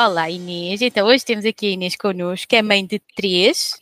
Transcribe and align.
Olá 0.00 0.30
Inês, 0.30 0.80
então 0.80 1.08
hoje 1.08 1.24
temos 1.24 1.44
aqui 1.44 1.66
a 1.66 1.70
Inês 1.70 1.96
connosco, 1.96 2.46
que 2.46 2.54
é 2.54 2.62
mãe 2.62 2.86
de 2.86 3.00
três, 3.16 3.76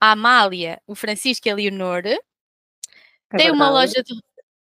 a 0.00 0.10
Amália, 0.10 0.82
o 0.88 0.96
Francisco 0.96 1.46
e 1.46 1.50
a 1.52 1.54
Leonor. 1.54 2.04
É 2.04 2.18
tem, 3.36 3.52
uma 3.52 3.70
loja 3.70 4.02
de, 4.02 4.12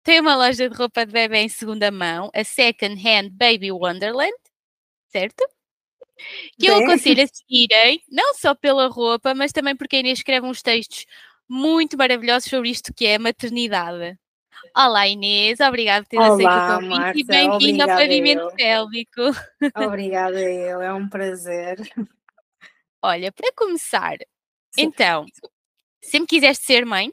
tem 0.04 0.20
uma 0.20 0.36
loja 0.36 0.70
de 0.70 0.76
roupa 0.76 1.04
de 1.04 1.12
bebê 1.12 1.40
em 1.40 1.50
segunda 1.50 1.90
mão, 1.90 2.30
a 2.32 2.44
Second 2.44 2.94
Hand 2.94 3.32
Baby 3.32 3.72
Wonderland, 3.72 4.38
certo? 5.08 5.44
Que 6.60 6.68
eu 6.68 6.76
aconselho 6.76 7.24
a 7.24 7.26
seguirem, 7.34 8.00
não 8.08 8.36
só 8.36 8.54
pela 8.54 8.86
roupa, 8.86 9.34
mas 9.34 9.52
também 9.52 9.76
porque 9.76 9.96
a 9.96 10.00
Inês 10.02 10.20
escreve 10.20 10.46
uns 10.46 10.62
textos 10.62 11.08
muito 11.50 11.98
maravilhosos 11.98 12.48
sobre 12.48 12.70
isto 12.70 12.94
que 12.94 13.08
é 13.08 13.18
maternidade. 13.18 14.16
Olá 14.76 15.08
Inês, 15.08 15.60
obrigada 15.60 16.04
por 16.04 16.10
ter 16.10 16.18
aceito 16.18 16.50
o 16.50 16.90
convite 16.90 17.20
e 17.20 17.24
bem-vinda 17.24 17.84
ao 17.84 18.00
pavimento 18.00 18.56
pélvico. 18.56 19.22
Obrigada 19.76 20.40
eu, 20.40 20.82
é 20.82 20.94
um 20.94 21.10
prazer. 21.10 21.78
Olha, 23.02 23.32
para 23.32 23.52
começar, 23.54 24.18
Sim. 24.72 24.84
então, 24.84 25.26
sempre 26.02 26.28
quiseste 26.28 26.66
ser 26.66 26.86
mãe? 26.86 27.12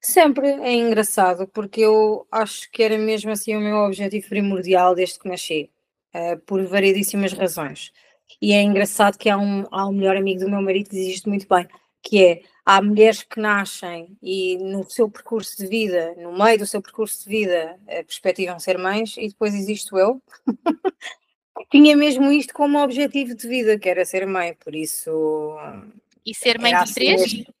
Sempre 0.00 0.48
é 0.48 0.72
engraçado, 0.72 1.48
porque 1.48 1.80
eu 1.80 2.26
acho 2.30 2.70
que 2.70 2.82
era 2.82 2.96
mesmo 2.96 3.32
assim 3.32 3.56
o 3.56 3.60
meu 3.60 3.78
objetivo 3.78 4.28
primordial 4.28 4.94
desde 4.94 5.18
que 5.18 5.28
nasci, 5.28 5.70
uh, 6.14 6.38
por 6.46 6.64
variedíssimas 6.64 7.32
razões. 7.32 7.92
E 8.40 8.52
é 8.52 8.62
engraçado 8.62 9.18
que 9.18 9.28
há 9.28 9.36
um, 9.36 9.66
há 9.70 9.86
um 9.86 9.92
melhor 9.92 10.16
amigo 10.16 10.40
do 10.40 10.50
meu 10.50 10.62
marido 10.62 10.88
que 10.88 10.96
diz 10.96 11.16
isto 11.16 11.28
muito 11.28 11.46
bem, 11.48 11.68
que 12.02 12.24
é 12.24 12.42
há 12.64 12.82
mulheres 12.82 13.22
que 13.22 13.40
nascem 13.40 14.16
e 14.22 14.58
no 14.58 14.88
seu 14.90 15.10
percurso 15.10 15.56
de 15.56 15.66
vida, 15.66 16.14
no 16.18 16.36
meio 16.36 16.58
do 16.58 16.66
seu 16.66 16.82
percurso 16.82 17.24
de 17.24 17.30
vida, 17.30 17.80
perspectivam 17.86 18.58
ser 18.58 18.76
mães, 18.76 19.16
e 19.16 19.28
depois 19.28 19.54
existo 19.54 19.96
eu. 19.98 20.22
Tinha 21.70 21.96
mesmo 21.96 22.30
isto 22.30 22.54
como 22.54 22.78
objetivo 22.78 23.34
de 23.34 23.48
vida, 23.48 23.78
que 23.78 23.88
era 23.88 24.04
ser 24.04 24.26
mãe, 24.26 24.54
por 24.54 24.74
isso. 24.74 25.56
E 26.24 26.34
ser 26.34 26.58
mãe 26.58 26.72
de 26.72 26.76
assim 26.76 26.94
três? 26.94 27.20
Mesmo. 27.32 27.54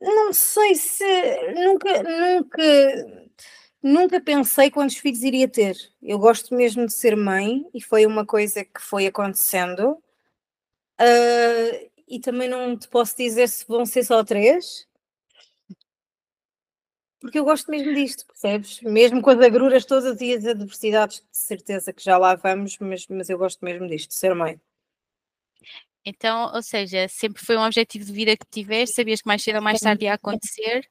Não 0.00 0.32
sei 0.32 0.74
se 0.74 1.04
nunca, 1.52 2.02
nunca, 2.02 3.32
nunca 3.82 4.20
pensei 4.20 4.70
quantos 4.70 4.96
filhos 4.96 5.22
iria 5.22 5.48
ter. 5.48 5.76
Eu 6.02 6.18
gosto 6.18 6.54
mesmo 6.54 6.86
de 6.86 6.92
ser 6.92 7.16
mãe 7.16 7.64
e 7.74 7.82
foi 7.82 8.06
uma 8.06 8.26
coisa 8.26 8.64
que 8.64 8.80
foi 8.80 9.06
acontecendo. 9.06 10.02
Uh, 11.00 11.90
e 12.08 12.20
também 12.20 12.48
não 12.48 12.76
te 12.76 12.88
posso 12.88 13.16
dizer 13.16 13.48
se 13.48 13.66
vão 13.66 13.84
ser 13.84 14.04
só 14.04 14.24
três, 14.24 14.88
porque 17.20 17.38
eu 17.38 17.44
gosto 17.44 17.70
mesmo 17.70 17.92
disto, 17.94 18.24
percebes? 18.26 18.80
Mesmo 18.80 19.20
com 19.20 19.30
as 19.30 19.40
agruras 19.40 19.84
todas 19.84 20.20
e 20.20 20.34
as 20.34 20.44
adversidades, 20.44 21.18
de 21.18 21.38
certeza 21.38 21.92
que 21.92 22.02
já 22.02 22.16
lá 22.16 22.34
vamos, 22.36 22.78
mas, 22.78 23.06
mas 23.08 23.28
eu 23.28 23.36
gosto 23.36 23.64
mesmo 23.64 23.88
disto, 23.88 24.14
ser 24.14 24.34
mãe. 24.34 24.60
Então, 26.04 26.52
ou 26.54 26.62
seja, 26.62 27.08
sempre 27.08 27.44
foi 27.44 27.56
um 27.56 27.64
objetivo 27.64 28.04
de 28.04 28.12
vida 28.12 28.36
que 28.36 28.46
tiveste, 28.50 28.94
sabias 28.94 29.20
que 29.20 29.26
mais 29.26 29.42
cedo 29.42 29.56
ou 29.56 29.62
mais 29.62 29.80
tarde 29.80 30.04
ia 30.04 30.14
acontecer? 30.14 30.88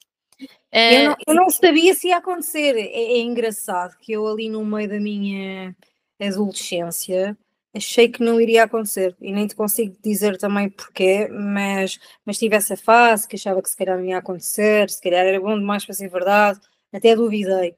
Eu 0.71 1.09
não, 1.09 1.15
eu 1.27 1.33
não 1.33 1.49
sabia 1.49 1.93
se 1.95 2.09
ia 2.09 2.17
acontecer. 2.17 2.75
É, 2.75 2.89
é 2.91 3.19
engraçado 3.19 3.97
que 3.97 4.11
eu 4.11 4.27
ali 4.27 4.49
no 4.49 4.63
meio 4.65 4.89
da 4.89 4.99
minha 4.99 5.75
adolescência 6.19 7.37
achei 7.78 8.09
que 8.09 8.23
não 8.23 8.42
iria 8.42 8.64
acontecer 8.64 9.16
e 9.22 9.31
nem 9.31 9.47
te 9.47 9.56
consigo 9.56 9.95
dizer 10.03 10.38
também 10.38 10.70
porquê, 10.70 11.28
mas, 11.30 12.00
mas 12.25 12.38
tive 12.38 12.56
essa 12.56 12.75
fase 12.75 13.28
que 13.28 13.36
achava 13.36 13.61
que 13.61 13.70
se 13.70 13.78
calhar 13.78 13.97
não 13.97 14.06
ia 14.06 14.17
acontecer, 14.17 14.89
se 14.89 15.02
calhar 15.02 15.25
era 15.25 15.39
bom 15.39 15.58
demais 15.58 15.86
para 15.86 15.95
ser 15.95 16.09
verdade, 16.09 16.59
até 16.92 17.16
duvidei. 17.16 17.75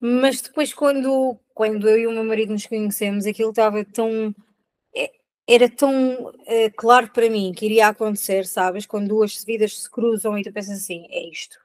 Mas 0.00 0.42
depois, 0.42 0.74
quando, 0.74 1.38
quando 1.54 1.88
eu 1.88 1.98
e 1.98 2.06
o 2.06 2.12
meu 2.12 2.24
marido 2.24 2.52
nos 2.52 2.66
conhecemos, 2.66 3.26
aquilo 3.26 3.50
estava 3.50 3.84
tão. 3.84 4.34
É, 4.94 5.10
era 5.48 5.68
tão 5.68 6.32
é, 6.46 6.70
claro 6.70 7.10
para 7.10 7.30
mim 7.30 7.52
que 7.56 7.66
iria 7.66 7.88
acontecer, 7.88 8.46
sabes? 8.46 8.86
Quando 8.86 9.08
duas 9.08 9.42
vidas 9.44 9.82
se 9.82 9.90
cruzam 9.90 10.38
e 10.38 10.42
tu 10.44 10.52
pensas 10.52 10.78
assim: 10.78 11.06
é 11.10 11.28
isto, 11.30 11.58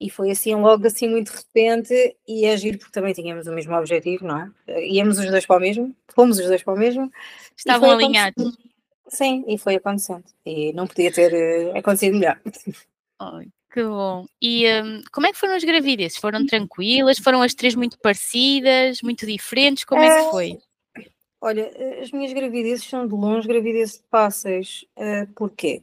e 0.00 0.10
foi 0.10 0.30
assim 0.30 0.54
logo 0.54 0.86
assim 0.86 1.08
muito 1.08 1.32
de 1.32 1.38
repente 1.38 2.16
e 2.28 2.46
agir 2.46 2.74
é 2.74 2.78
porque 2.78 2.92
também 2.92 3.14
tínhamos 3.14 3.46
o 3.46 3.52
mesmo 3.52 3.74
objetivo, 3.74 4.26
não 4.26 4.52
é? 4.66 4.86
Íamos 4.86 5.18
os 5.18 5.26
dois 5.30 5.46
para 5.46 5.56
o 5.56 5.60
mesmo, 5.60 5.96
fomos 6.08 6.38
os 6.38 6.46
dois 6.46 6.62
para 6.62 6.74
o 6.74 6.78
mesmo. 6.78 7.10
Estavam 7.56 7.90
alinhados. 7.90 8.56
Sim, 9.08 9.44
e 9.46 9.56
foi 9.56 9.76
acontecendo. 9.76 10.24
E 10.44 10.72
não 10.72 10.86
podia 10.86 11.12
ter 11.12 11.32
uh, 11.32 11.78
acontecido 11.78 12.18
melhor. 12.18 12.40
Ai, 13.18 13.46
que 13.72 13.82
bom. 13.82 14.26
E 14.42 14.66
um, 14.82 15.02
como 15.12 15.26
é 15.26 15.32
que 15.32 15.38
foram 15.38 15.54
as 15.54 15.64
gravidezes? 15.64 16.18
Foram 16.18 16.44
tranquilas? 16.44 17.18
Foram 17.18 17.40
as 17.40 17.54
três 17.54 17.74
muito 17.74 17.98
parecidas, 17.98 19.00
muito 19.02 19.24
diferentes? 19.24 19.84
Como 19.84 20.02
é, 20.02 20.08
é 20.08 20.24
que 20.24 20.30
foi? 20.30 20.58
Olha, 21.40 21.70
as 22.02 22.10
minhas 22.10 22.32
gravidezes 22.32 22.84
são 22.84 23.06
de 23.06 23.14
longe 23.14 23.46
gravidezes 23.46 24.02
fáceis. 24.10 24.84
Uh, 24.96 25.32
porquê? 25.34 25.82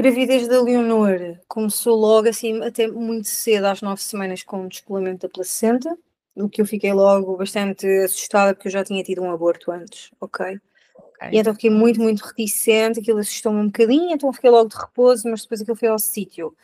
Gravidez 0.00 0.48
da 0.48 0.62
Leonor 0.62 1.38
começou 1.46 1.94
logo 1.94 2.26
assim, 2.26 2.62
até 2.62 2.88
muito 2.88 3.28
cedo, 3.28 3.66
às 3.66 3.82
nove 3.82 4.00
semanas, 4.00 4.42
com 4.42 4.64
o 4.64 4.68
descolamento 4.68 5.26
da 5.26 5.28
placenta, 5.28 5.94
o 6.34 6.48
que 6.48 6.62
eu 6.62 6.64
fiquei 6.64 6.90
logo 6.90 7.36
bastante 7.36 7.86
assustada 8.02 8.54
porque 8.54 8.68
eu 8.68 8.72
já 8.72 8.82
tinha 8.82 9.04
tido 9.04 9.20
um 9.20 9.30
aborto 9.30 9.70
antes, 9.70 10.10
ok? 10.18 10.58
okay. 10.96 11.28
E 11.30 11.36
então 11.36 11.52
fiquei 11.52 11.68
muito, 11.68 12.00
muito 12.00 12.20
reticente, 12.20 13.00
aquilo 13.00 13.18
assustou-me 13.18 13.60
um 13.60 13.66
bocadinho, 13.66 14.10
então 14.10 14.32
fiquei 14.32 14.48
logo 14.48 14.70
de 14.70 14.76
repouso, 14.76 15.28
mas 15.28 15.42
depois 15.42 15.60
aquilo 15.60 15.76
foi 15.76 15.88
ao 15.88 15.98
sítio. 15.98 16.56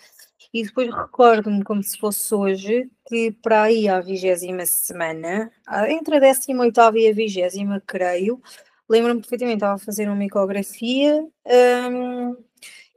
E 0.54 0.62
depois 0.62 0.88
recordo-me 0.88 1.62
como 1.62 1.82
se 1.82 1.98
fosse 1.98 2.34
hoje 2.34 2.91
que 3.06 3.32
para 3.42 3.64
aí 3.64 3.86
à 3.86 4.00
vigésima 4.00 4.64
semana, 4.64 5.52
entre 5.91 6.16
a 6.16 6.20
décima 6.20 6.62
oitava 6.62 6.98
e 6.98 7.06
a 7.06 7.12
vigésima, 7.12 7.82
creio, 7.86 8.41
lembro-me 8.88 9.20
perfeitamente, 9.20 9.56
estava 9.56 9.75
a 9.75 9.78
fazer 9.78 10.08
uma 10.08 10.25
ecografia. 10.25 11.22
Um, 11.44 12.46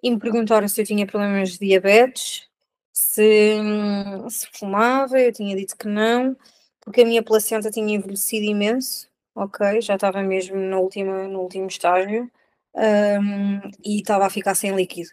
e 0.03 0.11
me 0.11 0.19
perguntaram 0.19 0.67
se 0.67 0.81
eu 0.81 0.85
tinha 0.85 1.05
problemas 1.05 1.51
de 1.51 1.59
diabetes, 1.59 2.47
se, 2.93 3.55
se 4.29 4.47
fumava, 4.53 5.19
eu 5.19 5.31
tinha 5.31 5.55
dito 5.55 5.77
que 5.77 5.87
não, 5.87 6.35
porque 6.81 7.01
a 7.01 7.05
minha 7.05 7.23
placenta 7.23 7.71
tinha 7.71 7.95
envelhecido 7.95 8.45
imenso, 8.45 9.09
ok, 9.35 9.81
já 9.81 9.95
estava 9.95 10.21
mesmo 10.23 10.57
no 10.57 10.79
último, 10.81 11.27
no 11.27 11.41
último 11.41 11.67
estágio 11.67 12.29
um, 12.75 13.59
e 13.83 13.99
estava 13.99 14.25
a 14.25 14.29
ficar 14.29 14.55
sem 14.55 14.75
líquido. 14.75 15.09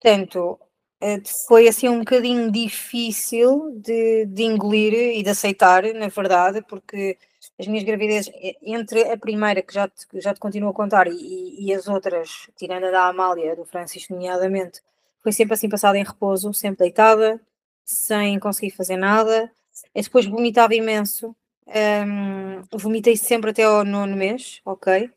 Portanto, 0.00 0.58
eh, 1.00 1.20
foi 1.46 1.68
assim 1.68 1.88
um 1.88 2.00
bocadinho 2.00 2.50
difícil 2.50 3.72
de, 3.82 4.26
de 4.26 4.42
engolir 4.44 4.94
e 4.94 5.22
de 5.22 5.30
aceitar, 5.30 5.82
na 5.94 6.08
verdade, 6.08 6.62
porque 6.68 7.18
as 7.58 7.66
minhas 7.66 7.84
gravidezes, 7.84 8.30
entre 8.62 9.10
a 9.10 9.16
primeira 9.16 9.62
que 9.62 9.72
já 9.72 9.88
te, 9.88 10.06
já 10.14 10.34
te 10.34 10.40
continuo 10.40 10.70
a 10.70 10.74
contar 10.74 11.06
e, 11.06 11.56
e 11.58 11.72
as 11.72 11.88
outras, 11.88 12.50
tirando 12.56 12.84
a 12.84 12.90
da 12.90 13.08
Amália, 13.08 13.56
do 13.56 13.64
Francisco, 13.64 14.12
nomeadamente, 14.12 14.82
foi 15.22 15.32
sempre 15.32 15.54
assim 15.54 15.68
passada 15.68 15.98
em 15.98 16.04
repouso, 16.04 16.52
sempre 16.52 16.80
deitada, 16.80 17.40
sem 17.84 18.38
conseguir 18.38 18.72
fazer 18.72 18.96
nada. 18.96 19.50
Eu 19.94 20.02
depois 20.02 20.26
vomitava 20.26 20.74
imenso, 20.74 21.34
um, 21.66 22.62
vomitei 22.78 23.16
sempre 23.16 23.50
até 23.50 23.64
ao 23.64 23.84
nono 23.84 24.16
mês, 24.16 24.60
ok? 24.64 25.10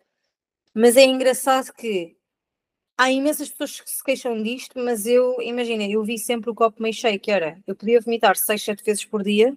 Mas 0.74 0.96
é 0.96 1.04
engraçado 1.04 1.74
que 1.74 2.16
há 2.98 3.12
imensas 3.12 3.50
pessoas 3.50 3.82
que 3.82 3.90
se 3.90 4.04
queixam 4.04 4.42
disto, 4.42 4.80
mas 4.80 5.06
eu, 5.06 5.42
imagina, 5.42 5.84
eu 5.84 6.04
vi 6.04 6.18
sempre 6.18 6.50
o 6.50 6.56
copo 6.56 6.82
meio 6.82 6.94
cheio, 6.94 7.20
que 7.20 7.32
era, 7.32 7.60
eu 7.68 7.76
podia 7.76 8.02
vomitar 8.02 8.36
6, 8.36 8.64
7 8.64 8.84
vezes 8.84 9.06
por 9.06 9.24
dia, 9.24 9.56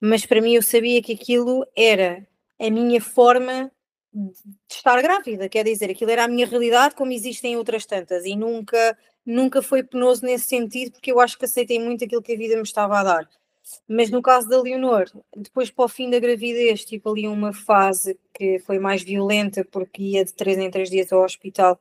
mas 0.00 0.26
para 0.26 0.40
mim 0.40 0.54
eu 0.54 0.62
sabia 0.62 1.02
que 1.02 1.12
aquilo 1.12 1.66
era 1.76 2.26
a 2.58 2.70
minha 2.70 3.00
forma 3.00 3.70
de 4.12 4.32
estar 4.74 5.00
grávida, 5.02 5.48
quer 5.48 5.64
dizer, 5.64 5.90
aquilo 5.90 6.10
era 6.10 6.24
a 6.24 6.28
minha 6.28 6.46
realidade 6.46 6.94
como 6.94 7.12
existem 7.12 7.56
outras 7.56 7.84
tantas. 7.84 8.24
E 8.24 8.34
nunca, 8.34 8.96
nunca 9.24 9.60
foi 9.60 9.82
penoso 9.82 10.24
nesse 10.24 10.46
sentido 10.46 10.92
porque 10.92 11.12
eu 11.12 11.20
acho 11.20 11.38
que 11.38 11.44
aceitei 11.44 11.78
muito 11.78 12.04
aquilo 12.04 12.22
que 12.22 12.32
a 12.32 12.36
vida 12.36 12.56
me 12.56 12.62
estava 12.62 12.98
a 12.98 13.04
dar. 13.04 13.28
Mas 13.88 14.10
no 14.10 14.22
caso 14.22 14.48
da 14.48 14.60
Leonor, 14.62 15.10
depois 15.36 15.70
para 15.70 15.84
o 15.84 15.88
fim 15.88 16.08
da 16.08 16.20
gravidez, 16.20 16.84
tipo 16.84 17.10
ali 17.10 17.26
uma 17.26 17.52
fase 17.52 18.18
que 18.32 18.58
foi 18.60 18.78
mais 18.78 19.02
violenta 19.02 19.64
porque 19.64 20.02
ia 20.02 20.24
de 20.24 20.32
3 20.32 20.58
em 20.58 20.70
3 20.70 20.88
dias 20.88 21.12
ao 21.12 21.24
hospital 21.24 21.78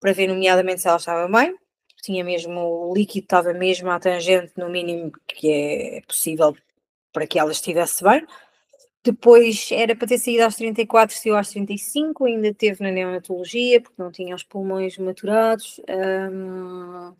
para 0.00 0.12
ver 0.12 0.28
nomeadamente 0.28 0.80
se 0.82 0.88
ela 0.88 0.96
estava 0.96 1.28
bem, 1.28 1.56
tinha 2.02 2.22
mesmo, 2.22 2.60
o 2.60 2.94
líquido 2.94 3.24
estava 3.24 3.52
mesmo 3.52 3.90
à 3.90 3.98
tangente 3.98 4.52
no 4.56 4.68
mínimo 4.68 5.10
que 5.26 5.50
é 5.50 6.02
possível 6.06 6.54
para 7.14 7.26
que 7.26 7.38
ela 7.38 7.52
estivesse 7.52 8.04
bem. 8.04 8.26
Depois 9.04 9.68
era 9.70 9.94
para 9.94 10.08
ter 10.08 10.18
saído 10.18 10.44
às 10.44 10.56
34, 10.56 11.14
saiu 11.16 11.36
às 11.36 11.50
35, 11.50 12.24
ainda 12.24 12.52
teve 12.52 12.82
na 12.82 12.90
neonatologia, 12.90 13.80
porque 13.80 14.02
não 14.02 14.10
tinha 14.10 14.34
os 14.34 14.42
pulmões 14.42 14.98
maturados. 14.98 15.80
Um, 15.88 17.14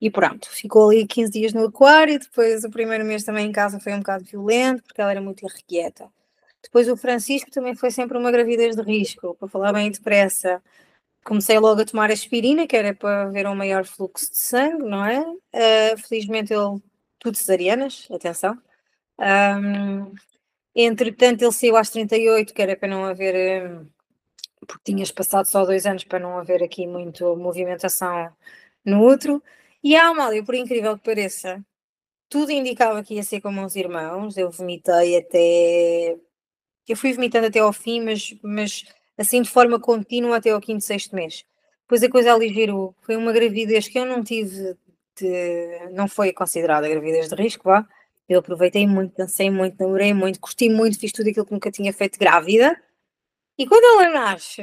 e 0.00 0.10
pronto, 0.10 0.48
ficou 0.50 0.90
ali 0.90 1.06
15 1.06 1.30
dias 1.30 1.52
no 1.52 1.66
aquário. 1.66 2.18
Depois, 2.18 2.64
o 2.64 2.70
primeiro 2.70 3.04
mês 3.04 3.22
também 3.24 3.46
em 3.46 3.52
casa 3.52 3.78
foi 3.78 3.92
um 3.92 3.98
bocado 3.98 4.24
violento, 4.24 4.82
porque 4.82 5.00
ela 5.00 5.10
era 5.10 5.20
muito 5.20 5.44
irrequieta. 5.44 6.10
Depois, 6.62 6.88
o 6.88 6.96
Francisco 6.96 7.50
também 7.50 7.74
foi 7.76 7.90
sempre 7.90 8.18
uma 8.18 8.30
gravidez 8.30 8.74
de 8.74 8.82
risco, 8.82 9.34
para 9.34 9.48
falar 9.48 9.72
bem 9.72 9.90
depressa. 9.90 10.62
Comecei 11.24 11.58
logo 11.58 11.82
a 11.82 11.84
tomar 11.84 12.10
aspirina, 12.10 12.66
que 12.66 12.76
era 12.76 12.94
para 12.94 13.26
ver 13.26 13.46
um 13.46 13.54
maior 13.54 13.84
fluxo 13.84 14.30
de 14.30 14.38
sangue, 14.38 14.84
não 14.84 15.04
é? 15.04 15.20
Uh, 15.20 15.98
felizmente, 16.08 16.52
ele, 16.52 16.80
tudo 17.18 17.36
cesarianas, 17.36 18.08
atenção. 18.10 18.58
Um, 19.18 20.12
Entretanto, 20.76 21.42
ele 21.42 21.52
saiu 21.52 21.76
às 21.76 21.90
38, 21.90 22.52
que 22.52 22.60
era 22.62 22.76
para 22.76 22.88
não 22.88 23.04
haver, 23.06 23.70
hum, 23.70 23.86
porque 24.66 24.92
tinhas 24.92 25.10
passado 25.10 25.46
só 25.46 25.64
dois 25.64 25.86
anos 25.86 26.04
para 26.04 26.18
não 26.18 26.38
haver 26.38 26.62
aqui 26.62 26.86
muito 26.86 27.34
movimentação 27.36 28.30
no 28.84 29.02
outro. 29.02 29.42
E 29.82 29.96
a 29.96 30.08
Amália, 30.08 30.44
por 30.44 30.54
incrível 30.54 30.96
que 30.98 31.04
pareça, 31.04 31.64
tudo 32.28 32.52
indicava 32.52 33.02
que 33.04 33.14
ia 33.16 33.22
ser 33.22 33.40
como 33.40 33.62
uns 33.62 33.76
irmãos. 33.76 34.36
Eu 34.36 34.50
vomitei 34.50 35.18
até. 35.18 36.18
Eu 36.88 36.96
fui 36.96 37.12
vomitando 37.14 37.46
até 37.48 37.60
ao 37.60 37.72
fim, 37.72 38.02
mas, 38.02 38.36
mas 38.42 38.84
assim 39.18 39.42
de 39.42 39.50
forma 39.50 39.80
contínua 39.80 40.36
até 40.38 40.50
ao 40.50 40.60
quinto, 40.60 40.84
sexto 40.84 41.16
mês. 41.16 41.44
Depois 41.82 42.02
a 42.02 42.10
coisa 42.10 42.34
aligerou. 42.34 42.94
Foi 43.02 43.16
uma 43.16 43.32
gravidez 43.32 43.88
que 43.88 43.98
eu 43.98 44.06
não 44.06 44.22
tive, 44.24 44.76
de... 45.18 45.90
não 45.92 46.08
foi 46.08 46.32
considerada 46.32 46.88
gravidez 46.88 47.28
de 47.28 47.36
risco, 47.36 47.64
vá. 47.64 47.86
Eu 48.28 48.40
aproveitei 48.40 48.86
muito, 48.86 49.16
dancei 49.16 49.50
muito, 49.50 49.76
namorei 49.78 50.12
muito, 50.12 50.40
curti 50.40 50.68
muito, 50.68 50.98
fiz 50.98 51.12
tudo 51.12 51.30
aquilo 51.30 51.46
que 51.46 51.52
nunca 51.52 51.70
tinha 51.70 51.92
feito 51.92 52.18
grávida. 52.18 52.80
E 53.58 53.66
quando 53.66 53.84
ela 53.84 54.10
nasce, 54.10 54.62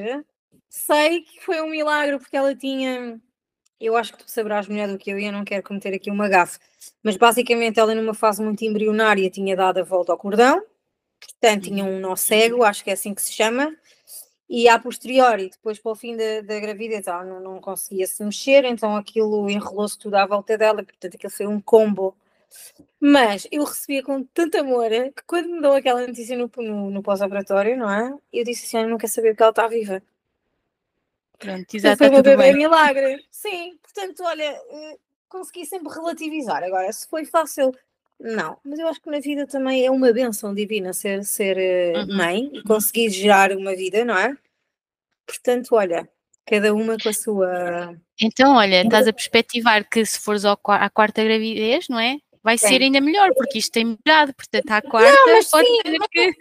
sei 0.69 1.21
que 1.21 1.39
foi 1.41 1.61
um 1.61 1.69
milagre 1.69 2.19
porque 2.19 2.35
ela 2.35 2.55
tinha. 2.55 3.19
Eu 3.79 3.97
acho 3.97 4.13
que 4.13 4.23
tu 4.23 4.31
saberás 4.31 4.67
melhor 4.67 4.87
do 4.89 4.97
que 4.97 5.11
eu 5.11 5.19
e 5.19 5.25
eu 5.25 5.31
não 5.31 5.43
quero 5.43 5.63
cometer 5.63 5.93
aqui 5.93 6.11
uma 6.11 6.29
gafe. 6.29 6.59
Mas 7.01 7.17
basicamente 7.17 7.79
ela, 7.79 7.95
numa 7.95 8.13
fase 8.13 8.41
muito 8.43 8.63
embrionária, 8.63 9.29
tinha 9.29 9.55
dado 9.55 9.79
a 9.79 9.83
volta 9.83 10.11
ao 10.11 10.17
cordão, 10.17 10.63
portanto 11.19 11.63
tinha 11.63 11.83
um 11.83 11.99
nó 11.99 12.15
cego, 12.15 12.63
acho 12.63 12.83
que 12.83 12.89
é 12.89 12.93
assim 12.93 13.13
que 13.13 13.21
se 13.21 13.33
chama, 13.33 13.75
e 14.49 14.69
a 14.69 14.79
posteriori, 14.79 15.49
depois 15.49 15.79
para 15.79 15.91
o 15.91 15.95
fim 15.95 16.15
da, 16.15 16.41
da 16.41 16.59
gravidez, 16.59 17.07
ela 17.07 17.25
não, 17.25 17.39
não 17.41 17.61
conseguia 17.61 18.07
se 18.07 18.23
mexer, 18.23 18.65
então 18.65 18.95
aquilo 18.95 19.49
enrolou-se 19.49 19.97
tudo 19.97 20.15
à 20.15 20.25
volta 20.25 20.57
dela, 20.57 20.83
portanto 20.83 21.15
aquilo 21.15 21.31
foi 21.31 21.47
um 21.47 21.59
combo 21.59 22.15
mas 22.99 23.47
eu 23.51 23.63
recebia 23.63 24.03
com 24.03 24.23
tanto 24.23 24.57
amor 24.57 24.89
que 24.89 25.23
quando 25.27 25.49
me 25.49 25.61
deu 25.61 25.73
aquela 25.73 26.05
notícia 26.05 26.37
no, 26.37 26.49
no, 26.57 26.89
no 26.89 27.03
pós-operatório, 27.03 27.77
não 27.77 27.91
é? 27.91 28.13
Eu 28.31 28.43
disse 28.43 28.65
assim: 28.65 28.77
eu 28.77 28.89
não 28.89 28.97
quero 28.97 29.11
saber 29.11 29.35
que 29.35 29.41
ela 29.41 29.49
está 29.49 29.67
viva. 29.67 30.01
Pronto, 31.37 31.75
exato. 31.75 31.97
Foi 31.97 32.09
uma 32.09 32.21
bebê 32.21 32.53
milagre. 32.53 33.23
Sim, 33.29 33.77
portanto, 33.81 34.23
olha, 34.23 34.43
eh, 34.43 34.97
consegui 35.27 35.65
sempre 35.65 35.93
relativizar. 35.93 36.63
Agora, 36.63 36.91
se 36.93 37.07
foi 37.07 37.25
fácil, 37.25 37.75
não. 38.19 38.57
Mas 38.63 38.79
eu 38.79 38.87
acho 38.87 39.01
que 39.01 39.09
na 39.09 39.19
vida 39.19 39.45
também 39.45 39.85
é 39.85 39.91
uma 39.91 40.13
benção 40.13 40.53
divina 40.53 40.93
ser, 40.93 41.23
ser 41.25 41.57
eh, 41.57 41.93
uhum. 41.97 42.15
mãe 42.15 42.49
e 42.53 42.63
conseguir 42.63 43.09
gerar 43.09 43.51
uma 43.51 43.75
vida, 43.75 44.05
não 44.05 44.17
é? 44.17 44.37
Portanto, 45.25 45.75
olha, 45.75 46.07
cada 46.45 46.73
uma 46.73 46.97
com 46.97 47.09
a 47.09 47.13
sua. 47.13 47.99
Então, 48.21 48.55
olha, 48.55 48.83
estás 48.83 49.07
a 49.07 49.13
perspectivar 49.13 49.87
que 49.89 50.05
se 50.05 50.19
fores 50.19 50.45
ao, 50.45 50.57
à 50.65 50.89
quarta 50.89 51.23
gravidez, 51.23 51.89
não 51.89 51.99
é? 51.99 52.17
Vai 52.43 52.57
ser 52.57 52.81
ainda 52.81 52.99
melhor, 52.99 53.33
porque 53.33 53.57
isto 53.57 53.71
tem 53.71 53.85
melhorado, 53.85 54.33
portanto, 54.33 54.69
à 54.71 54.81
quarta 54.81 55.11
não, 55.11 55.33
mas 55.33 55.49
pode 55.49 55.65
sim, 55.65 55.77
ser 55.85 55.99
que... 56.09 56.33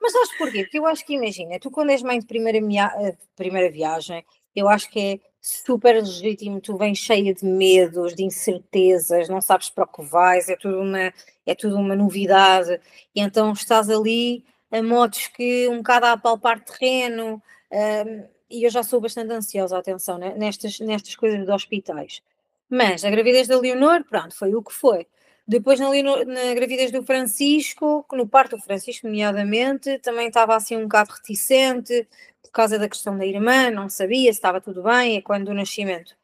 Mas 0.00 0.12
sabes 0.12 0.36
porquê? 0.36 0.62
Porque 0.64 0.78
eu 0.78 0.86
acho 0.86 1.04
que, 1.06 1.14
imagina, 1.14 1.58
tu 1.58 1.70
quando 1.70 1.90
és 1.90 2.02
mãe 2.02 2.18
de 2.18 2.26
primeira, 2.26 2.58
eh, 2.58 3.16
primeira 3.36 3.70
viagem, 3.70 4.24
eu 4.54 4.68
acho 4.68 4.90
que 4.90 5.00
é 5.00 5.20
super 5.40 5.94
legítimo, 5.94 6.60
tu 6.60 6.76
vens 6.76 6.98
cheia 6.98 7.34
de 7.34 7.44
medos, 7.44 8.14
de 8.14 8.24
incertezas, 8.24 9.28
não 9.28 9.40
sabes 9.40 9.68
para 9.70 9.84
o 9.84 9.86
que 9.86 10.02
vais, 10.02 10.48
é 10.48 10.56
tudo 10.56 10.80
uma, 10.80 11.12
é 11.46 11.54
tudo 11.54 11.76
uma 11.76 11.94
novidade, 11.94 12.80
e 13.14 13.20
então 13.20 13.52
estás 13.52 13.90
ali 13.90 14.44
a 14.70 14.82
modos 14.82 15.26
que 15.28 15.68
um 15.68 15.78
bocado 15.78 16.06
a 16.06 16.12
apalpar 16.12 16.60
terreno, 16.60 17.42
um, 17.70 18.24
e 18.50 18.64
eu 18.64 18.70
já 18.70 18.82
sou 18.82 19.00
bastante 19.00 19.32
ansiosa, 19.32 19.76
atenção, 19.76 20.18
né, 20.18 20.34
nestas, 20.36 20.80
nestas 20.80 21.16
coisas 21.16 21.44
de 21.44 21.50
hospitais. 21.50 22.22
Mas 22.68 23.04
a 23.04 23.10
gravidez 23.10 23.48
da 23.48 23.58
Leonor, 23.58 24.04
pronto, 24.04 24.34
foi 24.34 24.54
o 24.54 24.62
que 24.62 24.72
foi. 24.72 25.06
Depois, 25.46 25.80
ali 25.80 26.02
no, 26.02 26.24
na 26.24 26.54
gravidez 26.54 26.90
do 26.90 27.04
Francisco, 27.04 28.04
no 28.12 28.26
parto 28.26 28.56
do 28.56 28.62
Francisco, 28.62 29.06
nomeadamente, 29.06 29.98
também 29.98 30.28
estava 30.28 30.56
assim 30.56 30.76
um 30.76 30.84
bocado 30.84 31.12
reticente 31.12 32.08
por 32.42 32.50
causa 32.50 32.78
da 32.78 32.88
questão 32.88 33.18
da 33.18 33.26
irmã, 33.26 33.70
não 33.70 33.88
sabia 33.90 34.32
se 34.32 34.38
estava 34.38 34.60
tudo 34.60 34.82
bem, 34.82 35.16
é 35.16 35.22
quando 35.22 35.48
o 35.48 35.54
nascimento. 35.54 36.16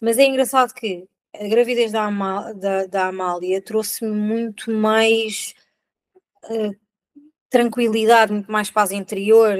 Mas 0.00 0.18
é 0.18 0.24
engraçado 0.24 0.74
que 0.74 1.08
a 1.38 1.46
gravidez 1.48 1.92
da, 1.92 2.04
Amá, 2.04 2.52
da, 2.52 2.86
da 2.86 3.06
Amália 3.08 3.60
trouxe-me 3.60 4.10
muito 4.10 4.70
mais 4.70 5.54
uh, 6.44 6.74
tranquilidade, 7.50 8.32
muito 8.32 8.50
mais 8.50 8.70
paz 8.70 8.90
interior. 8.90 9.56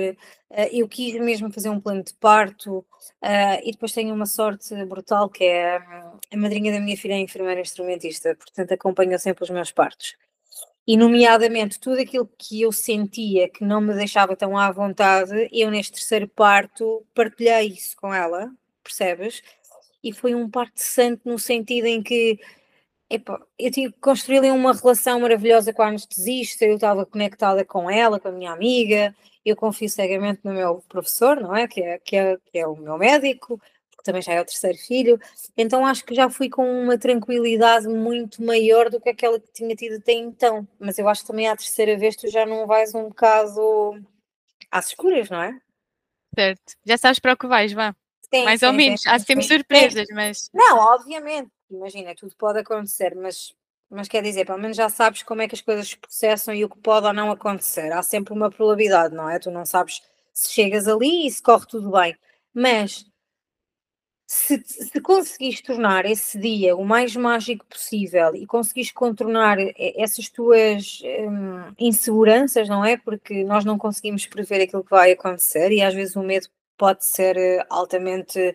Uh, 0.54 0.70
eu 0.70 0.88
quis 0.88 1.20
mesmo 1.20 1.52
fazer 1.52 1.68
um 1.68 1.80
plano 1.80 2.04
de 2.04 2.14
parto 2.14 2.78
uh, 2.78 3.60
e 3.64 3.72
depois 3.72 3.92
tenho 3.92 4.14
uma 4.14 4.24
sorte 4.24 4.72
brutal 4.84 5.28
que 5.28 5.42
é 5.42 5.76
a 5.76 6.36
madrinha 6.36 6.70
da 6.70 6.78
minha 6.78 6.96
filha 6.96 7.14
é 7.14 7.18
enfermeira 7.18 7.60
instrumentista, 7.60 8.36
portanto 8.36 8.70
acompanhou 8.72 9.18
sempre 9.18 9.42
os 9.42 9.50
meus 9.50 9.72
partos. 9.72 10.16
E, 10.86 10.96
nomeadamente, 10.96 11.80
tudo 11.80 12.00
aquilo 12.00 12.30
que 12.38 12.60
eu 12.62 12.70
sentia 12.70 13.48
que 13.48 13.64
não 13.64 13.80
me 13.80 13.94
deixava 13.94 14.36
tão 14.36 14.56
à 14.56 14.70
vontade, 14.70 15.48
eu 15.50 15.70
neste 15.70 15.94
terceiro 15.94 16.28
parto 16.28 17.04
partilhei 17.14 17.68
isso 17.68 17.96
com 17.96 18.12
ela, 18.14 18.50
percebes? 18.82 19.42
E 20.02 20.12
foi 20.12 20.34
um 20.34 20.48
parto 20.48 20.76
santo 20.76 21.28
no 21.28 21.38
sentido 21.38 21.86
em 21.86 22.02
que 22.02 22.38
Epa, 23.10 23.40
eu 23.58 23.70
tive 23.70 23.92
que 23.92 24.00
construir 24.00 24.38
ali 24.38 24.50
uma 24.50 24.72
relação 24.72 25.20
maravilhosa 25.20 25.72
com 25.72 25.82
a 25.82 25.88
anestesista, 25.88 26.64
eu 26.64 26.74
estava 26.76 27.04
conectada 27.06 27.64
com 27.64 27.90
ela, 27.90 28.18
com 28.18 28.28
a 28.28 28.32
minha 28.32 28.52
amiga, 28.52 29.14
eu 29.44 29.56
confio 29.56 29.88
cegamente 29.88 30.40
no 30.44 30.52
meu 30.52 30.82
professor, 30.88 31.40
não 31.40 31.54
é? 31.54 31.68
Que 31.68 31.82
é, 31.82 31.98
que 31.98 32.16
é, 32.16 32.36
que 32.36 32.58
é 32.58 32.66
o 32.66 32.76
meu 32.76 32.96
médico, 32.96 33.60
porque 33.90 34.02
também 34.04 34.22
já 34.22 34.32
é 34.32 34.40
o 34.40 34.44
terceiro 34.44 34.78
filho, 34.78 35.20
então 35.56 35.86
acho 35.86 36.04
que 36.04 36.14
já 36.14 36.28
fui 36.28 36.48
com 36.48 36.66
uma 36.82 36.98
tranquilidade 36.98 37.88
muito 37.88 38.42
maior 38.42 38.90
do 38.90 39.00
que 39.00 39.10
aquela 39.10 39.38
que 39.38 39.52
tinha 39.52 39.74
tido 39.74 39.96
até 39.96 40.12
então, 40.12 40.66
mas 40.78 40.98
eu 40.98 41.08
acho 41.08 41.22
que 41.22 41.28
também 41.28 41.48
à 41.48 41.56
terceira 41.56 41.96
vez 41.96 42.16
tu 42.16 42.28
já 42.28 42.44
não 42.44 42.66
vais 42.66 42.94
um 42.94 43.08
bocado 43.08 44.02
às 44.70 44.88
escuras, 44.88 45.30
não 45.30 45.42
é? 45.42 45.60
Certo, 46.34 46.74
já 46.84 46.98
sabes 46.98 47.18
para 47.18 47.34
o 47.34 47.36
que 47.36 47.46
vais, 47.46 47.72
vá. 47.72 47.94
Sim, 48.34 48.44
Mais 48.44 48.60
sim, 48.60 48.66
ou 48.66 48.72
menos, 48.72 49.06
há 49.06 49.18
sempre 49.18 49.44
surpresas, 49.44 50.06
mas. 50.12 50.50
Não, 50.52 50.78
obviamente, 50.78 51.50
imagina, 51.70 52.14
tudo 52.16 52.34
pode 52.36 52.58
acontecer, 52.58 53.14
mas, 53.14 53.54
mas 53.94 54.08
quer 54.08 54.22
dizer, 54.22 54.46
pelo 54.46 54.58
menos 54.58 54.76
já 54.76 54.88
sabes 54.88 55.22
como 55.22 55.42
é 55.42 55.48
que 55.48 55.54
as 55.54 55.60
coisas 55.60 55.88
se 55.88 55.96
processam 55.96 56.54
e 56.54 56.64
o 56.64 56.68
que 56.68 56.78
pode 56.78 57.06
ou 57.06 57.12
não 57.12 57.30
acontecer. 57.30 57.92
Há 57.92 58.02
sempre 58.02 58.32
uma 58.34 58.50
probabilidade, 58.50 59.14
não 59.14 59.28
é? 59.28 59.38
Tu 59.38 59.50
não 59.50 59.64
sabes 59.64 60.02
se 60.32 60.52
chegas 60.52 60.88
ali 60.88 61.26
e 61.26 61.30
se 61.30 61.42
corre 61.42 61.66
tudo 61.66 61.90
bem. 61.90 62.16
Mas 62.52 63.06
se, 64.26 64.62
se 64.66 65.62
tornar 65.62 66.06
esse 66.06 66.38
dia 66.38 66.76
o 66.76 66.84
mais 66.84 67.14
mágico 67.14 67.64
possível 67.66 68.34
e 68.34 68.46
conseguires 68.46 68.90
contornar 68.90 69.58
essas 69.78 70.28
tuas 70.28 71.00
hum, 71.04 71.72
inseguranças, 71.78 72.68
não 72.68 72.84
é? 72.84 72.96
Porque 72.96 73.44
nós 73.44 73.64
não 73.64 73.78
conseguimos 73.78 74.26
prever 74.26 74.62
aquilo 74.62 74.84
que 74.84 74.90
vai 74.90 75.12
acontecer 75.12 75.70
e 75.72 75.82
às 75.82 75.94
vezes 75.94 76.16
o 76.16 76.22
medo 76.22 76.48
pode 76.76 77.04
ser 77.04 77.36
eh, 77.36 77.64
altamente 77.70 78.54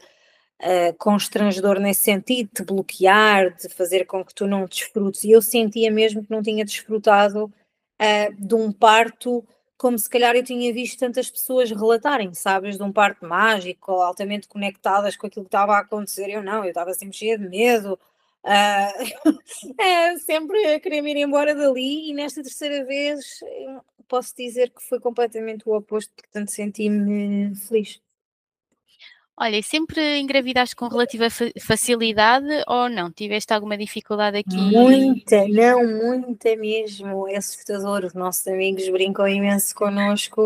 uh, 0.62 0.94
constrangedor 0.98 1.80
nesse 1.80 2.04
sentido, 2.04 2.50
de 2.56 2.64
bloquear, 2.64 3.56
de 3.56 3.70
fazer 3.70 4.06
com 4.06 4.24
que 4.24 4.34
tu 4.34 4.48
não 4.48 4.66
desfrutes. 4.66 5.24
E 5.24 5.32
eu 5.32 5.42
sentia 5.42 5.92
mesmo 5.92 6.24
que 6.24 6.32
não 6.32 6.42
tinha 6.42 6.66
desfrutado 6.66 7.46
uh, 7.46 8.34
de 8.38 8.56
um 8.56 8.72
parto 8.72 9.46
como 9.78 9.98
se 9.98 10.10
calhar 10.10 10.36
eu 10.36 10.44
tinha 10.44 10.74
visto 10.74 11.00
tantas 11.00 11.30
pessoas 11.30 11.72
relatarem, 11.72 12.34
sabes, 12.34 12.76
de 12.76 12.84
um 12.84 12.92
parto 12.92 13.26
mágico, 13.26 13.94
altamente 13.94 14.46
conectadas 14.46 15.16
com 15.16 15.26
aquilo 15.26 15.46
que 15.46 15.48
estava 15.48 15.76
a 15.76 15.80
acontecer. 15.80 16.30
Eu 16.30 16.44
não, 16.44 16.66
eu 16.66 16.70
estava 16.70 16.94
sempre 16.94 17.16
cheia 17.16 17.38
de 17.38 17.48
medo, 17.48 17.98
uh, 18.44 20.20
sempre 20.26 20.74
a 20.74 20.80
querer 20.82 21.06
ir 21.06 21.18
embora 21.18 21.56
dali. 21.56 22.10
E 22.10 22.14
nesta 22.14 22.44
terceira 22.44 22.84
vez 22.84 23.40
posso 24.06 24.36
dizer 24.36 24.72
que 24.72 24.82
foi 24.84 25.00
completamente 25.00 25.64
o 25.66 25.74
oposto, 25.74 26.12
portanto 26.14 26.50
senti-me 26.50 27.56
feliz. 27.56 28.02
Olha, 29.42 29.58
e 29.58 29.64
sempre 29.64 30.20
engravidaste 30.20 30.76
com 30.76 30.90
relativa 30.90 31.28
facilidade 31.62 32.46
ou 32.68 32.90
não? 32.90 33.10
Tiveste 33.10 33.54
alguma 33.54 33.78
dificuldade 33.78 34.38
aqui? 34.38 34.58
Muita, 34.58 35.48
não, 35.48 35.88
muita 35.88 36.58
mesmo. 36.58 37.26
É 37.26 37.38
assustador. 37.38 38.04
Os 38.04 38.14
nossos 38.14 38.46
amigos 38.48 38.90
brincam 38.90 39.30
imenso 39.30 39.74
connosco 39.74 40.46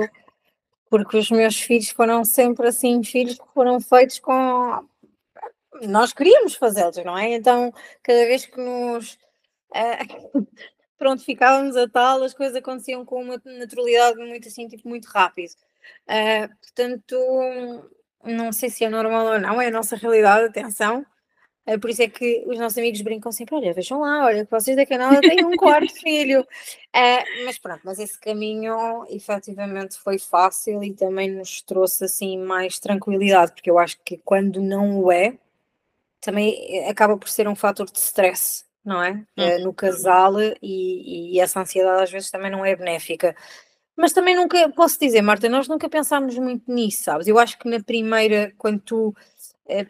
porque 0.91 1.17
os 1.17 1.31
meus 1.31 1.59
filhos 1.59 1.89
foram 1.89 2.23
sempre 2.23 2.67
assim, 2.67 3.03
filhos 3.03 3.39
que 3.39 3.47
foram 3.51 3.81
feitos 3.81 4.19
com. 4.19 4.87
Nós 5.81 6.13
queríamos 6.13 6.53
fazê-los, 6.53 7.03
não 7.03 7.17
é? 7.17 7.33
Então, 7.33 7.73
cada 8.03 8.27
vez 8.27 8.45
que 8.45 8.61
nos. 8.61 9.17
Uh, 9.71 10.45
pronto, 10.99 11.23
ficávamos 11.23 11.75
a 11.75 11.89
tal, 11.89 12.21
as 12.21 12.35
coisas 12.35 12.55
aconteciam 12.55 13.03
com 13.03 13.23
uma 13.23 13.41
naturalidade 13.43 14.19
muito 14.19 14.47
assim, 14.47 14.67
tipo, 14.67 14.87
muito 14.87 15.05
rápido. 15.05 15.53
Uh, 16.07 16.47
portanto 16.61 17.89
não 18.25 18.51
sei 18.51 18.69
se 18.69 18.83
é 18.83 18.89
normal 18.89 19.25
ou 19.25 19.39
não, 19.39 19.61
é 19.61 19.67
a 19.67 19.71
nossa 19.71 19.95
realidade, 19.95 20.45
atenção. 20.45 21.05
É 21.65 21.77
por 21.77 21.89
isso 21.89 22.01
é 22.03 22.09
que 22.09 22.43
os 22.45 22.59
nossos 22.59 22.77
amigos 22.77 23.01
brincam 23.01 23.31
sempre: 23.31 23.55
olha, 23.55 23.73
vejam 23.73 24.01
lá, 24.01 24.25
olha, 24.25 24.45
que 24.45 24.51
vocês 24.51 24.75
da 24.75 24.85
canal 24.85 25.19
têm 25.21 25.45
um 25.45 25.55
quarto 25.55 25.93
filho. 25.95 26.45
É, 26.91 27.45
mas 27.45 27.57
pronto, 27.57 27.81
mas 27.85 27.99
esse 27.99 28.19
caminho 28.19 29.05
efetivamente 29.09 29.97
foi 29.97 30.19
fácil 30.19 30.83
e 30.83 30.93
também 30.93 31.31
nos 31.31 31.61
trouxe 31.61 32.03
assim 32.03 32.37
mais 32.37 32.79
tranquilidade, 32.79 33.53
porque 33.53 33.69
eu 33.71 33.79
acho 33.79 33.97
que 34.03 34.17
quando 34.17 34.61
não 34.61 34.99
o 34.99 35.11
é, 35.11 35.37
também 36.19 36.85
acaba 36.89 37.17
por 37.17 37.29
ser 37.29 37.47
um 37.47 37.55
fator 37.55 37.89
de 37.89 37.97
stress, 37.97 38.65
não 38.83 39.01
é? 39.01 39.11
Hum. 39.11 39.25
é 39.37 39.57
no 39.59 39.73
casal 39.73 40.33
e, 40.61 41.33
e 41.33 41.39
essa 41.39 41.61
ansiedade 41.61 42.03
às 42.03 42.11
vezes 42.11 42.29
também 42.29 42.51
não 42.51 42.65
é 42.65 42.75
benéfica. 42.75 43.33
Mas 43.95 44.11
também 44.11 44.35
nunca, 44.35 44.69
posso 44.69 44.99
dizer, 44.99 45.21
Marta, 45.21 45.47
nós 45.47 45.67
nunca 45.67 45.87
pensámos 45.87 46.37
muito 46.37 46.71
nisso, 46.71 47.03
sabes? 47.03 47.27
Eu 47.27 47.37
acho 47.37 47.57
que 47.59 47.69
na 47.69 47.81
primeira, 47.81 48.51
quando 48.57 48.79
tu 48.79 49.15
eh, 49.67 49.87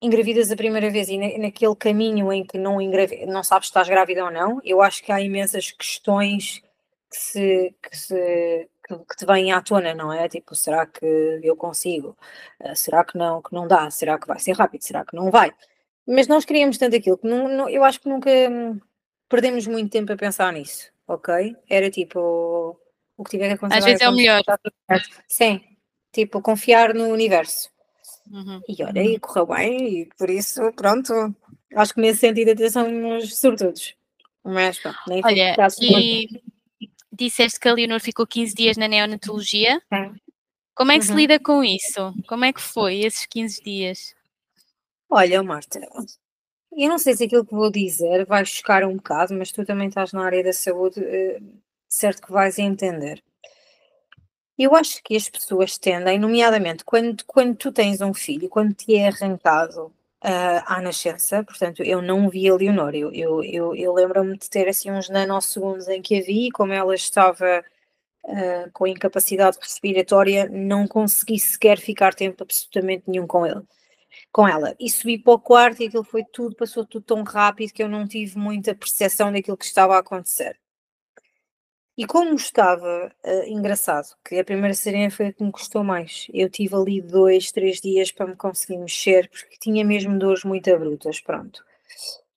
engravidas 0.00 0.50
a 0.50 0.56
primeira 0.56 0.90
vez 0.90 1.08
e 1.08 1.16
na, 1.18 1.38
naquele 1.38 1.74
caminho 1.74 2.32
em 2.32 2.44
que 2.44 2.58
não, 2.58 2.78
não 3.26 3.42
sabes 3.42 3.68
se 3.68 3.70
estás 3.70 3.88
grávida 3.88 4.24
ou 4.24 4.30
não, 4.30 4.60
eu 4.64 4.82
acho 4.82 5.02
que 5.02 5.10
há 5.10 5.20
imensas 5.20 5.70
questões 5.70 6.62
que 7.10 7.16
se, 7.16 7.74
que 7.82 7.96
se 7.96 8.68
que, 8.86 9.16
te 9.16 9.26
vêm 9.26 9.52
à 9.52 9.60
tona, 9.60 9.94
não 9.94 10.12
é? 10.12 10.28
Tipo, 10.28 10.54
será 10.54 10.86
que 10.86 11.40
eu 11.42 11.56
consigo? 11.56 12.16
Uh, 12.60 12.76
será 12.76 13.04
que 13.04 13.18
não, 13.18 13.42
que 13.42 13.52
não 13.52 13.66
dá? 13.66 13.90
Será 13.90 14.18
que 14.18 14.26
vai 14.26 14.38
ser 14.38 14.52
rápido? 14.52 14.82
Será 14.82 15.04
que 15.04 15.16
não 15.16 15.30
vai? 15.30 15.52
Mas 16.06 16.28
nós 16.28 16.44
queríamos 16.44 16.78
tanto 16.78 16.96
aquilo 16.96 17.18
que 17.18 17.26
não, 17.26 17.48
não, 17.48 17.68
eu 17.68 17.84
acho 17.84 18.00
que 18.00 18.08
nunca 18.08 18.30
hum, 18.30 18.80
perdemos 19.28 19.66
muito 19.66 19.90
tempo 19.90 20.12
a 20.12 20.16
pensar 20.16 20.52
nisso, 20.52 20.92
ok? 21.06 21.56
Era 21.68 21.90
tipo 21.90 22.78
o 23.16 23.24
que 23.24 23.30
tiver 23.30 23.48
que 23.48 23.54
acontecer. 23.54 23.78
Às 23.78 23.84
vezes 23.84 24.00
é 24.00 24.08
o 24.08 24.12
melhor. 24.12 24.42
Sim, 25.28 25.60
tipo, 26.12 26.40
confiar 26.40 26.94
no 26.94 27.08
universo. 27.08 27.70
Uhum. 28.30 28.60
E 28.68 28.82
olha, 28.82 29.02
e 29.04 29.18
correu 29.18 29.46
bem, 29.46 30.00
e 30.00 30.06
por 30.18 30.28
isso, 30.28 30.72
pronto, 30.72 31.12
acho 31.74 31.94
que 31.94 32.00
nesse 32.00 32.20
sentido 32.20 32.50
até 32.50 32.68
somos 32.68 33.38
sortudos. 33.38 33.94
Mas 34.44 34.78
pronto, 34.78 34.98
nem 35.08 35.20
Olha, 35.24 35.56
e 35.80 36.28
disseste 37.12 37.58
que 37.58 37.68
a 37.68 37.72
Leonor 37.74 38.00
ficou 38.00 38.26
15 38.26 38.54
dias 38.54 38.76
na 38.76 38.88
neonatologia. 38.88 39.80
É. 39.92 40.10
Como 40.74 40.92
é 40.92 40.98
que 40.98 41.06
uhum. 41.06 41.12
se 41.12 41.14
lida 41.14 41.40
com 41.40 41.64
isso? 41.64 42.14
Como 42.28 42.44
é 42.44 42.52
que 42.52 42.60
foi 42.60 43.00
esses 43.00 43.24
15 43.26 43.62
dias? 43.62 44.14
Olha, 45.08 45.42
Marta, 45.42 45.80
eu 46.76 46.88
não 46.88 46.98
sei 46.98 47.16
se 47.16 47.24
aquilo 47.24 47.46
que 47.46 47.54
vou 47.54 47.70
dizer 47.70 48.26
vai 48.26 48.44
chocar 48.44 48.84
um 48.84 48.96
bocado, 48.96 49.34
mas 49.34 49.50
tu 49.50 49.64
também 49.64 49.88
estás 49.88 50.12
na 50.12 50.24
área 50.24 50.44
da 50.44 50.52
saúde, 50.52 51.02
eh, 51.02 51.40
certo 51.88 52.22
que 52.22 52.32
vais 52.32 52.58
entender. 52.58 53.22
Eu 54.58 54.74
acho 54.74 55.02
que 55.02 55.14
as 55.16 55.28
pessoas 55.28 55.76
tendem, 55.76 56.18
nomeadamente 56.18 56.84
quando, 56.84 57.24
quando 57.26 57.54
tu 57.56 57.70
tens 57.70 58.00
um 58.00 58.14
filho, 58.14 58.48
quando 58.48 58.72
te 58.74 58.96
é 58.96 59.08
arrancado 59.08 59.86
uh, 60.24 60.62
à 60.66 60.80
nascença, 60.80 61.44
portanto, 61.44 61.82
eu 61.82 62.00
não 62.00 62.28
vi 62.30 62.48
a 62.48 62.54
Leonor, 62.54 62.94
eu, 62.94 63.12
eu, 63.12 63.44
eu, 63.44 63.74
eu 63.76 63.92
lembro-me 63.92 64.38
de 64.38 64.48
ter 64.48 64.68
assim 64.68 64.90
uns 64.90 65.08
nanosegundos 65.10 65.88
em 65.88 66.00
que 66.00 66.18
a 66.18 66.22
vi, 66.22 66.50
como 66.50 66.72
ela 66.72 66.94
estava 66.94 67.62
uh, 68.24 68.70
com 68.72 68.86
incapacidade 68.86 69.58
respiratória, 69.60 70.48
não 70.48 70.86
consegui 70.88 71.38
sequer 71.38 71.78
ficar 71.78 72.14
tempo 72.14 72.42
absolutamente 72.42 73.04
nenhum 73.06 73.26
com 73.26 73.46
ele. 73.46 73.62
Com 74.32 74.48
ela, 74.48 74.74
e 74.80 74.90
subi 74.90 75.18
para 75.18 75.34
o 75.34 75.38
quarto 75.38 75.82
e 75.82 75.86
aquilo 75.88 76.04
foi 76.04 76.24
tudo, 76.24 76.56
passou 76.56 76.84
tudo 76.86 77.04
tão 77.04 77.22
rápido 77.22 77.72
que 77.72 77.82
eu 77.82 77.88
não 77.88 78.06
tive 78.08 78.38
muita 78.38 78.74
percepção 78.74 79.32
daquilo 79.32 79.56
que 79.56 79.64
estava 79.66 79.96
a 79.96 79.98
acontecer. 79.98 80.58
E 81.96 82.06
como 82.06 82.34
estava 82.34 83.10
uh, 83.24 83.48
engraçado, 83.48 84.08
que 84.22 84.38
a 84.38 84.44
primeira 84.44 84.74
sereia 84.74 85.10
foi 85.10 85.28
a 85.28 85.32
que 85.32 85.42
me 85.42 85.50
custou 85.50 85.82
mais. 85.82 86.26
Eu 86.32 86.50
tive 86.50 86.74
ali 86.74 87.00
dois, 87.00 87.50
três 87.50 87.80
dias 87.80 88.12
para 88.12 88.26
me 88.26 88.36
conseguir 88.36 88.76
mexer, 88.76 89.30
porque 89.30 89.56
tinha 89.58 89.82
mesmo 89.82 90.18
dores 90.18 90.44
muito 90.44 90.76
brutas, 90.78 91.20
pronto. 91.20 91.64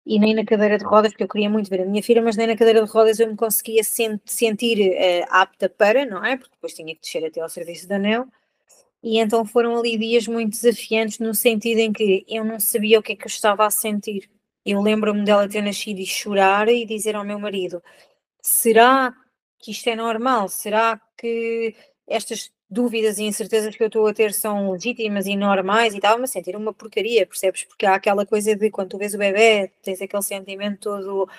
E 0.05 0.17
nem 0.17 0.33
na 0.33 0.45
cadeira 0.45 0.77
de 0.77 0.85
rodas, 0.85 1.11
porque 1.11 1.23
eu 1.23 1.27
queria 1.27 1.49
muito 1.49 1.69
ver 1.69 1.81
a 1.81 1.85
minha 1.85 2.01
filha, 2.01 2.21
mas 2.21 2.37
nem 2.37 2.47
na 2.47 2.55
cadeira 2.55 2.83
de 2.83 2.89
rodas 2.89 3.19
eu 3.19 3.27
me 3.27 3.35
conseguia 3.35 3.83
sent 3.83 4.21
sentir 4.25 4.91
uh, 4.91 5.25
apta 5.29 5.67
para, 5.69 6.05
não 6.05 6.23
é? 6.23 6.37
Porque 6.37 6.55
depois 6.55 6.73
tinha 6.73 6.95
que 6.95 7.01
descer 7.01 7.25
até 7.25 7.41
ao 7.41 7.49
serviço 7.49 7.87
da 7.87 7.97
anel. 7.97 8.27
E 9.03 9.19
então 9.19 9.45
foram 9.45 9.77
ali 9.77 9.97
dias 9.97 10.27
muito 10.27 10.51
desafiantes, 10.51 11.19
no 11.19 11.33
sentido 11.33 11.79
em 11.79 11.91
que 11.91 12.25
eu 12.27 12.45
não 12.45 12.59
sabia 12.59 12.99
o 12.99 13.03
que 13.03 13.13
é 13.13 13.15
que 13.15 13.25
eu 13.25 13.27
estava 13.29 13.65
a 13.65 13.71
sentir. 13.71 14.29
Eu 14.65 14.81
lembro-me 14.81 15.23
dela 15.25 15.49
ter 15.49 15.61
nascido 15.61 15.99
e 15.99 16.05
chorar 16.05 16.69
e 16.69 16.85
dizer 16.85 17.15
ao 17.15 17.25
meu 17.25 17.39
marido: 17.39 17.81
será 18.41 19.13
que 19.59 19.71
isto 19.71 19.87
é 19.89 19.95
normal? 19.95 20.47
Será 20.49 20.99
que 21.17 21.75
estas 22.07 22.51
dúvidas 22.69 23.17
e 23.17 23.23
incertezas 23.23 23.75
que 23.75 23.83
eu 23.83 23.87
estou 23.87 24.07
a 24.07 24.13
ter 24.13 24.33
são 24.33 24.71
legítimas 24.71 25.25
e 25.25 25.35
normais 25.35 25.93
e 25.93 25.97
estava-me 25.97 26.23
a 26.23 26.27
sentir 26.27 26.55
uma 26.55 26.73
porcaria, 26.73 27.25
percebes? 27.25 27.65
Porque 27.65 27.85
há 27.85 27.95
aquela 27.95 28.25
coisa 28.25 28.55
de 28.55 28.69
quando 28.71 28.89
tu 28.89 28.97
vês 28.97 29.13
o 29.13 29.17
bebê, 29.17 29.71
tens 29.83 30.01
aquele 30.01 30.23
sentimento 30.23 30.79
todo 30.79 31.29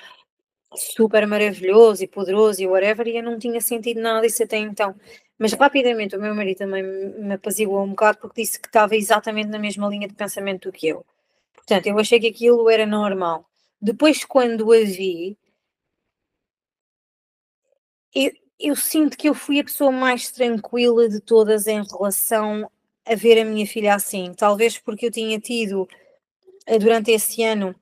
super 0.74 1.26
maravilhoso 1.26 2.04
e 2.04 2.06
poderoso 2.06 2.62
e 2.62 2.66
whatever, 2.66 3.08
e 3.08 3.16
eu 3.16 3.22
não 3.22 3.38
tinha 3.38 3.60
sentido 3.60 4.00
nada 4.00 4.20
disso 4.20 4.42
até 4.42 4.56
então. 4.58 4.94
Mas 5.38 5.52
rapidamente 5.54 6.16
o 6.16 6.20
meu 6.20 6.34
marido 6.34 6.58
também 6.58 6.82
me 6.82 7.34
apaziguou 7.34 7.82
um 7.82 7.90
bocado 7.90 8.18
porque 8.18 8.42
disse 8.42 8.60
que 8.60 8.68
estava 8.68 8.94
exatamente 8.94 9.48
na 9.48 9.58
mesma 9.58 9.88
linha 9.88 10.06
de 10.06 10.14
pensamento 10.14 10.70
do 10.70 10.72
que 10.72 10.88
eu. 10.88 11.04
Portanto, 11.54 11.86
eu 11.86 11.98
achei 11.98 12.20
que 12.20 12.28
aquilo 12.28 12.68
era 12.68 12.86
normal. 12.86 13.46
Depois, 13.80 14.24
quando 14.24 14.72
a 14.72 14.78
vi, 14.80 15.38
eu, 18.58 18.76
sinto 18.76 19.16
que 19.16 19.28
eu 19.28 19.34
fui 19.34 19.60
a 19.60 19.64
pessoa 19.64 19.90
mais 19.90 20.30
tranquila 20.30 21.08
de 21.08 21.20
todas 21.20 21.66
em 21.66 21.82
relação 21.82 22.70
a 23.06 23.14
ver 23.14 23.40
a 23.40 23.44
minha 23.44 23.66
filha 23.66 23.94
assim. 23.94 24.32
Talvez 24.36 24.78
porque 24.78 25.06
eu 25.06 25.10
tinha 25.10 25.38
tido, 25.40 25.88
eh, 26.66 26.78
durante 26.78 27.10
esse 27.10 27.42
ano, 27.42 27.74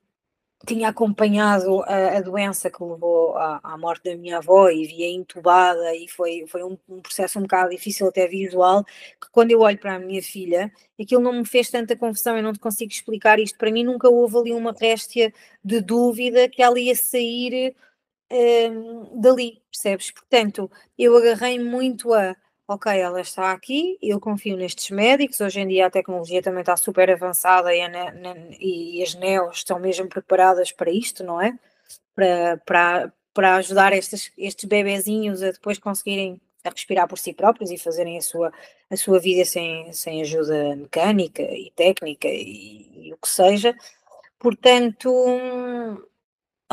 tinha 0.66 0.88
acompanhado 0.88 1.82
a, 1.84 2.18
a 2.18 2.20
doença 2.20 2.70
que 2.70 2.82
levou 2.82 3.36
à, 3.36 3.60
à, 3.62 3.78
morte 3.78 4.04
da 4.10 4.16
minha 4.16 4.38
avó 4.38 4.68
e 4.70 4.86
via 4.86 5.08
entubada 5.08 5.94
e 5.94 6.08
foi, 6.08 6.44
foi 6.48 6.64
um, 6.64 6.76
um, 6.88 7.00
processo 7.00 7.38
um 7.38 7.42
bocado 7.42 7.70
difícil 7.70 8.08
até 8.08 8.26
visual, 8.26 8.84
que 8.84 9.30
quando 9.30 9.52
eu 9.52 9.60
olho 9.60 9.78
para 9.78 9.94
a 9.94 9.98
minha 9.98 10.22
filha, 10.22 10.72
aquilo 11.00 11.22
não 11.22 11.32
me 11.32 11.46
fez 11.46 11.70
tanta 11.70 11.96
confusão, 11.96 12.36
eu 12.36 12.42
não 12.42 12.52
te 12.52 12.58
consigo 12.58 12.90
explicar 12.90 13.38
isto, 13.38 13.56
para 13.56 13.70
mim 13.70 13.84
nunca 13.84 14.08
houve 14.08 14.36
ali 14.36 14.52
uma 14.52 14.74
réstia 14.78 15.32
de 15.64 15.80
dúvida 15.80 16.48
que 16.48 16.62
ela 16.62 16.78
ia 16.78 16.94
sair 16.96 17.74
um, 18.30 19.20
dali, 19.20 19.62
percebes? 19.70 20.10
Portanto, 20.10 20.70
eu 20.98 21.16
agarrei 21.16 21.58
muito 21.58 22.12
a 22.14 22.36
ok, 22.68 22.92
ela 23.00 23.20
está 23.22 23.52
aqui, 23.52 23.98
eu 24.02 24.20
confio 24.20 24.54
nestes 24.54 24.90
médicos, 24.90 25.40
hoje 25.40 25.60
em 25.60 25.68
dia 25.68 25.86
a 25.86 25.90
tecnologia 25.90 26.42
também 26.42 26.60
está 26.60 26.76
super 26.76 27.10
avançada 27.10 27.74
e, 27.74 27.80
a, 27.80 27.90
e 28.60 29.02
as 29.02 29.14
NEOs 29.14 29.58
estão 29.58 29.78
mesmo 29.78 30.06
preparadas 30.06 30.70
para 30.70 30.90
isto, 30.90 31.24
não 31.24 31.40
é? 31.40 31.58
Para, 32.14 32.58
para, 32.66 33.12
para 33.32 33.56
ajudar 33.56 33.94
estes, 33.94 34.30
estes 34.36 34.66
bebezinhos 34.66 35.42
a 35.42 35.50
depois 35.50 35.78
conseguirem 35.78 36.38
a 36.62 36.70
respirar 36.70 37.08
por 37.08 37.18
si 37.18 37.32
próprios 37.32 37.70
e 37.70 37.78
fazerem 37.78 38.18
a 38.18 38.20
sua, 38.20 38.52
a 38.90 38.96
sua 38.98 39.18
vida 39.18 39.44
sem, 39.46 39.90
sem 39.92 40.20
ajuda 40.20 40.76
mecânica 40.76 41.42
e 41.42 41.72
técnica 41.74 42.28
e, 42.28 43.08
e 43.08 43.14
o 43.14 43.16
que 43.16 43.28
seja. 43.28 43.74
Portanto, 44.38 45.08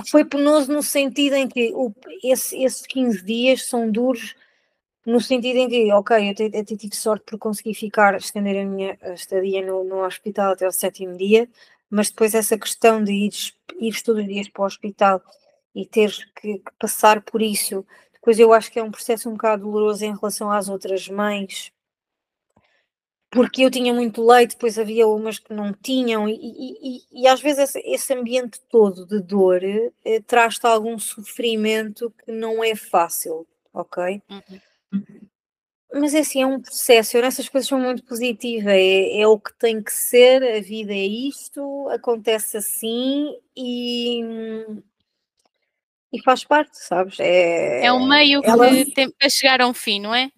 foi 0.04 0.26
penoso 0.26 0.72
no 0.72 0.84
sentido 0.84 1.36
em 1.36 1.48
que 1.48 1.72
o, 1.74 1.94
esse, 2.24 2.62
esses 2.64 2.86
15 2.86 3.24
dias 3.24 3.66
são 3.66 3.90
duros 3.90 4.36
no 5.06 5.22
sentido 5.22 5.58
em 5.58 5.70
que, 5.70 5.92
ok, 5.94 6.18
eu 6.28 6.32
até, 6.32 6.64
tive 6.64 6.96
sorte 6.96 7.26
por 7.26 7.38
conseguir 7.38 7.76
ficar, 7.76 8.16
estender 8.16 8.62
a 8.62 8.66
minha 8.66 8.98
estadia 9.14 9.64
no, 9.66 9.84
no 9.84 10.04
hospital 10.04 10.54
até 10.54 10.68
o 10.68 10.72
sétimo 10.72 11.16
dia, 11.16 11.48
mas 11.90 12.10
depois 12.10 12.34
essa 12.34 12.58
questão 12.58 13.04
de 13.04 13.12
ir, 13.14 13.34
ir 13.80 14.02
todos 14.02 14.22
os 14.22 14.28
dias 14.28 14.50
para 14.50 14.64
o 14.64 14.66
hospital 14.66 15.22
e 15.76 15.86
ter 15.86 16.12
que, 16.42 16.58
que 16.58 16.72
passar 16.80 17.22
por 17.22 17.42
isso, 17.42 17.86
depois 18.14 18.40
eu 18.40 18.52
acho 18.52 18.72
que 18.72 18.80
é 18.80 18.84
um 18.84 18.90
processo 18.90 19.30
um 19.30 19.34
bocado 19.34 19.64
doloroso 19.64 20.04
em 20.04 20.16
relação 20.16 20.52
às 20.52 20.68
outras 20.68 21.08
mães, 21.08 21.72
porque 23.36 23.66
eu 23.66 23.70
tinha 23.70 23.94
muito 23.94 24.26
leite, 24.26 24.52
depois 24.52 24.80
havia 24.80 25.06
umas 25.06 25.38
que 25.38 25.54
não 25.54 25.74
tinham, 25.74 26.28
e, 26.30 26.40
e, 26.42 27.02
e 27.12 27.28
às 27.28 27.42
vezes 27.42 27.76
esse, 27.76 28.14
ambiente 28.14 28.62
todo 28.70 29.06
de 29.06 29.22
dor 29.22 29.62
eh, 29.62 30.22
traz-te 30.26 30.66
algum 30.66 30.98
sofrimento 30.98 32.14
que 32.24 32.32
não 32.32 32.64
é 32.64 32.76
fácil, 32.76 33.46
ok? 33.74 34.22
Uhum. 34.30 35.20
Mas 35.94 36.14
é 36.14 36.20
assim, 36.20 36.42
é 36.42 36.46
um 36.46 36.62
processo, 36.62 37.18
eu 37.18 37.22
nessas 37.22 37.50
coisas 37.50 37.68
sou 37.68 37.78
muito 37.78 38.06
positiva, 38.06 38.72
é, 38.72 39.20
é, 39.20 39.28
o 39.28 39.38
que 39.38 39.54
tem 39.60 39.84
que 39.84 39.92
ser, 39.92 40.42
a 40.42 40.62
vida 40.62 40.94
é 40.94 41.06
isto, 41.06 41.90
acontece 41.90 42.56
assim 42.56 43.38
e, 43.56 44.22
e 46.14 46.22
faz 46.24 46.46
parte, 46.46 46.78
sabes? 46.78 47.20
É, 47.20 47.86
é 47.86 47.92
um 47.92 48.08
meio 48.08 48.42
ela... 48.46 48.70
que 48.70 48.92
tem 48.94 49.12
para 49.12 49.30
chegar 49.30 49.60
a 49.60 49.68
um 49.68 49.74
fim, 49.74 50.00
não 50.00 50.16
é? 50.16 50.32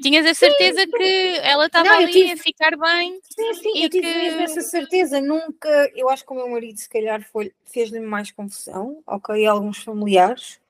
Tinhas 0.00 0.26
a 0.26 0.34
certeza 0.34 0.80
sim, 0.80 0.90
que 0.90 1.38
ela 1.42 1.66
estava 1.66 1.90
ali 1.90 2.12
tive... 2.12 2.32
a 2.32 2.36
ficar 2.36 2.76
bem. 2.76 3.20
Sim, 3.22 3.54
sim, 3.54 3.82
eu 3.82 3.90
tive 3.90 4.06
que... 4.06 4.18
mesmo 4.18 4.40
essa 4.42 4.60
certeza. 4.60 5.20
Nunca, 5.20 5.68
eu 5.94 6.08
acho 6.08 6.24
que 6.24 6.32
o 6.32 6.36
meu 6.36 6.48
marido, 6.48 6.78
se 6.78 6.88
calhar, 6.88 7.24
fez-lhe 7.66 8.00
mais 8.00 8.30
confusão, 8.30 9.02
ok, 9.06 9.44
alguns 9.44 9.78
familiares, 9.78 10.60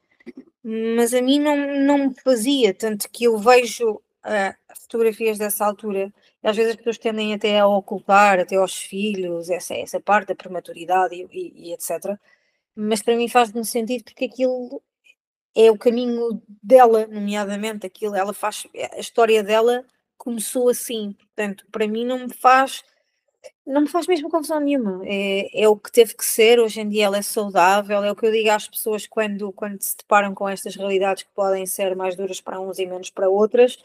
mas 0.62 1.12
a 1.12 1.20
mim 1.20 1.38
não, 1.38 1.56
não 1.56 2.08
me 2.08 2.14
fazia. 2.22 2.72
Tanto 2.72 3.08
que 3.10 3.24
eu 3.24 3.38
vejo 3.38 3.92
uh, 3.92 4.74
fotografias 4.82 5.36
dessa 5.36 5.66
altura, 5.66 6.12
e 6.42 6.48
às 6.48 6.56
vezes 6.56 6.70
as 6.72 6.76
pessoas 6.76 6.98
tendem 6.98 7.34
até 7.34 7.58
a 7.58 7.66
ocultar, 7.66 8.40
até 8.40 8.56
aos 8.56 8.76
filhos, 8.76 9.50
essa, 9.50 9.74
essa 9.74 10.00
parte 10.00 10.28
da 10.28 10.34
prematuridade 10.34 11.14
e, 11.14 11.28
e, 11.30 11.68
e 11.68 11.72
etc. 11.74 12.18
Mas 12.74 13.02
para 13.02 13.16
mim 13.16 13.28
faz-me 13.28 13.64
sentido 13.64 14.04
porque 14.04 14.24
aquilo 14.24 14.82
é 15.54 15.70
o 15.70 15.78
caminho 15.78 16.42
dela, 16.62 17.06
nomeadamente 17.06 17.86
aquilo, 17.86 18.14
ela 18.14 18.32
faz, 18.32 18.66
a 18.94 18.98
história 18.98 19.42
dela 19.42 19.84
começou 20.16 20.68
assim, 20.68 21.12
portanto, 21.12 21.64
para 21.70 21.86
mim 21.86 22.04
não 22.04 22.26
me 22.26 22.34
faz, 22.34 22.82
não 23.66 23.82
me 23.82 23.88
faz 23.88 24.06
mesmo 24.06 24.30
confusão 24.30 24.60
nenhuma. 24.60 25.00
É, 25.04 25.62
é 25.62 25.68
o 25.68 25.76
que 25.76 25.92
teve 25.92 26.14
que 26.14 26.24
ser. 26.24 26.58
Hoje 26.58 26.80
em 26.80 26.88
dia 26.88 27.04
ela 27.04 27.18
é 27.18 27.22
saudável. 27.22 28.02
É 28.02 28.10
o 28.10 28.16
que 28.16 28.26
eu 28.26 28.32
digo 28.32 28.50
às 28.50 28.68
pessoas 28.68 29.06
quando, 29.06 29.52
quando 29.52 29.80
se 29.80 29.96
deparam 29.96 30.34
com 30.34 30.48
estas 30.48 30.74
realidades 30.74 31.22
que 31.22 31.30
podem 31.34 31.66
ser 31.66 31.94
mais 31.94 32.16
duras 32.16 32.40
para 32.40 32.60
uns 32.60 32.78
e 32.78 32.86
menos 32.86 33.10
para 33.10 33.28
outras. 33.28 33.78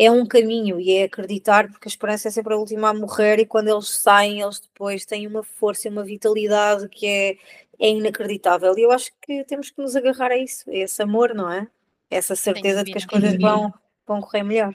É 0.00 0.08
um 0.08 0.24
caminho 0.24 0.78
e 0.78 0.92
é 0.92 1.02
acreditar, 1.02 1.68
porque 1.68 1.88
a 1.88 1.90
esperança 1.90 2.28
é 2.28 2.30
sempre 2.30 2.54
a 2.54 2.56
última 2.56 2.90
a 2.90 2.94
morrer. 2.94 3.40
E 3.40 3.46
quando 3.46 3.66
eles 3.66 3.88
saem, 3.88 4.40
eles 4.40 4.60
depois 4.60 5.04
têm 5.04 5.26
uma 5.26 5.42
força 5.42 5.88
e 5.88 5.90
uma 5.90 6.04
vitalidade 6.04 6.88
que 6.88 7.04
é, 7.04 7.36
é 7.80 7.90
inacreditável. 7.90 8.78
E 8.78 8.82
eu 8.82 8.92
acho 8.92 9.10
que 9.20 9.42
temos 9.42 9.70
que 9.70 9.82
nos 9.82 9.96
agarrar 9.96 10.30
a 10.30 10.38
isso, 10.38 10.70
a 10.70 10.74
esse 10.74 11.02
amor, 11.02 11.34
não 11.34 11.50
é? 11.50 11.66
Essa 12.08 12.36
certeza 12.36 12.84
de 12.84 12.92
que 12.92 12.98
as 12.98 13.04
coisas 13.04 13.36
vão, 13.40 13.74
vão 14.06 14.20
correr 14.20 14.44
melhor. 14.44 14.72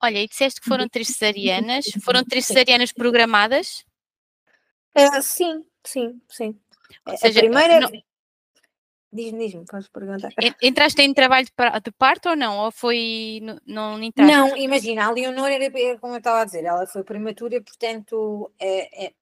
Olha, 0.00 0.22
e 0.22 0.28
disseste 0.28 0.60
que 0.60 0.68
foram 0.68 0.88
três 0.88 1.08
cesarianas. 1.08 1.86
Foram 2.04 2.24
três 2.24 2.46
cesarianas 2.46 2.92
programadas? 2.92 3.84
Uh, 4.96 5.20
sim, 5.22 5.64
sim, 5.82 6.20
sim. 6.28 6.56
Ou 7.04 7.16
seja, 7.16 7.40
a 7.40 7.42
primeira. 7.42 7.80
Não... 7.80 7.90
Diz-me, 9.12 9.46
diz-me, 9.46 9.66
podes 9.66 9.88
perguntar. 9.88 10.32
Entraste 10.62 11.02
em 11.02 11.12
trabalho 11.12 11.46
de 11.46 11.92
parto 11.92 12.30
ou 12.30 12.36
não? 12.36 12.58
Ou 12.58 12.72
foi. 12.72 13.40
Não, 13.66 14.02
entraste? 14.02 14.34
Não, 14.34 14.56
imagina, 14.56 15.04
a 15.04 15.10
Leonor 15.10 15.48
era, 15.48 15.70
como 15.98 16.14
eu 16.14 16.18
estava 16.18 16.40
a 16.40 16.44
dizer, 16.46 16.64
ela 16.64 16.86
foi 16.86 17.04
prematura, 17.04 17.60
portanto, 17.60 18.50
é, 18.58 19.06
é, 19.06 19.12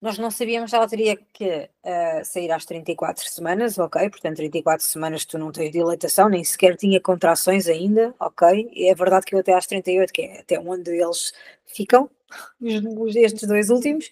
nós 0.00 0.18
não 0.18 0.30
sabíamos 0.30 0.70
se 0.70 0.76
ela 0.76 0.88
teria 0.88 1.16
que 1.32 1.70
uh, 1.84 2.24
sair 2.24 2.50
às 2.50 2.64
34 2.64 3.28
semanas, 3.28 3.78
ok? 3.78 4.10
Portanto, 4.10 4.36
34 4.36 4.84
semanas 4.84 5.24
tu 5.24 5.38
não 5.38 5.52
tens 5.52 5.70
dilatação, 5.70 6.28
nem 6.28 6.42
sequer 6.42 6.76
tinha 6.76 7.00
contrações 7.00 7.68
ainda, 7.68 8.12
ok? 8.18 8.70
E 8.72 8.88
é 8.88 8.94
verdade 8.94 9.24
que 9.24 9.36
eu 9.36 9.38
até 9.38 9.54
às 9.54 9.66
38, 9.66 10.12
que 10.12 10.22
é 10.22 10.40
até 10.40 10.58
onde 10.58 10.90
eles 10.90 11.32
ficam, 11.64 12.10
estes 13.14 13.46
dois 13.48 13.70
últimos, 13.70 14.10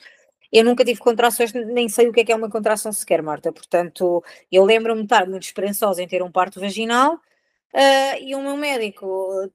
eu 0.58 0.64
nunca 0.64 0.84
tive 0.84 1.00
contrações, 1.00 1.52
nem 1.52 1.88
sei 1.88 2.08
o 2.08 2.12
que 2.12 2.20
é 2.20 2.24
que 2.24 2.32
é 2.32 2.36
uma 2.36 2.50
contração 2.50 2.92
sequer, 2.92 3.22
Marta. 3.22 3.52
Portanto, 3.52 4.22
eu 4.50 4.64
lembro-me 4.64 5.00
de 5.00 5.06
estar 5.06 5.26
muito 5.28 5.44
esperançosa 5.44 6.02
em 6.02 6.08
ter 6.08 6.22
um 6.22 6.30
parto 6.30 6.60
vaginal 6.60 7.14
uh, 7.14 8.18
e 8.20 8.34
o 8.34 8.42
meu 8.42 8.56
médico 8.56 9.50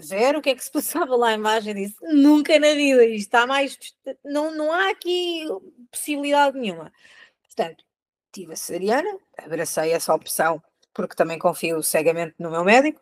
Zero, 0.00 0.38
o 0.38 0.42
que 0.42 0.50
é 0.50 0.54
que 0.54 0.64
se 0.64 0.70
passava 0.72 1.14
lá? 1.16 1.28
A 1.28 1.34
imagem 1.34 1.74
disse: 1.74 1.96
nunca 2.02 2.58
na 2.58 2.74
vida, 2.74 3.04
isto 3.04 3.26
está 3.26 3.46
mais. 3.46 3.78
Não, 4.24 4.50
não 4.54 4.72
há 4.72 4.90
aqui 4.90 5.46
possibilidade 5.90 6.58
nenhuma. 6.58 6.92
Portanto, 7.42 7.84
tive 8.32 8.54
a 8.54 8.56
cesariana, 8.56 9.18
abracei 9.36 9.92
essa 9.92 10.14
opção 10.14 10.62
porque 10.94 11.14
também 11.14 11.38
confio 11.38 11.82
cegamente 11.82 12.34
no 12.38 12.50
meu 12.50 12.64
médico. 12.64 13.00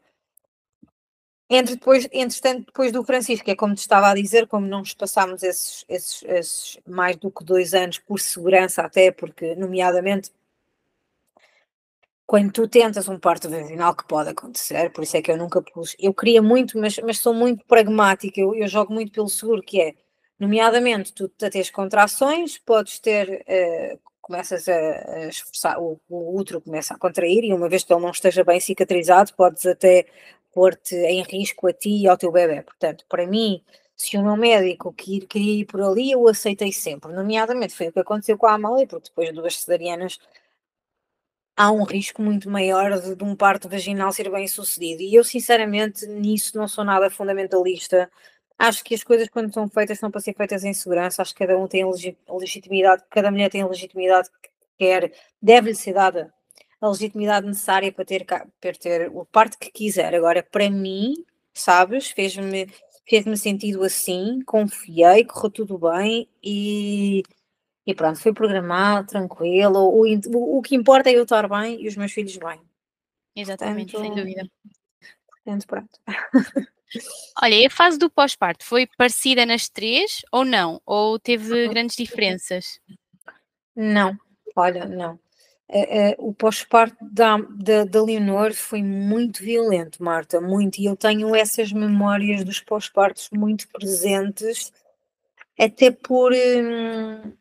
Entre 1.53 1.75
depois, 1.75 2.09
entretanto, 2.13 2.67
depois 2.67 2.93
do 2.93 3.05
Francisco, 3.05 3.51
é 3.51 3.57
como 3.57 3.75
te 3.75 3.79
estava 3.79 4.09
a 4.09 4.15
dizer, 4.15 4.47
como 4.47 4.69
não 4.69 4.79
nos 4.79 4.95
passámos 4.95 5.43
esses, 5.43 5.85
esses, 5.89 6.23
esses 6.23 6.79
mais 6.87 7.17
do 7.17 7.29
que 7.29 7.45
dois 7.45 7.75
anos 7.75 7.99
por 7.99 8.21
segurança, 8.21 8.83
até 8.83 9.11
porque, 9.11 9.57
nomeadamente, 9.57 10.31
quando 12.25 12.53
tu 12.53 12.69
tentas 12.69 13.09
um 13.09 13.19
parto 13.19 13.51
vaginal 13.51 13.97
que 13.97 14.07
pode 14.07 14.29
acontecer, 14.31 14.93
por 14.93 15.03
isso 15.03 15.17
é 15.17 15.23
que 15.23 15.33
eu 15.33 15.37
nunca 15.37 15.61
pus, 15.61 15.97
eu 15.99 16.15
queria 16.15 16.41
muito, 16.41 16.79
mas, 16.79 16.97
mas 16.99 17.19
sou 17.19 17.35
muito 17.35 17.65
pragmática, 17.67 18.41
eu, 18.41 18.55
eu 18.55 18.69
jogo 18.69 18.95
muito 18.95 19.11
pelo 19.11 19.29
seguro, 19.29 19.61
que 19.61 19.81
é, 19.81 19.95
nomeadamente, 20.39 21.13
tu 21.13 21.29
tens 21.29 21.69
contrações, 21.69 22.57
podes 22.59 23.01
ter, 23.01 23.45
uh, 23.49 23.99
começas 24.21 24.69
a, 24.69 25.27
esforçar, 25.27 25.81
o, 25.83 26.01
o 26.09 26.39
útero 26.39 26.61
começa 26.61 26.95
a 26.95 26.99
contrair, 26.99 27.43
e 27.43 27.53
uma 27.53 27.69
vez 27.69 27.83
que 27.83 27.93
ele 27.93 28.03
não 28.03 28.13
esteja 28.13 28.45
bem 28.45 28.61
cicatrizado, 28.61 29.35
podes 29.35 29.67
até 29.67 30.07
pôr-te 30.53 30.95
em 30.97 31.23
risco 31.23 31.67
a 31.69 31.73
ti 31.73 32.03
e 32.03 32.09
ao 32.09 32.17
teu 32.17 32.33
bebê. 32.33 32.63
Portanto, 32.63 33.05
para 33.09 33.27
mim, 33.27 33.63
se 33.97 34.17
o 34.17 34.23
meu 34.23 34.37
médico 34.37 34.93
queria 34.95 35.61
ir 35.61 35.67
por 35.67 35.81
ali, 35.83 36.11
eu 36.13 36.27
aceitei 36.29 36.73
sempre. 36.73 37.13
Nomeadamente, 37.13 37.75
foi 37.75 37.89
o 37.89 37.93
que 37.93 38.01
aconteceu 38.01 38.39
com 38.39 38.47
a 38.47 38.55
Amália, 38.55 38.87
porque 38.87 39.09
depois 39.11 39.29
de 39.29 39.35
duas 39.35 39.57
cesarianas 39.57 40.19
há 41.57 41.71
um 41.71 41.85
risco 41.85 42.23
muito 42.23 42.49
maior 42.51 42.99
de, 43.01 43.15
de 43.15 43.25
um 43.25 43.37
parto 43.37 43.69
vaginal 43.69 44.13
ser 44.13 44.31
bem 44.31 44.49
sucedido. 44.49 45.03
E 45.03 45.15
eu, 45.15 45.23
sinceramente, 45.25 46.07
nisso 46.07 46.57
não 46.57 46.67
sou 46.67 46.85
nada 46.85 47.11
fundamentalista. 47.11 48.11
Acho 48.59 48.85
que 48.85 48.95
as 48.95 49.05
coisas, 49.05 49.29
quando 49.29 49.53
são 49.53 49.69
feitas, 49.69 49.99
são 49.99 50.11
para 50.11 50.21
ser 50.21 50.35
feitas 50.35 50.65
em 50.65 50.73
segurança. 50.73 51.23
Acho 51.23 51.35
que 51.35 51.47
cada 51.47 51.59
um 51.59 51.69
tem 51.69 51.83
a 51.83 52.35
legitimidade, 52.35 53.05
cada 53.11 53.31
mulher 53.31 53.51
tem 53.51 53.63
a 53.63 53.67
legitimidade 53.67 54.31
que 54.43 54.51
quer, 54.79 55.13
deve-lhe 55.43 55.75
ser 55.75 55.93
dada 55.95 56.33
a 56.81 56.89
legitimidade 56.89 57.47
necessária 57.47 57.93
para 57.93 58.05
ter, 58.05 58.25
para 58.25 58.73
ter 58.79 59.11
o 59.11 59.25
parto 59.25 59.59
que 59.59 59.71
quiser. 59.71 60.15
Agora, 60.15 60.43
para 60.43 60.71
mim, 60.71 61.15
sabes, 61.53 62.11
fez-me 62.11 62.69
fez-me 63.09 63.37
sentido 63.37 63.83
assim, 63.83 64.41
confiei, 64.47 65.25
correu 65.25 65.51
tudo 65.51 65.79
bem 65.79 66.29
e 66.43 67.25
e 67.87 67.95
pronto, 67.95 68.21
foi 68.21 68.33
programado, 68.33 69.09
tranquilo. 69.09 69.81
O, 69.81 70.05
o, 70.05 70.59
o 70.59 70.63
que 70.63 70.77
importa 70.77 71.11
é 71.11 71.15
eu 71.15 71.25
estar 71.25 71.49
bem 71.49 71.83
e 71.83 71.89
os 71.89 71.97
meus 71.97 72.13
filhos 72.13 72.37
bem. 72.37 72.61
Exatamente, 73.35 73.93
Portanto, 73.93 74.15
sem 74.15 74.23
dúvida. 74.23 74.49
Portanto, 75.27 75.67
pronto. 75.67 75.99
Olha, 77.43 77.55
e 77.55 77.67
a 77.67 77.71
fase 77.71 77.99
do 77.99 78.11
pós-parto 78.11 78.65
foi 78.65 78.87
parecida 78.99 79.47
nas 79.47 79.69
três 79.69 80.23
ou 80.31 80.45
não? 80.45 80.81
Ou 80.85 81.19
teve 81.19 81.69
grandes 81.69 81.97
diferenças? 81.97 82.81
Não, 83.75 84.17
olha, 84.55 84.85
não. 84.87 85.19
Uh, 85.73 86.23
uh, 86.23 86.29
o 86.31 86.35
pós-parto 86.35 86.97
da, 87.01 87.37
da, 87.37 87.85
da 87.85 88.03
Leonor 88.03 88.53
foi 88.53 88.83
muito 88.83 89.41
violento, 89.41 90.03
Marta, 90.03 90.41
muito. 90.41 90.81
E 90.81 90.87
eu 90.87 90.97
tenho 90.97 91.33
essas 91.33 91.73
memórias 91.73 92.43
dos 92.43 92.59
pós-partos 92.59 93.31
muito 93.33 93.69
presentes, 93.69 94.73
até 95.57 95.93
por. 95.93 96.33
Hum, 96.33 97.33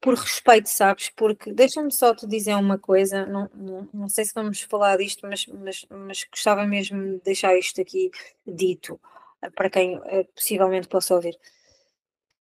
por 0.00 0.14
respeito, 0.14 0.68
sabes? 0.68 1.10
Porque 1.10 1.52
deixa-me 1.52 1.92
só 1.92 2.12
te 2.14 2.26
dizer 2.26 2.54
uma 2.56 2.76
coisa, 2.76 3.24
não, 3.24 3.48
não, 3.54 3.88
não, 3.94 4.08
sei 4.08 4.24
se 4.24 4.34
vamos 4.34 4.60
falar 4.62 4.96
disto, 4.98 5.24
mas, 5.28 5.46
mas, 5.46 5.86
mas 5.88 6.24
gostava 6.24 6.66
mesmo 6.66 7.00
de 7.00 7.20
deixar 7.20 7.56
isto 7.56 7.80
aqui 7.80 8.10
dito 8.44 9.00
eh, 9.40 9.50
para 9.50 9.70
quem 9.70 10.00
possivelmente 10.34 10.88
possa 10.88 11.14
ouvir. 11.14 11.38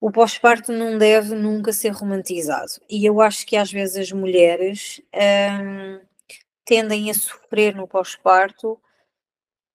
O 0.02 0.12
pós-parto 0.12 0.72
não 0.72 0.98
deve 0.98 1.36
nunca 1.36 1.72
ser 1.72 1.90
romantizado. 1.90 2.72
E 2.90 3.06
eu 3.06 3.22
acho 3.22 3.46
que 3.46 3.56
às 3.56 3.72
vezes 3.72 3.98
as 3.98 4.12
mulheres 4.12 5.00
um, 5.14 6.00
tendem 6.66 7.12
a 7.12 7.14
sofrer 7.14 7.76
no 7.76 7.88
pós-parto 7.88 8.82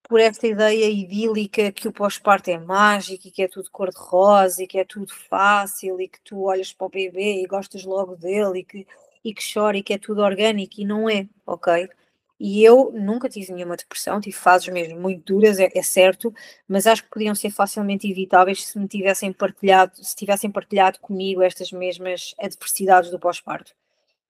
por 0.02 0.18
esta 0.18 0.48
ideia 0.48 0.90
idílica 0.90 1.70
que 1.70 1.86
o 1.86 1.92
pós-parto 1.92 2.50
é 2.50 2.58
mágico 2.58 3.28
e 3.28 3.30
que 3.30 3.42
é 3.42 3.46
tudo 3.46 3.70
cor-de-rosa 3.70 4.64
e 4.64 4.66
que 4.66 4.78
é 4.78 4.84
tudo 4.84 5.14
fácil 5.14 6.00
e 6.00 6.08
que 6.08 6.20
tu 6.22 6.42
olhas 6.42 6.72
para 6.72 6.88
o 6.88 6.90
bebê 6.90 7.42
e 7.42 7.46
gostas 7.46 7.84
logo 7.84 8.16
dele 8.16 8.60
e 8.60 8.64
que, 8.64 8.86
e 9.24 9.32
que 9.32 9.42
chora 9.54 9.76
e 9.78 9.82
que 9.82 9.94
é 9.94 9.98
tudo 9.98 10.22
orgânico 10.22 10.80
e 10.80 10.84
não 10.84 11.08
é, 11.08 11.28
ok? 11.46 11.88
E 12.38 12.62
eu 12.62 12.92
nunca 12.92 13.28
tive 13.28 13.52
nenhuma 13.52 13.76
depressão, 13.76 14.20
tive 14.20 14.36
fases 14.36 14.68
mesmo 14.68 15.00
muito 15.00 15.24
duras, 15.34 15.58
é, 15.58 15.70
é, 15.74 15.82
certo, 15.82 16.34
mas 16.68 16.86
acho 16.86 17.02
que 17.04 17.10
podiam 17.10 17.34
ser 17.34 17.50
facilmente 17.50 18.10
evitáveis 18.10 18.66
se 18.66 18.78
me 18.78 18.86
tivessem 18.86 19.32
partilhado, 19.32 19.92
se 20.04 20.14
tivessem 20.14 20.50
partilhado 20.50 21.00
comigo 21.00 21.42
estas 21.42 21.72
mesmas 21.72 22.34
adversidades 22.38 23.10
do 23.10 23.18
pós-parto. 23.18 23.72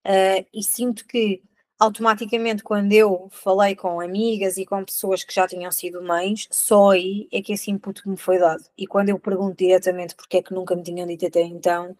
Uh, 0.07 0.47
e 0.55 0.63
sinto 0.63 1.05
que 1.07 1.43
automaticamente 1.79 2.63
quando 2.63 2.93
eu 2.93 3.29
falei 3.31 3.75
com 3.77 4.01
amigas 4.01 4.57
e 4.57 4.65
com 4.65 4.85
pessoas 4.85 5.25
que 5.25 5.35
já 5.35 5.47
tinham 5.47 5.71
sido 5.73 6.03
mães, 6.03 6.49
só 6.51 6.91
aí 6.91 7.29
é 7.33 7.43
que 7.43 7.53
esse 7.53 7.71
input 7.71 8.09
me 8.09 8.17
foi 8.17 8.39
dado. 8.39 8.65
E 8.79 8.87
quando 8.87 9.11
eu 9.11 9.19
pergunto 9.19 9.57
diretamente 9.57 10.15
porque 10.15 10.39
é 10.39 10.43
que 10.43 10.55
nunca 10.55 10.75
me 10.77 10.83
tinham 10.83 11.07
dito 11.07 11.27
até 11.27 11.43
então, 11.43 11.97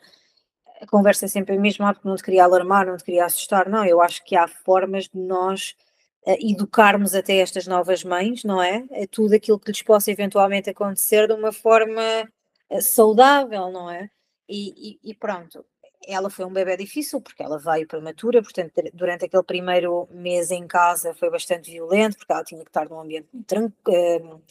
a 0.81 0.87
conversa 0.87 1.27
é 1.27 1.29
sempre 1.29 1.57
a 1.57 1.61
mesma, 1.61 1.91
ah, 1.91 1.95
porque 1.95 2.09
não 2.09 2.17
te 2.17 2.23
queria 2.23 2.45
alarmar, 2.45 2.87
não 2.87 2.97
te 2.97 3.05
queria 3.05 3.25
assustar, 3.25 3.69
não, 3.69 3.85
eu 3.85 4.01
acho 4.01 4.25
que 4.25 4.37
há 4.37 4.47
formas 4.49 5.05
de 5.09 5.19
nós 5.19 5.75
educarmos 6.27 7.15
até 7.15 7.37
estas 7.39 7.67
novas 7.67 8.03
mães, 8.05 8.45
não 8.45 8.63
é? 8.63 8.85
é? 8.91 9.07
Tudo 9.07 9.35
aquilo 9.35 9.59
que 9.59 9.71
lhes 9.71 9.83
possa 9.83 10.11
eventualmente 10.11 10.71
acontecer 10.71 11.27
de 11.29 11.35
uma 11.35 11.53
forma 11.53 12.03
uh, 12.71 12.83
saudável, 12.83 13.71
não 13.71 13.91
é? 13.91 14.11
E, 14.49 14.99
e, 15.05 15.11
e 15.11 15.15
pronto, 15.15 15.65
ela 16.07 16.31
foi 16.31 16.45
um 16.45 16.53
bebê 16.53 16.77
difícil 16.77 17.21
porque 17.21 17.43
ela 17.43 17.59
veio 17.59 17.87
prematura, 17.87 18.43
portanto, 18.43 18.73
durante 18.95 19.25
aquele 19.25 19.43
primeiro 19.43 20.09
mês 20.11 20.51
em 20.51 20.67
casa 20.67 21.15
foi 21.15 21.31
bastante 21.31 21.71
violento, 21.71 22.17
porque 22.19 22.33
ela 22.33 22.45
tinha 22.45 22.63
que 22.63 22.71
estar 22.71 22.89
num 22.89 23.01
ambiente 23.01 23.29
tranquilo. 23.47 24.43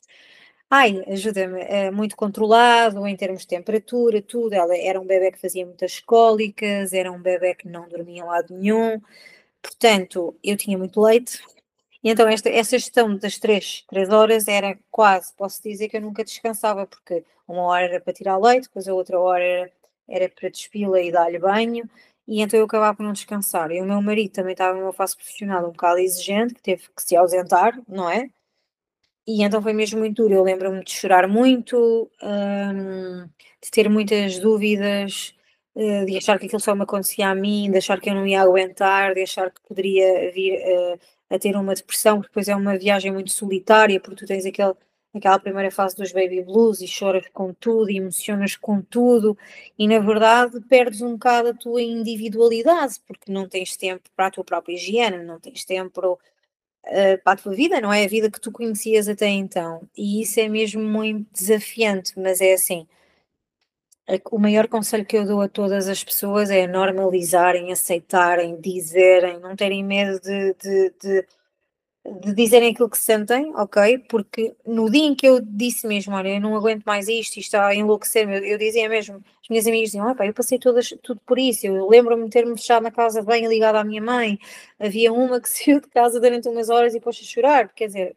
Ai, 0.70 1.04
ajuda-me, 1.08 1.62
é 1.62 1.92
muito 1.92 2.16
controlado 2.18 3.06
em 3.08 3.16
termos 3.16 3.42
de 3.42 3.48
temperatura, 3.48 4.22
tudo. 4.22 4.54
Ela 4.54 4.76
era 4.78 5.00
um 5.00 5.06
bebê 5.06 5.32
que 5.32 5.40
fazia 5.40 5.66
muitas 5.66 6.00
cólicas, 6.00 6.92
era 6.92 7.12
um 7.12 7.22
bebê 7.22 7.56
que 7.56 7.68
não 7.68 7.88
dormia 7.88 8.22
em 8.22 8.26
lado 8.26 8.54
nenhum. 8.54 9.00
Portanto, 9.62 10.36
eu 10.44 10.58
tinha 10.58 10.78
muito 10.78 11.02
leite. 11.02 11.42
E 12.06 12.10
então, 12.10 12.28
esta, 12.30 12.50
essa 12.50 12.78
gestão 12.78 13.18
das 13.18 13.40
três, 13.40 13.84
três 13.90 14.10
horas 14.10 14.48
era 14.48 14.78
quase, 14.92 15.34
posso 15.36 15.62
dizer 15.64 15.90
que 15.90 15.98
eu 15.98 16.02
nunca 16.02 16.24
descansava, 16.24 16.88
porque 16.88 17.26
uma 17.48 17.64
hora 17.64 17.86
era 17.86 18.02
para 18.02 18.14
tirar 18.14 18.38
leite, 18.38 18.68
depois 18.68 18.88
a 18.88 18.94
outra 18.94 19.20
hora 19.20 19.44
era 19.44 19.72
era 20.08 20.30
para 20.30 20.50
despila 20.50 21.02
e 21.02 21.12
dar-lhe 21.12 21.40
banho, 21.40 21.90
e 22.28 22.42
então 22.42 22.60
eu 22.60 22.66
acabava 22.66 22.96
por 22.96 23.04
não 23.04 23.14
descansar. 23.14 23.72
E 23.72 23.82
o 23.82 23.86
meu 23.86 24.02
marido 24.02 24.32
também 24.34 24.54
estava 24.54 24.78
numa 24.78 24.94
fase 24.94 25.16
profissional 25.16 25.66
um 25.68 25.72
bocado 25.72 26.00
exigente, 26.00 26.54
que 26.54 26.62
teve 26.62 26.84
que 26.96 27.02
se 27.04 27.16
ausentar, 27.16 27.80
não 27.88 28.10
é? 28.10 28.30
e 29.28 29.44
então 29.44 29.62
foi 29.62 29.74
mesmo 29.74 30.00
muito 30.00 30.22
duro. 30.24 30.36
Eu 30.36 30.44
lembro-me 30.44 30.84
de 30.84 30.92
chorar 30.92 31.28
muito, 31.28 32.10
um, 32.22 33.26
de 33.62 33.72
ter 33.72 33.90
muitas 33.90 34.40
dúvidas, 34.40 35.34
uh, 35.76 36.06
de 36.06 36.18
achar 36.18 36.38
que 36.40 36.46
aquilo 36.46 36.60
só 36.62 36.76
me 36.76 36.84
acontecia 36.84 37.30
a 37.30 37.36
mim, 37.36 37.72
de 37.72 37.78
achar 37.78 38.00
que 38.00 38.10
eu 38.10 38.16
não 38.16 38.28
ia 38.28 38.42
aguentar, 38.42 39.14
de 39.16 39.24
achar 39.24 39.52
que 39.52 39.62
poderia 39.68 40.32
vir 40.32 40.60
uh, 40.60 41.00
a 41.30 41.40
ter 41.40 41.56
uma 41.56 41.74
depressão, 41.74 42.18
porque 42.18 42.30
depois 42.30 42.48
é 42.48 42.56
uma 42.56 42.78
viagem 42.78 43.12
muito 43.12 43.32
solitária, 43.32 44.00
porque 44.00 44.18
tu 44.18 44.28
tens 44.28 44.46
aquele, 44.46 44.74
aquela 45.14 45.40
primeira 45.40 45.72
fase 45.72 45.96
dos 45.96 46.12
baby 46.12 46.42
blues 46.42 46.82
e 46.82 46.88
choras 46.88 47.26
com 47.34 47.54
tudo 47.54 47.90
e 47.90 47.98
emocionas 47.98 48.56
com 48.56 48.82
tudo, 48.82 49.38
e 49.78 49.88
na 49.88 50.00
verdade 50.00 50.60
perdes 50.62 51.02
um 51.02 51.14
bocado 51.14 51.50
a 51.50 51.54
tua 51.54 51.82
individualidade, 51.82 52.96
porque 53.08 53.32
não 53.32 53.48
tens 53.50 53.76
tempo 53.78 54.04
para 54.16 54.28
a 54.28 54.32
tua 54.32 54.44
própria 54.44 54.74
higiene, 54.76 55.24
não 55.24 55.40
tens 55.40 55.66
tempo 55.66 56.14
uh, 56.14 56.20
para 57.24 57.34
a 57.34 57.36
tua 57.38 57.54
vida, 57.54 57.82
não 57.82 57.92
é 57.94 58.06
a 58.06 58.08
vida 58.08 58.30
que 58.32 58.40
tu 58.42 58.52
conhecias 58.52 59.08
até 59.08 59.28
então. 59.28 59.88
E 59.98 60.22
isso 60.22 60.40
é 60.40 60.48
mesmo 60.48 60.82
muito 60.84 61.28
desafiante, 61.34 62.14
mas 62.20 62.42
é 62.42 62.54
assim. 62.54 62.88
O 64.32 64.38
maior 64.38 64.68
conselho 64.68 65.06
que 65.06 65.18
eu 65.18 65.26
dou 65.26 65.42
a 65.42 65.50
todas 65.50 65.88
as 65.88 66.04
pessoas 66.04 66.50
é 66.52 66.68
normalizarem, 66.68 67.72
aceitarem, 67.72 68.60
dizerem, 68.62 69.40
não 69.40 69.56
terem 69.56 69.84
medo 69.84 70.20
de, 70.20 70.54
de, 70.54 70.94
de 71.02 71.28
de 72.22 72.34
dizerem 72.34 72.72
aquilo 72.72 72.90
que 72.90 72.98
sentem, 72.98 73.52
ok? 73.56 73.98
Porque 74.08 74.56
no 74.66 74.90
dia 74.92 75.06
em 75.06 75.16
que 75.16 75.28
eu 75.28 75.42
disse 75.42 75.88
mesmo, 75.88 76.14
olha, 76.16 76.30
eu 76.30 76.40
não 76.40 76.56
aguento 76.56 76.84
mais 76.86 77.08
isto, 77.08 77.38
isto 77.38 77.48
está 77.48 77.68
a 77.68 77.76
enlouquecer, 77.76 78.30
eu, 78.30 78.44
eu 78.46 78.58
dizia 78.60 78.88
mesmo, 78.88 79.16
as 79.42 79.50
minhas 79.50 79.66
amigas 79.66 79.90
diziam, 79.90 80.08
ah, 80.08 80.14
pá, 80.14 80.26
eu 80.26 80.34
passei 80.34 80.60
todas, 80.60 80.90
tudo 81.02 81.20
por 81.26 81.40
isso, 81.40 81.66
eu 81.66 81.90
lembro-me 81.90 82.26
de 82.26 82.30
ter-me 82.30 82.56
fechado 82.56 82.84
na 82.84 82.92
casa 82.92 83.24
bem 83.24 83.48
ligada 83.48 83.80
à 83.80 83.84
minha 83.84 84.02
mãe, 84.02 84.38
havia 84.80 85.12
uma 85.12 85.42
que 85.42 85.50
saiu 85.50 85.82
de 85.82 85.88
casa 85.90 86.20
durante 86.20 86.48
umas 86.48 86.70
horas 86.70 86.94
e 86.94 87.00
pôs 87.00 87.18
a 87.20 87.24
chorar, 87.24 87.74
quer 87.74 87.88
dizer, 87.88 88.16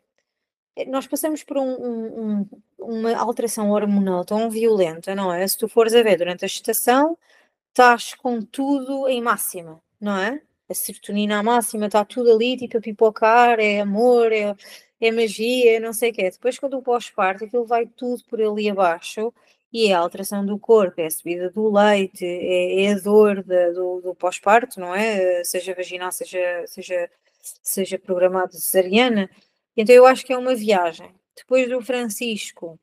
nós 0.88 1.06
passamos 1.06 1.42
por 1.42 1.56
um, 1.56 1.70
um, 1.70 2.48
uma 2.78 3.16
alteração 3.16 3.70
hormonal 3.70 4.24
tão 4.24 4.50
violenta, 4.50 5.14
não 5.14 5.32
é? 5.32 5.46
Se 5.46 5.58
tu 5.58 5.68
fores 5.68 5.94
a 5.94 6.02
ver 6.02 6.18
durante 6.18 6.44
a 6.44 6.48
gestação, 6.48 7.18
estás 7.70 8.14
com 8.14 8.40
tudo 8.42 9.08
em 9.08 9.22
máxima, 9.22 9.80
não 10.00 10.16
é? 10.16 10.42
a 10.68 10.74
serotonina 10.74 11.38
à 11.38 11.42
máxima, 11.42 11.86
está 11.86 12.04
tudo 12.04 12.30
ali, 12.32 12.56
tipo 12.56 12.78
a 12.78 12.80
pipocar, 12.80 13.58
é 13.58 13.80
amor, 13.80 14.32
é, 14.32 14.54
é 15.00 15.10
magia, 15.10 15.80
não 15.80 15.92
sei 15.92 16.10
o 16.10 16.12
quê. 16.14 16.30
Depois, 16.30 16.58
quando 16.58 16.76
o 16.78 16.82
pós-parto, 16.82 17.44
aquilo 17.44 17.64
vai 17.64 17.86
tudo 17.86 18.22
por 18.24 18.40
ali 18.40 18.68
abaixo 18.68 19.32
e 19.72 19.88
é 19.88 19.94
a 19.94 19.98
alteração 19.98 20.44
do 20.44 20.58
corpo, 20.58 21.00
é 21.00 21.06
a 21.06 21.10
subida 21.10 21.50
do 21.50 21.70
leite, 21.72 22.24
é, 22.24 22.84
é 22.84 22.92
a 22.92 22.98
dor 22.98 23.42
do, 23.42 24.00
do 24.00 24.14
pós-parto, 24.14 24.80
não 24.80 24.94
é? 24.94 25.42
Seja 25.44 25.74
vaginal, 25.74 26.12
seja, 26.12 26.64
seja, 26.66 27.10
seja 27.62 27.98
programado 27.98 28.54
cesariana. 28.54 29.30
Então, 29.76 29.94
eu 29.94 30.06
acho 30.06 30.24
que 30.26 30.32
é 30.32 30.38
uma 30.38 30.54
viagem. 30.54 31.10
Depois 31.38 31.68
do 31.68 31.80
Francisco, 31.80 32.78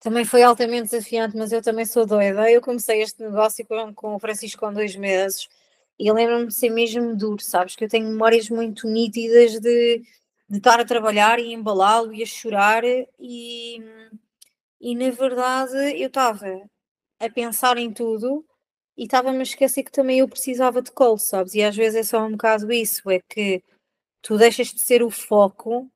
também 0.00 0.24
foi 0.24 0.42
altamente 0.42 0.90
desafiante, 0.90 1.36
mas 1.36 1.52
eu 1.52 1.62
também 1.62 1.84
sou 1.84 2.06
doida. 2.06 2.50
Eu 2.50 2.62
comecei 2.62 3.02
este 3.02 3.22
negócio 3.22 3.66
com, 3.66 3.94
com 3.94 4.14
o 4.14 4.18
Francisco 4.18 4.60
com 4.60 4.72
dois 4.72 4.96
meses 4.96 5.48
e 5.98 6.10
lembro-me 6.10 6.46
de 6.46 6.54
ser 6.54 6.70
mesmo 6.70 7.14
duro, 7.14 7.42
sabes? 7.42 7.76
Que 7.76 7.84
eu 7.84 7.88
tenho 7.88 8.08
memórias 8.08 8.48
muito 8.48 8.88
nítidas 8.88 9.60
de, 9.60 10.02
de 10.48 10.58
estar 10.58 10.80
a 10.80 10.84
trabalhar 10.84 11.38
e 11.38 11.52
embalá-lo 11.52 12.14
e 12.14 12.22
a 12.22 12.26
chorar, 12.26 12.82
e, 12.84 13.82
e 14.80 14.94
na 14.96 15.10
verdade 15.10 16.00
eu 16.00 16.08
estava 16.08 16.46
a 17.20 17.28
pensar 17.28 17.76
em 17.76 17.92
tudo 17.92 18.44
e 18.96 19.04
estava-me 19.04 19.40
a 19.40 19.42
esquecer 19.42 19.82
que 19.84 19.92
também 19.92 20.20
eu 20.20 20.28
precisava 20.28 20.80
de 20.80 20.90
colo, 20.92 21.18
sabes? 21.18 21.54
E 21.54 21.62
às 21.62 21.76
vezes 21.76 21.96
é 22.00 22.02
só 22.02 22.24
um 22.24 22.32
bocado 22.32 22.72
isso, 22.72 23.10
é 23.10 23.20
que 23.28 23.62
tu 24.22 24.38
deixas 24.38 24.68
de 24.68 24.80
ser 24.80 25.02
o 25.02 25.10
foco, 25.10 25.90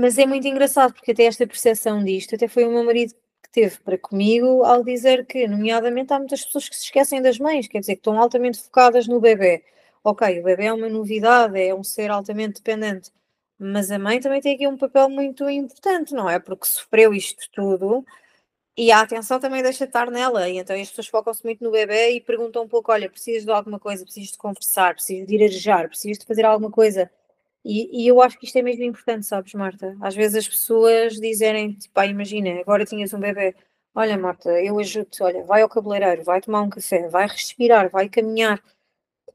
mas 0.00 0.18
é 0.18 0.26
muito 0.26 0.46
engraçado 0.46 0.94
porque 0.94 1.12
até 1.12 1.24
esta 1.24 1.46
percepção 1.46 2.02
disto, 2.04 2.34
até 2.34 2.48
foi 2.48 2.64
o 2.64 2.70
meu 2.70 2.84
marido 2.84 3.14
teve 3.52 3.78
para 3.80 3.98
comigo 3.98 4.64
ao 4.64 4.82
dizer 4.82 5.26
que, 5.26 5.46
nomeadamente, 5.46 6.12
há 6.12 6.18
muitas 6.18 6.44
pessoas 6.44 6.68
que 6.68 6.76
se 6.76 6.84
esquecem 6.84 7.20
das 7.22 7.38
mães, 7.38 7.68
quer 7.68 7.80
dizer, 7.80 7.94
que 7.96 8.00
estão 8.00 8.18
altamente 8.18 8.58
focadas 8.58 9.06
no 9.06 9.20
bebê. 9.20 9.62
Ok, 10.02 10.40
o 10.40 10.44
bebê 10.44 10.66
é 10.66 10.72
uma 10.72 10.88
novidade, 10.88 11.60
é 11.60 11.74
um 11.74 11.84
ser 11.84 12.10
altamente 12.10 12.54
dependente, 12.62 13.12
mas 13.58 13.90
a 13.90 13.98
mãe 13.98 14.20
também 14.20 14.40
tem 14.40 14.54
aqui 14.54 14.66
um 14.66 14.76
papel 14.76 15.08
muito 15.08 15.48
importante, 15.50 16.14
não 16.14 16.28
é? 16.28 16.38
Porque 16.40 16.66
sofreu 16.66 17.14
isto 17.14 17.48
tudo 17.52 18.04
e 18.76 18.90
a 18.90 19.00
atenção 19.02 19.38
também 19.40 19.62
deixa 19.62 19.84
de 19.84 19.90
estar 19.90 20.10
nela, 20.10 20.48
e 20.48 20.58
então 20.58 20.74
as 20.80 20.88
pessoas 20.88 21.08
focam-se 21.08 21.44
muito 21.44 21.62
no 21.62 21.70
bebê 21.70 22.12
e 22.12 22.20
perguntam 22.20 22.64
um 22.64 22.68
pouco: 22.68 22.90
olha, 22.92 23.10
precisas 23.10 23.44
de 23.44 23.50
alguma 23.52 23.78
coisa, 23.78 24.04
precisas 24.04 24.32
de 24.32 24.38
conversar, 24.38 24.94
precisas 24.94 25.26
de 25.26 25.34
ir 25.34 25.44
arejar, 25.44 25.88
precisas 25.88 26.18
de 26.18 26.26
fazer 26.26 26.44
alguma 26.44 26.70
coisa 26.70 27.10
e, 27.64 28.04
e, 28.04 28.08
eu 28.08 28.20
acho 28.20 28.38
que 28.38 28.46
isto 28.46 28.56
é 28.58 28.62
mesmo 28.62 28.84
importante, 28.84 29.24
sabes, 29.24 29.54
Marta? 29.54 29.96
Às 30.00 30.14
vezes 30.16 30.36
as 30.36 30.48
pessoas 30.48 31.14
dizerem, 31.14 31.74
tipo, 31.74 31.98
ah, 31.98 32.06
imagina, 32.06 32.60
agora 32.60 32.84
tinhas 32.84 33.14
um 33.14 33.20
bebê, 33.20 33.54
olha, 33.94 34.18
Marta, 34.18 34.50
eu 34.62 34.78
ajudo-te, 34.80 35.22
olha, 35.22 35.44
vai 35.44 35.62
ao 35.62 35.68
cabeleireiro, 35.68 36.24
vai 36.24 36.40
tomar 36.40 36.62
um 36.62 36.70
café, 36.70 37.08
vai 37.08 37.26
respirar, 37.28 37.88
vai 37.90 38.08
caminhar, 38.08 38.60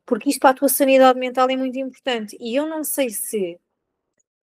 porque 0.06 0.30
isto 0.30 0.42
para 0.42 0.52
a 0.52 0.54
tua 0.56 0.70
sanidade 0.70 1.20
mental 1.20 1.50
é 1.50 1.56
muito 1.58 1.78
importante. 1.80 2.38
E 2.40 2.56
eu 2.56 2.68
não 2.68 2.84
sei 2.84 3.10
se 3.10 3.60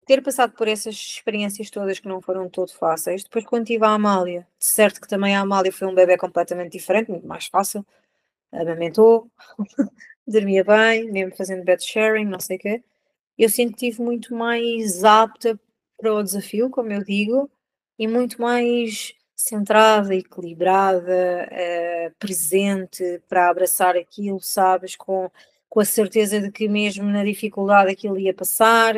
ter 0.06 0.22
passado 0.24 0.54
por 0.54 0.68
essas 0.68 0.96
experiências 0.96 1.70
todas 1.72 2.00
que 2.00 2.08
não 2.08 2.22
foram 2.22 2.50
todo 2.50 2.74
fáceis, 2.74 3.24
depois 3.24 3.46
quando 3.46 3.66
tive 3.68 3.86
a 3.86 3.90
Amália, 3.90 4.48
de 4.60 4.66
certo 4.66 5.02
que 5.02 5.08
também 5.08 5.36
a 5.36 5.42
Amália 5.42 5.72
foi 5.72 5.88
um 5.88 5.96
bebê 5.96 6.18
completamente 6.18 6.74
diferente, 6.74 7.12
muito 7.12 7.28
mais 7.28 7.48
fácil, 7.48 7.86
amamentou, 8.52 9.30
dormia 10.28 10.64
bem, 10.64 11.12
mesmo 11.12 11.36
fazendo 11.36 11.64
bed 11.66 11.84
sharing, 11.84 12.26
não 12.26 12.40
sei 12.40 12.58
o 12.58 12.60
quê 12.60 12.84
eu 13.38 13.48
estive 13.48 14.02
muito 14.02 14.36
mais 14.36 15.04
apta 15.04 15.60
para 15.98 16.14
o 16.14 16.24
desafio, 16.24 16.70
como 16.70 16.92
eu 16.92 17.04
digo, 17.04 17.50
e 17.98 18.08
muito 18.08 18.42
mais 18.42 19.14
centrada, 19.36 20.16
equilibrada, 20.16 21.50
uh, 21.52 22.16
presente 22.20 23.22
para 23.28 23.50
abraçar 23.50 23.96
aquilo, 23.96 24.40
sabes, 24.40 24.96
com, 24.96 25.32
com 25.70 25.80
a 25.80 25.86
certeza 25.86 26.40
de 26.40 26.52
que 26.52 26.68
mesmo 26.68 27.06
na 27.06 27.24
dificuldade 27.24 27.92
aquilo 27.92 28.20
ia 28.20 28.34
passar, 28.34 28.96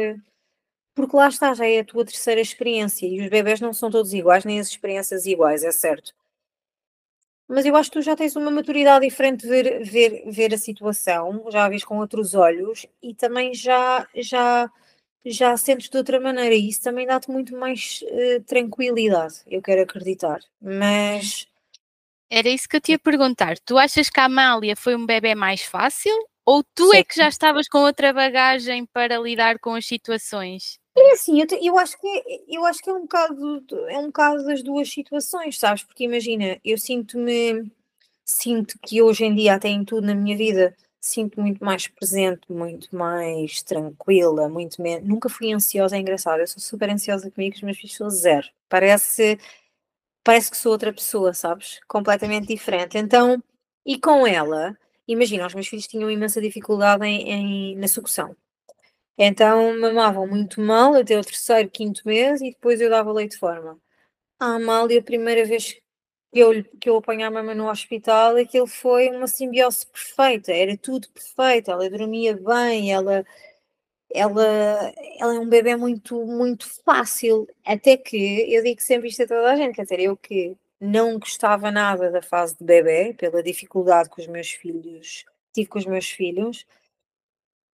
porque 0.96 1.15
lá 1.15 1.28
está, 1.28 1.54
já 1.54 1.67
é 1.67 1.80
a 1.80 1.86
tua 1.86 2.06
terceira 2.06 2.41
experiência 2.41 3.06
e 3.08 3.22
os 3.22 3.30
bebés 3.30 3.60
não 3.62 3.74
são 3.74 3.89
todos 3.89 4.13
iguais, 4.13 4.46
nem 4.46 4.60
as 4.60 4.67
experiências 4.67 5.26
iguais, 5.26 5.63
é 5.63 5.72
certo 5.72 6.13
mas 7.47 7.65
eu 7.65 7.75
acho 7.75 7.89
que 7.91 7.99
tu 7.99 8.01
já 8.01 8.15
tens 8.15 8.36
uma 8.36 8.49
maturidade 8.49 9.06
diferente 9.06 9.41
de 9.41 9.47
ver, 9.47 9.84
ver, 9.84 10.23
ver 10.32 10.53
a 10.53 10.58
situação, 10.58 11.45
já 11.49 11.65
a 11.65 11.69
vês 11.69 11.84
com 11.84 11.97
outros 11.99 12.34
olhos 12.34 12.86
e 13.01 13.13
também 13.13 13.53
já, 13.53 14.08
já, 14.15 14.69
já 15.25 15.56
sentes 15.58 15.89
de 15.89 15.97
outra 15.97 16.19
maneira 16.19 16.56
e 16.56 16.69
isso 16.69 16.82
também 16.82 17.06
dá-te 17.06 17.29
muito 17.29 17.56
mais 17.56 18.03
uh, 18.03 18.43
tranquilidade, 18.43 19.36
eu 19.47 19.62
quero 19.62 19.82
acreditar. 19.82 20.39
Mas. 20.62 21.47
Era 22.29 22.49
isso 22.49 22.67
que 22.67 22.77
eu 22.77 22.82
te 22.82 22.93
ia 22.93 22.99
perguntar. 22.99 23.60
Tu 23.60 23.77
achas 23.77 24.10
que 24.10 24.19
a 24.19 24.25
Amália 24.25 24.75
foi 24.75 24.95
um 24.95 25.06
bebê 25.06 25.36
mais 25.36 25.62
fácil 25.62 26.15
ou 26.45 26.63
tu 26.63 26.91
Sim. 26.91 26.97
é 26.97 27.03
que 27.03 27.15
já 27.15 27.27
estavas 27.27 27.67
com 27.67 27.79
outra 27.79 28.12
bagagem 28.12 28.86
para 28.88 29.17
lidar 29.17 29.60
com 29.60 29.75
as 29.75 29.86
situações? 29.86 30.79
É 30.95 31.13
assim, 31.13 31.39
eu, 31.39 31.47
te, 31.47 31.56
eu, 31.65 31.77
acho 31.77 31.99
que 31.99 32.08
é, 32.08 32.43
eu 32.47 32.65
acho 32.65 32.79
que 32.82 32.89
é 32.89 32.93
um 32.93 33.01
bocado 33.01 33.63
é 33.89 33.97
um 33.97 34.08
bocado 34.08 34.43
das 34.45 34.62
duas 34.62 34.91
situações, 34.91 35.58
sabes? 35.58 35.84
Porque 35.84 36.03
imagina, 36.03 36.60
eu 36.63 36.77
sinto-me 36.77 37.71
sinto 38.25 38.77
que 38.79 39.01
hoje 39.01 39.25
em 39.25 39.36
dia 39.36 39.56
até 39.56 39.69
em 39.69 39.84
tudo 39.84 40.08
na 40.08 40.15
minha 40.15 40.38
vida 40.38 40.75
sinto 41.01 41.41
muito 41.41 41.63
mais 41.63 41.88
presente, 41.88 42.41
muito 42.51 42.95
mais 42.95 43.62
tranquila, 43.63 44.47
muito 44.49 44.82
menos. 44.82 45.08
Nunca 45.08 45.29
fui 45.29 45.51
ansiosa, 45.51 45.97
é 45.97 45.99
engraçado. 45.99 46.39
Eu 46.39 46.47
sou 46.47 46.62
super 46.62 46.89
ansiosa 46.89 47.29
comigo, 47.32 47.56
os 47.56 47.62
meus 47.62 47.77
filhos 47.77 47.95
são 47.95 48.10
zero. 48.10 48.47
Parece 48.69 49.38
parece 50.23 50.51
que 50.51 50.58
sou 50.58 50.71
outra 50.71 50.93
pessoa, 50.93 51.34
sabes? 51.34 51.79
Completamente 51.88 52.47
diferente. 52.47 52.97
Então, 52.97 53.43
e 53.86 53.99
com 53.99 54.25
ela, 54.27 54.77
imagina, 55.08 55.47
os 55.47 55.53
meus 55.56 55.67
filhos 55.67 55.88
tinham 55.88 56.10
imensa 56.12 56.41
dificuldade 56.41 57.06
em, 57.06 57.73
em 57.73 57.75
na 57.77 57.88
sucção. 57.88 58.36
Então 59.17 59.80
mamavam 59.80 60.28
muito 60.28 60.60
mal 60.60 60.95
até 60.95 61.17
o 61.17 61.23
terceiro, 61.23 61.69
quinto 61.69 62.02
mês 62.06 62.41
e 62.41 62.49
depois 62.52 62.82
eu 62.82 62.89
dava 62.89 63.12
leite 63.12 63.34
de 63.34 63.38
forma. 63.39 63.78
A 64.39 64.56
Amália, 64.56 64.99
a 64.99 65.04
primeira 65.04 65.45
vez 65.45 65.73
que 65.73 65.82
eu, 66.39 66.63
que 66.82 66.89
eu 66.89 66.97
apanhei 66.97 67.26
a 67.26 67.32
mama 67.32 67.56
no 67.56 67.69
hospital, 67.69 68.38
aquilo 68.38 68.67
foi 68.67 69.10
uma 69.10 69.28
simbiose 69.28 69.88
perfeita, 69.88 70.52
era 70.54 70.78
tudo 70.78 71.10
perfeito, 71.12 71.71
ela 71.71 71.89
dormia 71.89 72.36
bem, 72.38 72.91
ela, 72.93 73.26
ela, 74.13 74.93
ela 75.19 75.36
é 75.36 75.39
um 75.39 75.49
bebê 75.49 75.76
muito, 75.78 76.26
muito 76.26 76.67
fácil, 76.86 77.47
até 77.65 77.97
que, 77.97 78.54
eu 78.54 78.63
digo 78.63 78.82
sempre 78.82 79.10
isto 79.10 79.23
a 79.23 79.28
toda 79.28 79.54
a 79.54 79.56
gente, 79.58 79.76
quer 79.76 79.84
dizer, 79.84 79.99
eu 80.02 80.17
que 80.17 80.58
não 80.82 81.19
gostava 81.19 81.71
nada 81.71 82.12
da 82.12 82.21
fase 82.21 82.58
de 82.58 82.65
bebê, 82.65 83.13
pela 83.15 83.43
dificuldade 83.43 84.10
que 84.10 84.21
os 84.21 84.28
meus 84.28 84.52
filhos, 84.52 85.26
tive 85.54 85.69
com 85.69 85.80
os 85.80 85.86
meus 85.86 86.10
filhos, 86.10 86.65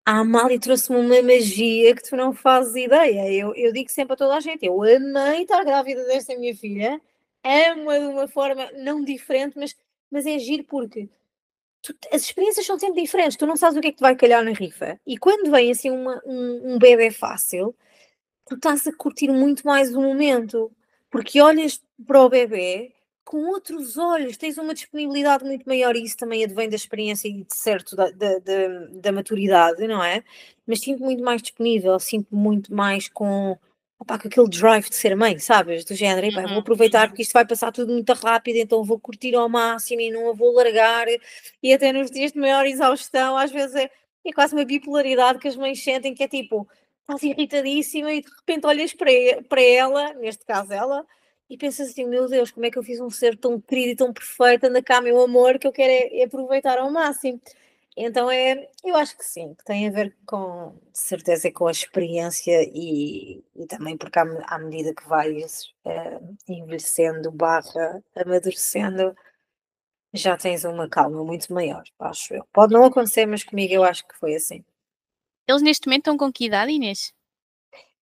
a 0.10 0.22
Amália 0.22 0.60
trouxe-me 0.60 0.98
uma 0.98 1.22
magia 1.22 1.95
que 1.95 2.02
tu 2.02 2.15
não 2.15 2.34
fazes 2.34 2.76
ideia. 2.76 3.32
Eu, 3.32 3.54
eu 3.54 3.72
digo 3.72 3.91
sempre 3.91 4.13
a 4.13 4.17
toda 4.17 4.36
a 4.36 4.39
gente: 4.39 4.65
eu 4.65 4.82
amei 4.82 5.43
estar 5.43 5.63
grávida 5.63 6.04
desta 6.06 6.36
minha 6.36 6.56
filha, 6.56 7.00
amo-a 7.43 8.00
de 8.00 8.06
uma 8.06 8.28
forma 8.28 8.72
não 8.72 9.04
diferente, 9.04 9.56
mas, 9.56 9.76
mas 10.10 10.26
é 10.26 10.39
giro 10.39 10.63
porque 10.63 11.08
tu, 11.84 11.95
as 12.12 12.24
experiências 12.24 12.65
são 12.65 12.80
sempre 12.80 13.04
diferentes, 13.04 13.38
tu 13.38 13.45
não 13.45 13.56
sabes 13.56 13.78
o 13.78 13.82
que 13.82 13.89
é 13.89 13.91
que 13.91 13.98
te 13.98 14.02
vai 14.02 14.15
calhar 14.15 14.43
na 14.43 14.52
rifa. 14.52 15.00
E 15.06 15.15
quando 15.15 15.52
vem 15.52 15.69
assim 15.69 15.91
uma, 15.91 16.19
um, 16.26 16.74
um 16.74 16.80
bebê 16.80 17.12
fácil, 17.12 17.76
tu 18.48 18.56
estás 18.56 18.88
a 18.88 18.93
curtir 18.95 19.30
muito 19.30 19.63
mais 19.63 19.93
o 19.93 20.02
momento, 20.02 20.72
porque 21.12 21.39
olhas 21.39 21.84
para 22.08 22.24
o 22.24 22.30
bebê 22.30 22.95
com 23.30 23.46
outros 23.46 23.96
olhos, 23.96 24.38
tens 24.38 24.58
uma 24.58 24.74
disponibilidade 24.74 25.46
muito 25.46 25.63
maior 25.70 25.96
e 25.96 26.04
isso 26.04 26.18
também 26.18 26.44
advém 26.44 26.68
da 26.68 26.76
experiência 26.76 27.28
e 27.28 27.44
de 27.44 27.56
certo 27.56 27.96
da, 27.96 28.10
da, 28.10 28.39
da, 28.39 28.68
da 28.92 29.12
maturidade, 29.12 29.88
não 29.88 30.04
é? 30.04 30.24
Mas 30.65 30.80
sinto 30.80 31.04
muito 31.04 31.24
mais 31.24 31.39
disponível, 31.39 32.00
sinto 32.00 32.36
muito 32.36 32.74
mais 32.74 33.08
com, 33.08 33.56
opa, 34.00 34.18
com 34.18 34.28
aquele 34.28 34.50
drive 34.50 34.89
de 34.89 34.96
ser 34.96 35.15
mãe, 35.15 35.38
sabes? 35.38 35.86
Do 35.86 35.94
género, 35.94 36.26
uhum. 36.26 36.48
vou 36.48 36.58
aproveitar 36.62 37.08
porque 37.08 37.22
isto 37.22 37.34
vai 37.34 37.46
passar 37.46 37.72
tudo 37.72 37.94
muito 37.94 38.12
rápido, 38.13 38.56
então 38.56 38.84
vou 38.84 39.00
curtir 39.00 39.36
ao 39.36 39.48
máximo 39.48 40.02
e 40.02 40.10
não 40.10 40.32
a 40.32 40.34
vou 40.34 40.52
largar. 40.52 41.06
E 41.62 41.72
até 41.72 41.94
nos 41.94 42.10
dias 42.10 42.32
de 42.32 42.39
maior 42.39 42.65
exaustão, 42.65 43.38
às 43.38 43.52
vezes 43.52 43.76
é, 43.76 43.92
é 44.26 44.34
quase 44.34 44.56
uma 44.56 44.65
bipolaridade 44.65 45.38
que 45.38 45.48
as 45.48 45.56
mães 45.56 45.84
sentem, 45.84 46.15
que 46.15 46.24
é 46.24 46.28
tipo, 46.28 46.68
estás 47.02 47.22
irritadíssima 47.22 48.12
e 48.12 48.24
de 48.24 48.28
repente 48.28 48.65
olhas 48.65 48.92
para, 48.92 49.12
para 49.48 49.62
ela, 49.62 50.15
neste 50.15 50.44
caso 50.48 50.74
ela, 50.74 51.06
e 51.50 51.58
pensas 51.58 51.90
assim, 51.90 52.06
meu 52.06 52.28
Deus, 52.30 52.52
como 52.52 52.66
é 52.66 52.72
que 52.72 52.78
eu 52.78 52.84
fiz 52.84 53.00
um 53.00 53.10
ser 53.10 53.38
tão 53.38 53.60
querido 53.60 53.92
e 53.92 53.96
tão 53.96 54.14
perfeito, 54.14 54.66
anda 54.66 54.84
cá 54.84 55.02
meu 55.02 55.20
amor, 55.22 55.58
que 55.58 55.68
eu 55.68 55.72
quero 55.72 55.92
é, 55.92 56.20
é 56.20 56.24
aproveitar 56.26 56.78
ao 56.78 56.92
máximo. 56.92 57.42
Então 57.98 58.30
é, 58.32 58.70
eu 58.84 58.96
acho 58.96 59.18
que 59.18 59.26
sim, 59.26 59.54
que 59.56 59.66
tem 59.66 59.88
a 59.88 59.92
ver 59.92 60.16
com, 60.26 60.74
de 60.92 61.00
certeza, 61.00 61.52
com 61.52 61.68
a 61.68 61.72
experiência 61.72 62.64
e, 62.74 63.44
e 63.56 63.66
também 63.68 63.98
porque 63.98 64.20
à, 64.20 64.24
à 64.48 64.60
medida 64.60 64.94
que 64.94 65.08
vais 65.08 65.74
é, 65.84 66.20
envelhecendo, 66.48 67.32
barra, 67.32 68.02
amadurecendo, 68.16 69.16
já 70.14 70.38
tens 70.38 70.64
uma 70.64 70.88
calma 70.88 71.24
muito 71.26 71.52
maior, 71.54 71.84
acho 72.00 72.34
eu. 72.34 72.46
Pode 72.54 72.74
não 72.74 72.86
acontecer, 72.86 73.26
mas 73.26 73.44
comigo 73.44 73.74
eu 73.74 73.84
acho 73.84 74.08
que 74.08 74.18
foi 74.18 74.36
assim. 74.36 74.64
Eles 75.48 75.62
neste 75.62 75.88
momento 75.88 76.02
estão 76.02 76.18
com 76.18 76.32
que 76.32 76.46
idade, 76.46 76.72
Inês? 76.72 77.14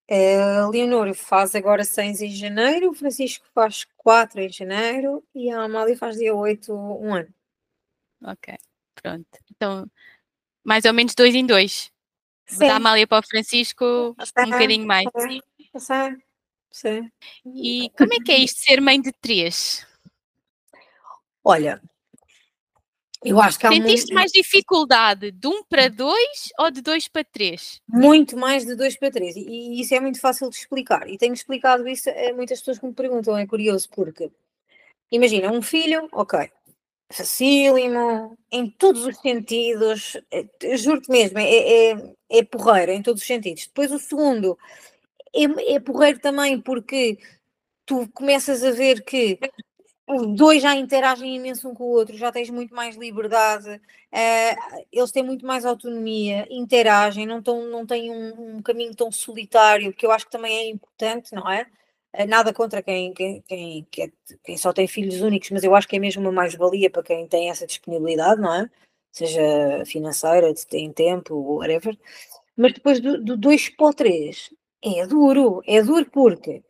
A 0.10 0.68
Leonor 0.70 1.14
faz 1.14 1.54
agora 1.54 1.84
6 1.84 2.22
em 2.22 2.32
janeiro, 2.32 2.92
o 2.92 2.94
Francisco 2.94 3.46
faz 3.54 3.86
4 3.98 4.40
em 4.40 4.50
janeiro 4.50 5.22
e 5.36 5.52
a 5.52 5.64
Amália 5.64 5.98
faz 5.98 6.16
dia 6.18 6.34
8, 6.34 6.74
um 6.74 7.14
ano. 7.14 7.34
Ok, 8.24 8.56
pronto. 8.96 9.28
Então, 9.52 9.90
mais 10.64 10.86
ou 10.86 10.94
menos 10.94 11.14
dois 11.14 11.36
em 11.36 11.46
dois. 11.46 11.92
Sim. 12.46 12.68
Da 12.68 12.78
Amália 12.78 13.06
para 13.06 13.20
o 13.20 13.28
Francisco, 13.28 13.86
um 13.86 14.50
bocadinho 14.50 14.88
mais. 14.88 15.06
Sim, 15.18 15.42
sim. 16.72 17.12
E 17.46 17.90
como 17.98 18.14
é 18.14 18.24
que 18.24 18.32
é 18.32 18.38
isto 18.38 18.60
ser 18.60 18.80
mãe 18.80 19.02
de 19.02 19.12
três? 19.12 19.86
Olha, 21.44 21.82
eu 23.30 23.42
acho 23.42 23.60
que 23.60 23.68
há 23.68 23.72
Sentiste 23.72 24.14
mais 24.14 24.32
dificuldade 24.32 25.32
de 25.32 25.48
um 25.48 25.64
para 25.64 25.90
dois 25.90 26.50
ou 26.60 26.72
de 26.72 26.82
dois 26.82 27.08
para 27.08 27.24
três? 27.24 27.82
Muito 27.88 28.38
mais 28.38 28.66
de 28.66 28.76
dois 28.76 28.98
para 28.98 29.12
três. 29.12 29.36
E 29.36 29.82
isso 29.82 29.94
é 29.94 30.00
muito 30.00 30.20
fácil 30.20 30.50
de 30.50 30.56
explicar. 30.56 31.10
E 31.10 31.18
tenho 31.18 31.34
explicado 31.34 31.88
isso 31.88 32.10
a 32.10 32.34
muitas 32.34 32.60
pessoas 32.60 32.80
que 32.80 32.86
me 32.86 32.94
perguntam. 32.94 33.38
É 33.38 33.46
curioso 33.46 33.90
porque, 33.90 34.32
imagina, 35.12 35.52
um 35.52 35.62
filho, 35.62 36.08
ok, 36.12 36.50
facílimo, 37.12 38.38
em 38.52 38.70
todos 38.70 39.06
os 39.06 39.18
sentidos, 39.18 40.18
é, 40.32 40.46
juro-te 40.78 41.10
mesmo, 41.10 41.40
é, 41.40 41.92
é, 41.92 42.14
é 42.30 42.44
porreiro 42.44 42.92
em 42.92 43.02
todos 43.02 43.22
os 43.22 43.28
sentidos. 43.28 43.68
Depois 43.68 43.92
o 43.92 44.00
segundo 44.00 44.58
é, 45.34 45.76
é 45.76 45.80
porreiro 45.80 46.20
também 46.20 46.60
porque 46.60 47.18
tu 47.86 48.08
começas 48.14 48.64
a 48.64 48.72
ver 48.72 49.04
que 49.04 49.40
os 50.08 50.26
dois 50.36 50.62
já 50.62 50.74
interagem 50.74 51.36
imenso 51.36 51.68
um 51.68 51.74
com 51.76 51.84
o 51.84 51.92
outro, 51.92 52.16
já 52.16 52.32
tens 52.32 52.50
muito 52.50 52.74
mais 52.74 52.96
liberdade, 52.96 53.70
uh, 53.76 54.86
eles 54.92 55.12
têm 55.12 55.22
muito 55.22 55.46
mais 55.46 55.66
autonomia, 55.66 56.48
interagem, 56.50 57.26
não, 57.26 57.42
tão, 57.42 57.68
não 57.68 57.86
têm 57.86 58.10
um, 58.10 58.58
um, 58.58 58.62
caminho 58.62 58.96
tão 58.96 59.12
solitário, 59.12 59.94
que 59.94 60.06
eu 60.06 60.12
acho 60.12 60.26
que 60.26 60.32
também 60.32 60.58
é 60.58 60.70
importante, 60.70 61.36
não 61.36 61.50
é? 61.52 61.68
Uh, 62.18 62.26
nada 62.26 62.54
contra 62.54 62.82
quem, 62.82 63.14
quem, 63.14 63.42
quem, 63.42 63.88
quem, 64.44 64.58
só 64.58 64.72
tem 64.72 64.88
filhos 64.88 65.22
únicos, 65.22 65.52
mas 65.52 65.64
eu 65.64 65.76
acho 65.76 65.88
que 65.88 65.98
é 65.98 66.00
mesmo 66.00 66.22
uma 66.22 66.32
mais-valia 66.32 66.90
para 66.90 67.04
quem 67.04 67.28
tem 67.28 67.50
essa 67.50 67.68
disponibilidade, 67.68 68.42
não 68.42 68.54
é? 68.54 68.70
Seja 69.12 69.84
financeira, 69.86 70.54
tem 70.70 70.92
tempo, 70.94 71.36
whatever. 71.58 71.98
Mas 72.56 72.74
depois 72.74 73.00
do 73.00 73.38
2 73.38 73.70
para 73.70 73.88
o 73.88 73.94
3, 73.94 74.54
é 74.84 75.08
duro, 75.08 75.62
é 75.68 75.82
duro 75.84 76.06
porque 76.12 76.64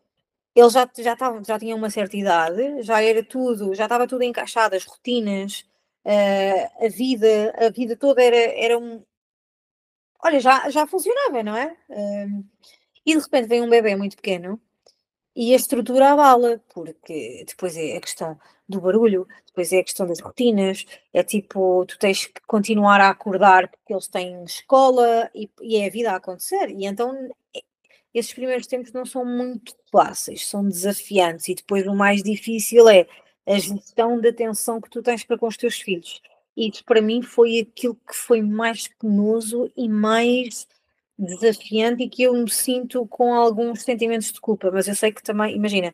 ele 0.57 0.69
já, 0.71 0.89
já, 0.97 1.15
tava, 1.15 1.43
já 1.43 1.59
tinha 1.59 1.75
uma 1.75 1.89
certa 1.89 2.17
idade, 2.17 2.81
já 2.81 3.01
era 3.01 3.23
tudo, 3.23 3.75
já 3.75 3.83
estava 3.85 4.07
tudo 4.07 4.23
encaixado, 4.23 4.75
as 4.75 4.85
rotinas, 4.85 5.65
uh, 6.03 6.85
a 6.85 6.89
vida, 6.89 7.53
a 7.57 7.69
vida 7.69 7.95
toda 7.95 8.23
era, 8.23 8.35
era 8.35 8.77
um. 8.77 9.03
Olha, 10.23 10.39
já, 10.39 10.69
já 10.69 10.87
funcionava, 10.87 11.43
não 11.43 11.55
é? 11.55 11.77
Uh, 11.89 12.43
e 13.05 13.15
de 13.15 13.21
repente 13.21 13.47
vem 13.47 13.61
um 13.61 13.69
bebê 13.69 13.95
muito 13.95 14.15
pequeno 14.17 14.59
e 15.35 15.53
a 15.53 15.55
estrutura 15.55 16.11
abala, 16.13 16.59
porque 16.73 17.45
depois 17.47 17.77
é 17.77 17.97
a 17.97 18.01
questão 18.01 18.39
do 18.67 18.81
barulho, 18.81 19.27
depois 19.45 19.71
é 19.71 19.79
a 19.79 19.83
questão 19.83 20.07
das 20.07 20.19
rotinas, 20.19 20.85
é 21.13 21.23
tipo, 21.23 21.85
tu 21.85 21.99
tens 21.99 22.25
que 22.25 22.41
continuar 22.47 22.99
a 23.01 23.09
acordar 23.09 23.69
porque 23.69 23.93
eles 23.93 24.07
têm 24.07 24.43
escola 24.43 25.29
e, 25.35 25.49
e 25.61 25.77
é 25.77 25.87
a 25.87 25.91
vida 25.91 26.11
a 26.11 26.15
acontecer, 26.15 26.71
e 26.71 26.85
então 26.85 27.29
esses 28.13 28.33
primeiros 28.33 28.67
tempos 28.67 28.91
não 28.91 29.05
são 29.05 29.25
muito 29.25 29.75
fáceis, 29.91 30.47
são 30.47 30.67
desafiantes, 30.67 31.47
e 31.49 31.55
depois 31.55 31.85
o 31.87 31.95
mais 31.95 32.23
difícil 32.23 32.87
é 32.89 33.07
a 33.45 33.57
gestão 33.57 34.19
da 34.19 34.29
atenção 34.29 34.81
que 34.81 34.89
tu 34.89 35.01
tens 35.01 35.23
para 35.23 35.37
com 35.37 35.47
os 35.47 35.57
teus 35.57 35.79
filhos. 35.79 36.21
E 36.55 36.71
para 36.83 37.01
mim 37.01 37.21
foi 37.21 37.59
aquilo 37.59 37.95
que 37.95 38.15
foi 38.15 38.41
mais 38.41 38.87
penoso 38.87 39.71
e 39.75 39.87
mais 39.87 40.67
desafiante 41.17 42.03
e 42.03 42.09
que 42.09 42.23
eu 42.23 42.33
me 42.33 42.49
sinto 42.49 43.05
com 43.07 43.33
alguns 43.33 43.83
sentimentos 43.83 44.31
de 44.31 44.39
culpa, 44.39 44.71
mas 44.71 44.87
eu 44.87 44.95
sei 44.95 45.11
que 45.11 45.23
também, 45.23 45.55
imagina, 45.55 45.93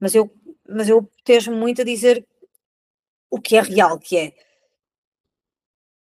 mas 0.00 0.14
eu, 0.14 0.32
mas 0.68 0.88
eu 0.88 1.02
protejo 1.02 1.52
muito 1.52 1.82
a 1.82 1.84
dizer 1.84 2.26
o 3.30 3.40
que 3.40 3.56
é 3.56 3.60
real, 3.60 3.98
que 3.98 4.16
é 4.16 4.32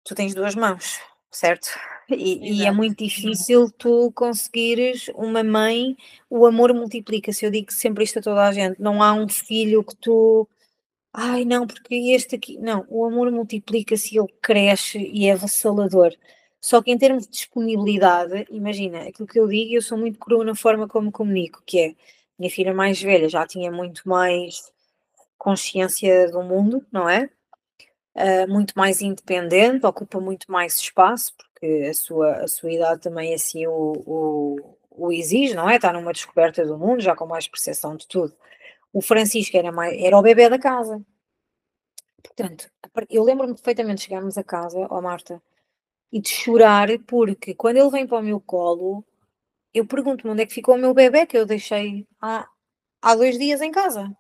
tu 0.03 0.13
tens 0.15 0.33
duas 0.33 0.55
mãos, 0.55 0.99
certo? 1.31 1.67
E, 2.09 2.61
e, 2.61 2.65
é 2.65 2.71
muito 2.71 3.03
difícil 3.03 3.71
tu 3.71 4.11
conseguires 4.13 5.09
uma 5.15 5.43
mãe, 5.43 5.97
o 6.29 6.45
amor 6.45 6.73
multiplica-se. 6.73 7.45
Eu 7.45 7.51
digo 7.51 7.71
sempre 7.71 8.03
isto 8.03 8.19
a 8.19 8.21
toda 8.21 8.47
a 8.47 8.51
gente: 8.51 8.81
não 8.81 9.01
há 9.01 9.13
um 9.13 9.27
filho 9.27 9.83
que 9.83 9.95
tu. 9.95 10.47
Ai, 11.13 11.45
não, 11.45 11.65
porque 11.67 11.95
este 11.95 12.35
aqui. 12.35 12.57
Não, 12.59 12.85
o 12.89 13.05
amor 13.05 13.31
multiplica-se, 13.31 14.17
ele 14.17 14.27
cresce 14.41 14.99
e 14.99 15.27
é 15.27 15.33
avassalador. 15.33 16.13
Só 16.61 16.81
que 16.81 16.91
em 16.91 16.97
termos 16.97 17.25
de 17.25 17.31
disponibilidade, 17.31 18.47
imagina, 18.49 19.03
aquilo 19.03 19.27
que 19.27 19.39
eu 19.39 19.47
digo, 19.47 19.75
eu 19.75 19.81
sou 19.81 19.97
muito 19.97 20.19
crua 20.19 20.43
na 20.43 20.55
forma 20.55 20.87
como 20.87 21.11
comunico, 21.11 21.61
que 21.65 21.79
é 21.79 21.95
minha 22.37 22.51
filha 22.51 22.73
mais 22.73 23.01
velha 23.01 23.29
já 23.29 23.45
tinha 23.47 23.71
muito 23.71 24.07
mais 24.07 24.71
consciência 25.37 26.29
do 26.31 26.41
mundo, 26.43 26.85
não 26.91 27.07
é? 27.09 27.29
Uh, 28.15 28.51
muito 28.51 28.73
mais 28.75 29.01
independente, 29.01 29.85
ocupa 29.85 30.19
muito 30.19 30.51
mais 30.51 30.77
espaço, 30.77 31.33
porque 31.37 31.54
a 31.61 31.93
sua, 31.93 32.37
a 32.37 32.47
sua 32.47 32.71
idade 32.71 33.01
também 33.01 33.33
assim 33.33 33.65
o, 33.67 33.93
o, 34.05 34.77
o 34.91 35.11
exige, 35.11 35.53
não 35.53 35.69
é? 35.69 35.75
Está 35.75 35.93
numa 35.93 36.13
descoberta 36.13 36.65
do 36.65 36.77
mundo, 36.77 37.01
já 37.01 37.15
com 37.15 37.25
mais 37.25 37.47
percepção 37.47 37.95
de 37.95 38.07
tudo. 38.07 38.35
O 38.93 39.01
Francisco 39.01 39.57
era, 39.57 39.71
mais, 39.71 40.01
era 40.01 40.17
o 40.17 40.21
bebê 40.21 40.49
da 40.49 40.59
casa. 40.59 41.01
Portanto, 42.23 42.69
eu 43.09 43.23
lembro-me 43.23 43.53
perfeitamente 43.53 43.97
de 43.97 44.03
chegarmos 44.05 44.37
a 44.37 44.43
casa, 44.43 44.87
ó 44.89 45.01
Marta, 45.01 45.41
e 46.11 46.19
de 46.21 46.29
chorar, 46.29 46.89
porque 47.07 47.53
quando 47.53 47.77
ele 47.77 47.89
vem 47.89 48.07
para 48.07 48.19
o 48.19 48.23
meu 48.23 48.39
colo, 48.39 49.05
eu 49.73 49.85
pergunto-me 49.85 50.31
onde 50.31 50.43
é 50.43 50.45
que 50.45 50.53
ficou 50.53 50.75
o 50.75 50.77
meu 50.77 50.93
bebê 50.93 51.25
que 51.25 51.37
eu 51.37 51.45
deixei 51.45 52.07
há, 52.21 52.47
há 53.01 53.15
dois 53.15 53.37
dias 53.37 53.61
em 53.61 53.71
casa 53.71 54.15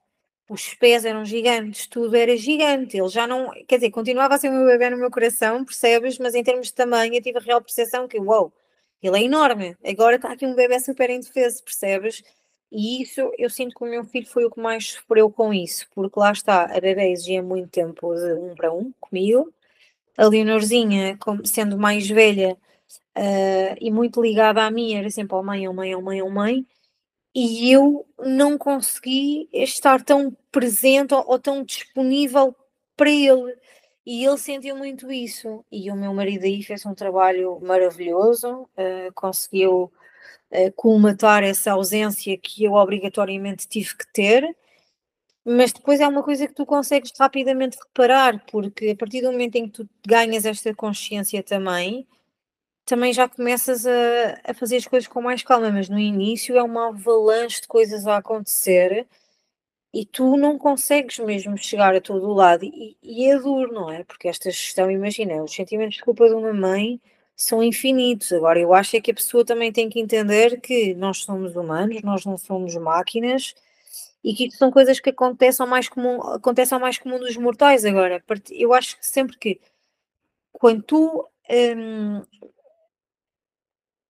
os 0.47 0.73
pés 0.75 1.05
eram 1.05 1.25
gigantes, 1.25 1.87
tudo 1.87 2.15
era 2.15 2.37
gigante. 2.37 2.97
Ele 2.97 3.09
já 3.09 3.25
não, 3.25 3.51
quer 3.67 3.75
dizer, 3.77 3.91
continuava 3.91 4.35
a 4.35 4.37
ser 4.37 4.49
o 4.49 4.53
meu 4.53 4.65
bebê 4.65 4.89
no 4.89 4.97
meu 4.97 5.09
coração, 5.09 5.65
percebes? 5.65 6.19
Mas 6.19 6.35
em 6.35 6.43
termos 6.43 6.67
de 6.67 6.73
tamanho, 6.73 7.13
eu 7.15 7.21
tive 7.21 7.39
a 7.39 7.41
real 7.41 7.61
percepção 7.61 8.07
que, 8.07 8.19
uau, 8.19 8.43
wow, 8.43 8.53
ele 9.01 9.17
é 9.17 9.23
enorme. 9.23 9.75
Agora 9.83 10.17
está 10.17 10.31
aqui 10.31 10.45
um 10.45 10.55
bebê 10.55 10.79
super 10.79 11.09
indefeso, 11.09 11.63
percebes? 11.63 12.23
E 12.71 13.01
isso 13.01 13.31
eu 13.37 13.49
sinto 13.49 13.75
que 13.75 13.83
o 13.83 13.87
meu 13.87 14.03
filho 14.05 14.27
foi 14.27 14.45
o 14.45 14.51
que 14.51 14.59
mais 14.59 14.91
sofreu 14.91 15.31
com 15.31 15.53
isso, 15.53 15.87
porque 15.95 16.19
lá 16.19 16.31
está, 16.31 16.65
a 16.65 16.79
bebê 16.79 17.11
exigia 17.11 17.41
muito 17.41 17.69
tempo 17.69 18.13
de 18.15 18.33
um 18.33 18.55
para 18.55 18.73
um 18.73 18.91
comigo. 18.99 19.51
A 20.17 20.27
Leonorzinha, 20.27 21.17
como 21.17 21.45
sendo 21.45 21.77
mais 21.77 22.07
velha 22.07 22.57
uh, 23.17 23.77
e 23.79 23.91
muito 23.91 24.21
ligada 24.21 24.63
a 24.65 24.71
mim, 24.71 24.95
era 24.95 25.09
sempre 25.09 25.35
ao 25.35 25.43
mãe, 25.43 25.65
ao 25.65 25.73
mãe, 25.73 25.93
ao 25.93 26.01
mãe, 26.01 26.19
ao 26.19 26.29
mãe 26.29 26.65
e 27.35 27.69
eu 27.69 28.07
não 28.19 28.57
consegui 28.57 29.49
estar 29.51 30.01
tão 30.01 30.35
presente 30.49 31.13
ou, 31.13 31.23
ou, 31.27 31.37
tão 31.37 31.63
disponível 31.65 32.55
para 32.95 33.11
ele. 33.11 33.53
E 34.05 34.23
ele 34.25 34.37
sentiu 34.37 34.77
muito 34.77 35.11
isso. 35.11 35.65
E 35.69 35.91
o 35.91 35.95
meu 35.95 36.13
marido 36.13 36.45
aí 36.45 36.63
fez 36.63 36.85
um 36.85 36.95
trabalho 36.95 37.59
maravilhoso, 37.61 38.61
uh, 38.77 39.13
conseguiu 39.13 39.91
uh, 40.51 40.71
colmatar 40.77 41.43
essa 41.43 41.73
ausência 41.73 42.37
que 42.37 42.63
eu 42.63 42.73
obrigatoriamente 42.73 43.67
tive 43.67 43.97
que 43.97 44.07
ter. 44.13 44.55
Mas 45.43 45.73
depois 45.73 45.99
é 45.99 46.07
uma 46.07 46.23
coisa 46.23 46.47
que 46.47 46.53
tu 46.53 46.65
consegues 46.65 47.11
rapidamente 47.19 47.77
reparar, 47.77 48.43
porque 48.49 48.89
a 48.91 48.95
partir 48.95 49.21
do 49.21 49.31
momento 49.31 49.57
em 49.57 49.67
que 49.67 49.83
tu 49.83 49.89
ganhas 50.07 50.45
esta 50.45 50.73
consciência 50.73 51.43
também, 51.43 52.07
também 52.85 53.11
já 53.13 53.27
começas 53.27 53.85
a, 53.85 54.39
a 54.43 54.53
fazer 54.53 54.77
as 54.77 54.87
coisas 54.87 55.07
com 55.07 55.21
mais 55.21 55.43
calma, 55.43 55.71
mas 55.71 55.89
no 55.89 55.99
início 55.99 56.57
é 56.57 56.63
uma 56.63 56.89
avalanche 56.89 57.61
de 57.61 57.67
coisas 57.67 58.05
a 58.07 58.17
acontecer 58.17 59.07
e 59.93 60.05
tu 60.05 60.37
não 60.37 60.57
consegues 60.57 61.19
mesmo 61.19 61.57
chegar 61.57 61.95
a 61.95 62.01
todo 62.01 62.27
o 62.29 62.33
lado. 62.33 62.65
E, 62.65 62.97
e 63.01 63.25
é 63.31 63.39
duro, 63.39 63.73
não 63.73 63.89
é? 63.89 64.03
Porque 64.03 64.27
esta 64.27 64.51
gestão, 64.51 64.91
imagina, 64.91 65.41
os 65.43 65.53
sentimentos 65.53 65.97
de 65.97 66.03
culpa 66.03 66.27
de 66.27 66.35
uma 66.35 66.53
mãe 66.53 67.01
são 67.35 67.63
infinitos. 67.63 68.31
Agora, 68.33 68.59
eu 68.59 68.73
acho 68.73 68.97
é 68.97 69.01
que 69.01 69.11
a 69.11 69.13
pessoa 69.15 69.45
também 69.45 69.71
tem 69.71 69.89
que 69.89 69.99
entender 69.99 70.59
que 70.61 70.93
nós 70.95 71.19
somos 71.19 71.55
humanos, 71.55 72.01
nós 72.03 72.25
não 72.25 72.37
somos 72.37 72.75
máquinas 72.75 73.55
e 74.23 74.33
que 74.33 74.47
isto 74.47 74.57
são 74.57 74.71
coisas 74.71 74.99
que 74.99 75.09
acontecem 75.11 75.63
ao 75.63 75.69
mais 75.69 75.87
comum, 75.89 76.21
acontecem 76.23 76.79
mais 76.79 76.97
comum 76.97 77.19
dos 77.19 77.37
mortais. 77.37 77.85
Agora, 77.85 78.23
eu 78.51 78.73
acho 78.73 78.97
que 78.99 79.05
sempre 79.07 79.37
que 79.37 79.61
quando 80.51 80.83
tu 80.83 81.27
hum, 81.49 82.23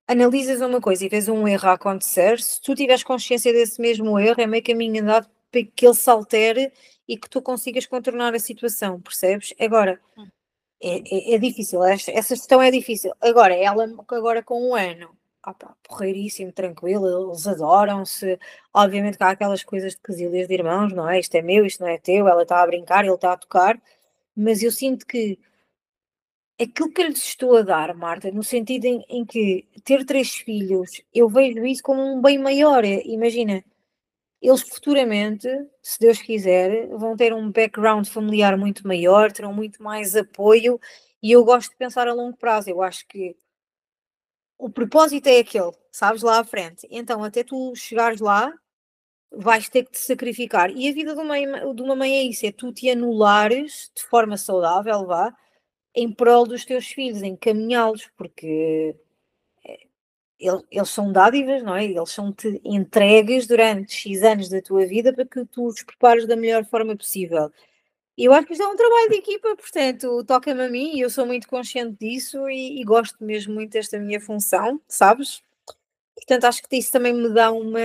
analisas 0.08 0.62
uma 0.62 0.80
coisa 0.80 1.06
e 1.06 1.10
vês 1.10 1.28
um 1.28 1.48
erro 1.48 1.70
a 1.70 1.74
acontecer, 1.74 2.40
se 2.40 2.62
tu 2.62 2.76
tiveres 2.76 3.04
consciência 3.04 3.52
desse 3.52 3.82
mesmo 3.82 4.20
erro, 4.20 4.42
é 4.42 4.48
meio 4.48 4.64
caminho 4.64 5.02
andado 5.02 5.28
para 5.52 5.64
que 5.64 5.86
ele 5.86 5.96
se 5.96 6.10
altere 6.10 6.72
e 7.08 7.18
que 7.18 7.30
tu 7.30 7.42
consigas 7.42 7.86
contornar 7.86 8.34
a 8.34 8.40
situação, 8.40 9.00
percebes? 9.02 9.54
Agora, 9.60 10.00
hum. 10.18 10.28
é, 10.82 11.34
é, 11.34 11.36
é 11.36 11.38
difícil, 11.38 11.84
essa, 11.84 12.12
essa 12.12 12.36
gestão 12.36 12.62
é 12.62 12.72
difícil. 12.72 13.14
Agora, 13.22 13.56
ela 13.56 13.86
agora 14.10 14.44
com 14.44 14.70
um 14.70 14.76
ano, 14.76 15.10
opa, 15.46 15.76
porreiríssimo, 15.84 16.52
tranquilo, 16.52 17.30
eles 17.30 17.48
adoram-se. 17.48 18.40
Obviamente 18.74 19.18
que 19.18 19.24
há 19.24 19.30
aquelas 19.30 19.64
coisas 19.64 19.94
de 19.94 20.02
quesilhas 20.02 20.48
de 20.48 20.54
irmãos, 20.54 20.94
não 20.94 21.10
é? 21.10 21.20
Isto 21.20 21.36
é 21.36 21.42
meu, 21.42 21.66
isto 21.66 21.82
não 21.82 21.90
é 21.90 21.98
teu, 21.98 22.28
ela 22.28 22.44
está 22.44 22.62
a 22.62 22.68
brincar, 22.68 23.06
ele 23.06 23.14
está 23.14 23.34
a 23.34 23.38
tocar, 23.38 23.80
mas 24.36 24.64
eu 24.64 24.72
sinto 24.72 25.06
que 25.06 25.40
aquilo 26.62 26.92
que 26.92 27.02
eu 27.02 27.08
lhes 27.08 27.24
estou 27.26 27.58
a 27.58 27.62
dar, 27.62 27.94
Marta, 27.96 28.32
no 28.32 28.44
sentido 28.44 28.86
em, 28.86 29.04
em, 29.10 29.26
que 29.26 29.68
ter 29.84 30.06
três 30.06 30.36
filhos, 30.36 31.02
eu 31.14 31.30
vejo 31.30 31.66
isso 31.66 31.84
como 31.84 32.02
um 32.02 32.22
bem 32.22 32.38
maior. 32.38 32.84
Imagina, 32.86 33.64
eles 34.42 34.62
futuramente, 34.62 35.48
se 35.82 36.00
Deus 36.00 36.22
quiser, 36.22 36.88
vão 36.90 37.16
ter 37.16 37.34
um 37.34 37.52
background 37.52 38.08
familiar 38.08 38.58
muito 38.58 38.88
maior, 38.88 39.32
terão 39.32 39.54
muito 39.54 39.82
mais 39.84 40.16
apoio 40.16 40.80
e 41.22 41.32
eu 41.32 41.44
gosto 41.44 41.72
de 41.72 41.78
pensar 41.78 42.08
a 42.08 42.14
longo 42.14 42.38
prazo. 42.38 42.70
Eu 42.70 42.82
acho 42.82 43.08
que 43.08 43.36
o 44.58 44.70
propósito 44.70 45.28
é 45.28 45.40
aquele, 45.40 45.72
sabes, 45.92 46.22
lá 46.22 46.40
à 46.40 46.44
frente. 46.44 46.88
Então, 46.90 47.24
até 47.24 47.44
tu 47.44 47.76
chegares 47.76 48.22
lá, 48.22 48.54
vais 49.32 49.70
ter 49.70 49.84
que 49.86 49.92
te 49.92 50.00
sacrificar. 50.00 50.72
E 50.72 50.88
a 50.90 50.94
vida 50.94 51.14
de 51.14 51.20
uma, 51.20 51.74
de 51.74 51.82
uma 51.82 51.96
mãe 51.96 52.16
é 52.18 52.24
isso: 52.24 52.46
é 52.46 52.52
tu 52.52 52.72
te 52.72 52.90
anulares 52.90 53.92
de 53.96 54.04
forma 54.04 54.38
saudável, 54.38 55.06
vá, 55.06 55.36
em 55.96 56.12
prol 56.12 56.46
dos 56.46 56.66
teus 56.66 56.88
filhos, 56.88 57.24
encaminhá-los, 57.24 58.10
porque 58.18 58.96
eh, 59.66 59.88
eles, 60.40 60.90
são 60.90 61.12
dádivas, 61.12 61.64
não 61.64 61.76
é? 61.76 61.86
Eles 61.86 62.12
são-te 62.12 62.62
entregues 62.64 63.48
durante 63.48 63.94
X 63.94 64.24
anos 64.24 64.50
da 64.50 64.62
tua 64.62 64.86
vida 64.86 65.14
para 65.14 65.26
que 65.26 65.46
tu 65.46 65.68
os 65.68 65.82
prepares 65.84 66.28
da 66.28 66.36
melhor 66.36 66.66
forma 66.66 66.96
possível. 66.96 67.52
E 68.18 68.26
eu 68.26 68.34
acho 68.34 68.48
que 68.48 68.54
isto 68.54 68.64
é 68.64 68.68
um 68.68 68.76
trabalho 68.78 69.10
de 69.10 69.18
equipa, 69.18 69.56
portanto, 69.56 70.24
toca-me 70.26 70.64
a 70.64 70.70
mim 70.70 70.96
e 70.96 71.02
eu 71.02 71.10
sou 71.10 71.26
muito 71.26 71.48
consciente 71.48 71.98
disso 72.00 72.50
e, 72.50 72.82
e, 72.82 72.84
gosto 72.86 73.24
mesmo 73.24 73.54
muito 73.54 73.72
desta 73.74 74.00
minha 74.00 74.22
função, 74.22 74.80
sabes? 74.88 75.44
Portanto, 76.16 76.46
acho 76.46 76.64
que 76.64 76.78
isso 76.78 76.92
também 76.92 77.14
me 77.14 77.30
dá 77.34 77.52
uma, 77.52 77.80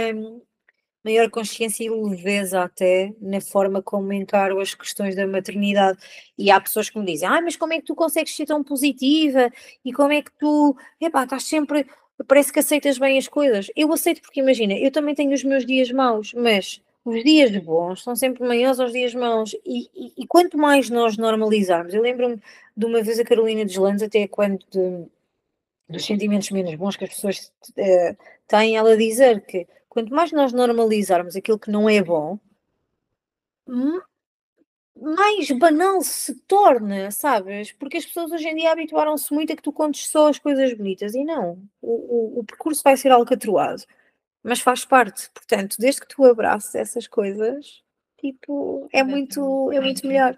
maior 1.05 1.31
consciência 1.31 1.85
e 1.85 1.91
leveza 1.91 2.63
até 2.63 3.13
na 3.21 3.41
forma 3.41 3.83
como 3.83 4.13
encaro 4.13 4.61
as 4.61 4.75
questões 4.75 5.17
da 5.17 5.27
maternidade. 5.27 5.99
E 6.37 6.51
há 6.51 6.61
pessoas 6.61 6.91
que 6.91 6.99
me 6.99 7.07
dizem, 7.07 7.29
ah, 7.29 7.41
mas 7.41 7.57
como 7.57 7.73
é 7.73 7.79
que 7.79 7.87
tu 7.87 7.95
consegues 7.95 8.35
ser 8.35 8.47
tão 8.47 8.63
positiva? 8.63 9.51
E 9.85 9.93
como 9.93 10.13
é 10.13 10.23
que 10.23 10.31
tu, 10.39 10.77
epá, 11.01 11.25
estás 11.25 11.45
sempre, 11.45 11.87
parece 12.27 12.53
que 12.53 12.59
aceitas 12.59 12.99
bem 12.99 13.19
as 13.19 13.29
coisas. 13.29 13.71
Eu 13.77 13.93
aceito 13.93 14.23
porque, 14.23 14.41
imagina, 14.41 14.75
eu 14.75 14.91
também 14.91 15.15
tenho 15.15 15.33
os 15.33 15.45
meus 15.45 15.65
dias 15.65 15.91
maus, 15.91 16.33
mas 16.35 16.81
os 17.05 17.25
dias 17.25 17.57
bons 17.57 18.03
são 18.03 18.15
sempre 18.15 18.47
maiores 18.47 18.79
aos 18.79 18.93
dias 18.93 19.15
maus. 19.15 19.55
E, 19.65 19.89
e, 19.95 20.13
e 20.19 20.27
quanto 20.27 20.59
mais 20.59 20.91
nós 20.91 21.17
normalizarmos, 21.17 21.95
eu 21.95 22.03
lembro-me 22.03 22.39
de 22.77 22.87
uma 22.87 23.03
vez 23.03 23.19
a 23.19 23.25
Carolina 23.25 23.65
Deslandes, 23.65 24.03
até 24.03 24.29
quando 24.29 24.59
de, 24.71 25.07
dos 25.91 26.05
sentimentos 26.05 26.51
menos 26.51 26.75
bons 26.77 26.97
que 26.97 27.05
as 27.05 27.11
pessoas 27.11 27.53
uh, 27.71 28.17
têm, 28.47 28.77
ela 28.77 28.97
dizer 28.97 29.45
que 29.45 29.67
quanto 29.89 30.15
mais 30.15 30.33
nós 30.33 30.53
normalizarmos 30.53 31.37
aquilo 31.37 31.59
que 31.59 31.71
não 31.71 31.89
é 31.89 32.03
bom, 32.03 32.39
mais 34.97 35.51
banal 35.53 36.03
se 36.03 36.35
torna, 36.43 37.11
sabes? 37.11 37.73
Porque 37.73 37.97
as 37.97 38.05
pessoas 38.05 38.31
hoje 38.33 38.49
em 38.49 38.55
dia 38.55 38.73
habituaram-se 38.73 39.33
muito 39.33 39.53
a 39.53 39.57
que 39.57 39.63
tu 39.63 39.73
contes 39.73 40.09
só 40.09 40.29
as 40.29 40.39
coisas 40.39 40.73
bonitas 40.75 41.15
e 41.15 41.25
não. 41.25 41.63
O, 41.81 42.37
o, 42.37 42.41
o 42.41 42.45
percurso 42.45 42.83
vai 42.83 42.97
ser 42.97 43.11
alcatroado, 43.11 43.83
mas 44.43 44.61
faz 44.61 44.85
parte. 44.85 45.31
Portanto, 45.31 45.77
desde 45.79 46.03
que 46.03 46.09
tu 46.09 46.25
abraçes 46.25 46.75
essas 46.75 47.09
coisas, 47.09 47.83
tipo, 48.19 48.89
é 48.93 49.03
muito, 49.03 49.73
é 49.73 49.81
muito 49.81 50.07
melhor. 50.07 50.37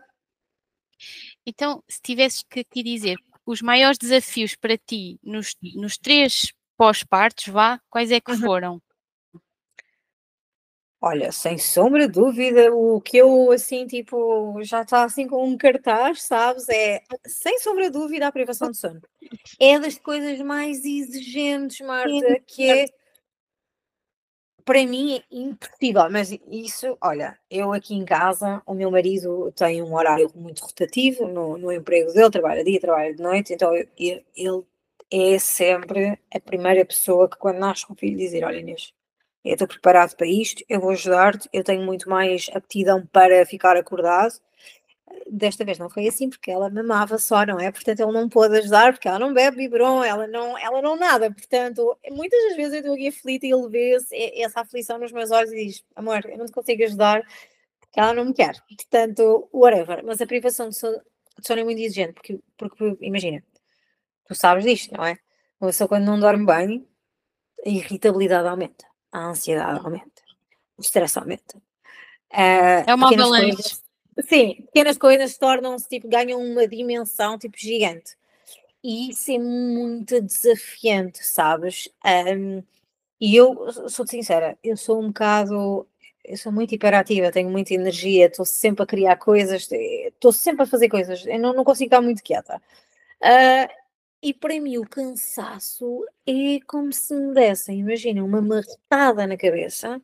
Então, 1.45 1.83
se 1.89 2.01
tivesses 2.01 2.45
que 2.45 2.63
te 2.63 2.83
dizer 2.83 3.17
os 3.53 3.63
maiores 3.63 3.99
desafios 3.99 4.57
para 4.57 4.77
ti 4.77 5.19
nos, 5.23 5.55
nos 5.75 5.97
três 5.99 6.53
pós-partos, 6.77 7.47
vá, 7.47 7.81
quais 7.91 8.11
é 8.11 8.21
que 8.21 8.33
uhum. 8.33 8.39
foram? 8.39 8.83
Olha, 11.05 11.33
sem 11.33 11.59
sombra 11.59 12.07
de 12.07 12.13
dúvida, 12.13 12.73
o 12.73 13.01
que 13.01 13.17
eu 13.17 13.51
assim, 13.51 13.87
tipo, 13.89 14.63
já 14.63 14.83
está 14.83 15.03
assim 15.03 15.27
com 15.27 15.45
um 15.45 15.57
cartaz, 15.57 16.23
sabes? 16.23 16.69
É 16.69 17.03
sem 17.27 17.59
sombra 17.59 17.91
de 17.91 17.91
dúvida 17.91 18.29
a 18.29 18.33
privação 18.33 18.71
de 18.71 18.77
sono. 18.77 19.01
É 19.59 19.81
das 19.81 19.99
coisas 19.99 20.39
mais 20.41 20.85
exigentes, 20.85 21.85
Marta, 21.85 22.41
que 22.47 22.71
é 22.71 22.87
para 24.65 24.85
mim 24.87 25.17
é 25.17 25.23
impossível, 25.31 26.09
mas 26.11 26.31
isso, 26.51 26.97
olha, 27.01 27.39
eu 27.51 27.73
aqui 27.73 27.95
em 27.95 28.05
casa, 28.05 28.63
o 28.67 28.75
meu 28.75 28.91
marido 28.91 29.53
tem 29.53 29.83
um 29.83 29.95
horário 29.95 30.31
muito 30.35 30.61
rotativo 30.65 31.27
no, 31.27 31.59
no 31.59 31.73
emprego 31.73 32.13
dele, 32.13 32.31
trabalha 32.31 32.65
dia, 32.65 32.81
trabalha 32.81 33.15
de 33.15 33.23
noite, 33.23 33.53
então 33.55 33.75
eu, 33.75 33.87
ele 35.11 35.35
é 35.35 35.39
sempre 35.39 36.19
a 36.35 36.41
primeira 36.41 36.85
pessoa 36.85 37.29
que 37.29 37.37
quando 37.37 37.59
nasce 37.59 37.85
um 37.91 37.95
filho 37.95 38.17
dizer, 38.17 38.45
olha 38.45 38.59
Inês, 38.59 38.93
eu 39.45 39.55
estou 39.55 39.69
preparado 39.69 40.17
para 40.17 40.27
isto, 40.27 40.65
eu 40.69 40.81
vou 40.81 40.91
ajudar-te, 40.91 41.49
eu 41.53 41.65
tenho 41.65 41.83
muito 41.85 42.09
mais 42.09 42.49
aptidão 42.55 43.05
para 43.13 43.45
ficar 43.45 43.77
acordado. 43.77 44.35
Desta 45.31 45.65
vez 45.65 45.79
não 45.79 45.89
foi 45.89 46.07
assim, 46.09 46.29
porque 46.29 46.51
ela 46.51 46.69
mamava 46.71 47.19
só, 47.19 47.45
não 47.47 47.59
é? 47.59 47.71
Portanto, 47.71 48.01
ele 48.01 48.13
não 48.13 48.29
pôde 48.29 48.59
ajudar, 48.59 48.93
porque 48.93 49.09
ela 49.09 49.19
não 49.19 49.33
bebe 49.33 49.57
biberon, 49.57 50.05
ela 50.05 50.27
não, 50.27 50.59
ela 50.59 50.83
não 50.83 50.97
nada. 50.97 51.31
Portanto, 51.31 51.97
muitas 52.11 52.43
das 52.45 52.57
vezes 52.57 52.73
eu 52.75 52.79
estou 52.81 52.95
aqui 52.95 53.09
aflita 53.09 53.47
e 53.47 53.53
ele 53.53 53.69
vê 53.69 53.97
essa 54.43 54.61
aflição 54.61 54.99
nos 54.99 55.13
meus 55.13 55.31
olhos 55.31 55.53
e 55.53 55.67
diz: 55.67 55.85
Amor, 55.97 56.25
eu 56.27 56.39
não 56.39 56.47
te 56.47 56.53
consigo 56.53 56.83
ajudar, 56.85 57.23
porque 57.81 58.01
ela 58.01 58.15
não 58.15 58.27
me 58.27 58.35
quer. 58.35 58.57
Portanto, 58.69 59.49
whatever. 59.53 60.05
Mas 60.05 60.21
a 60.21 60.27
privação 60.27 60.69
de 60.69 60.77
sono, 60.77 60.99
de 61.39 61.47
sono 61.47 61.61
é 61.61 61.65
muito 61.65 61.81
exigente, 61.81 62.15
porque, 62.15 62.41
porque 62.57 62.99
imagina, 63.01 63.43
tu 64.27 64.35
sabes 64.35 64.65
disto, 64.65 64.97
não 64.97 65.05
é? 65.05 65.19
Uma 65.61 65.71
pessoa 65.71 65.89
quando 65.89 66.05
não 66.05 66.19
dorme 66.21 66.47
bem, 66.47 66.87
a 67.65 67.69
irritabilidade 67.69 68.49
aumenta 68.49 68.93
a 69.13 69.27
ansiedade 69.27 69.79
aumenta, 69.85 70.23
o 70.77 70.81
stress 70.81 71.19
aumenta. 71.19 71.59
Uh, 72.33 72.83
é 72.87 72.95
uma 72.95 73.13
avalanche. 73.13 73.82
Sim, 74.21 74.57
pequenas 74.67 74.99
coisas 74.99 75.39
tornam-se, 75.39 75.89
tipo, 75.89 76.09
ganham 76.09 76.41
uma 76.41 76.67
dimensão, 76.69 77.39
tipo, 77.39 77.57
gigante. 77.59 78.17
E 78.85 79.11
isso 79.11 79.31
é 79.33 79.39
muito 79.39 80.21
desafiante, 80.23 81.25
sabes? 81.25 81.89
Um, 82.05 82.63
e 83.21 83.37
eu, 83.37 83.73
sou-te 83.91 84.13
sincera, 84.13 84.59
eu 84.65 84.77
sou 84.77 85.01
um 85.03 85.09
bocado, 85.09 85.89
eu 86.25 86.37
sou 86.39 86.53
muito 86.53 86.75
hiperativa, 86.75 87.33
tenho 87.33 87.51
muita 87.51 87.75
energia, 87.75 88.27
estou 88.27 88.47
sempre 88.47 88.83
a 88.85 88.87
criar 88.87 89.17
coisas, 89.17 89.69
estou 89.73 90.33
sempre 90.33 90.65
a 90.65 90.67
fazer 90.67 90.89
coisas, 90.89 91.27
eu 91.27 91.39
não, 91.41 91.55
não 91.55 91.65
consigo 91.65 91.87
estar 91.89 92.03
muito 92.03 92.23
quieta. 92.23 92.63
Uh, 93.23 93.69
e 94.23 94.35
para 94.35 94.61
mim 94.61 94.79
o 94.79 94.89
cansaço 94.89 96.05
é 96.27 96.61
como 96.67 96.93
se 96.93 97.15
me 97.15 97.35
dessem, 97.35 97.81
imagina, 97.81 98.25
uma 98.25 98.43
marretada 98.43 99.27
na 99.27 99.37
cabeça 99.37 100.01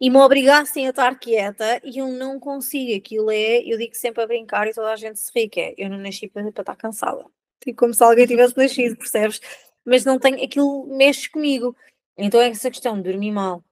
e 0.00 0.10
me 0.10 0.16
obrigassem 0.18 0.86
a 0.86 0.90
estar 0.90 1.18
quieta 1.18 1.80
e 1.84 1.98
eu 1.98 2.08
não 2.08 2.38
consigo. 2.38 2.96
Aquilo 2.96 3.30
é, 3.30 3.58
eu 3.60 3.78
digo 3.78 3.94
sempre 3.94 4.22
a 4.22 4.26
brincar 4.26 4.68
e 4.68 4.74
toda 4.74 4.92
a 4.92 4.96
gente 4.96 5.18
se 5.18 5.30
ri, 5.34 5.48
que 5.48 5.60
é, 5.60 5.74
eu 5.78 5.88
não 5.90 5.98
nasci 5.98 6.28
para, 6.28 6.50
para 6.52 6.62
estar 6.62 6.76
cansada. 6.76 7.24
Tipo, 7.60 7.78
como 7.78 7.94
se 7.94 8.04
alguém 8.04 8.26
tivesse 8.26 8.56
nascido, 8.56 8.96
percebes? 8.96 9.40
Mas 9.84 10.04
não 10.04 10.18
tenho, 10.18 10.42
aquilo 10.44 10.86
mexe 10.86 11.30
comigo. 11.30 11.76
Então 12.16 12.40
é 12.40 12.48
essa 12.48 12.70
questão 12.70 12.96
de 12.96 13.10
dormir 13.10 13.32
mal, 13.32 13.64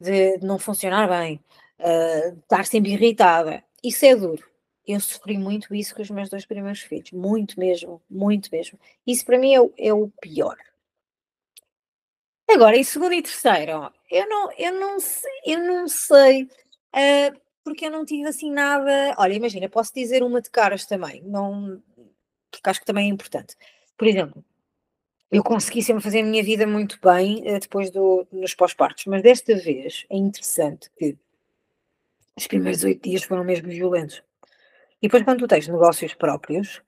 de, 0.00 0.38
de 0.38 0.46
não 0.46 0.58
funcionar 0.58 1.08
bem, 1.08 1.40
uh, 1.80 2.32
de 2.32 2.38
estar 2.40 2.66
sempre 2.66 2.92
irritada, 2.92 3.62
isso 3.82 4.04
é 4.04 4.14
duro 4.14 4.48
eu 4.88 4.98
sofri 5.00 5.36
muito 5.36 5.74
isso 5.74 5.94
com 5.94 6.00
os 6.00 6.10
meus 6.10 6.30
dois 6.30 6.46
primeiros 6.46 6.80
filhos, 6.80 7.12
muito 7.12 7.60
mesmo, 7.60 8.00
muito 8.08 8.48
mesmo. 8.50 8.78
Isso 9.06 9.24
para 9.24 9.38
mim 9.38 9.54
é 9.54 9.88
é 9.88 9.92
o 9.92 10.08
pior. 10.20 10.56
Agora, 12.48 12.76
em 12.76 12.82
segundo 12.84 13.12
e 13.12 13.22
terceiro, 13.22 13.92
eu 14.10 14.28
não, 14.28 14.50
eu 14.52 14.72
não 14.72 14.98
sei, 14.98 15.30
eu 15.44 15.58
não 15.64 15.86
sei 15.86 16.44
uh, 16.44 17.40
porque 17.62 17.86
eu 17.86 17.90
não 17.90 18.06
tive 18.06 18.26
assim 18.26 18.50
nada. 18.50 19.14
Olha, 19.18 19.34
imagina, 19.34 19.68
posso 19.68 19.92
dizer 19.94 20.22
uma 20.22 20.40
de 20.40 20.50
caras 20.50 20.86
também, 20.86 21.22
não, 21.22 21.82
porque 22.50 22.70
acho 22.70 22.80
que 22.80 22.86
também 22.86 23.06
é 23.06 23.12
importante. 23.12 23.54
Por 23.98 24.08
exemplo, 24.08 24.42
eu 25.30 25.42
consegui 25.44 25.82
sempre 25.82 26.02
fazer 26.02 26.20
a 26.20 26.24
minha 26.24 26.42
vida 26.42 26.66
muito 26.66 26.98
bem 27.02 27.42
uh, 27.42 27.60
depois 27.60 27.90
do, 27.90 28.26
nos 28.32 28.54
pós-partos, 28.54 29.04
mas 29.04 29.22
desta 29.22 29.54
vez 29.54 30.06
é 30.08 30.16
interessante 30.16 30.90
que 30.98 31.18
os 32.34 32.46
primeiros 32.46 32.82
oito 32.82 33.02
dias 33.02 33.24
foram 33.24 33.44
mesmo 33.44 33.68
violentos. 33.68 34.22
E 35.02 35.06
depois, 35.06 35.22
quando 35.22 35.40
tu 35.40 35.48
tens 35.48 35.68
negócios 35.68 36.14
próprios, 36.14 36.80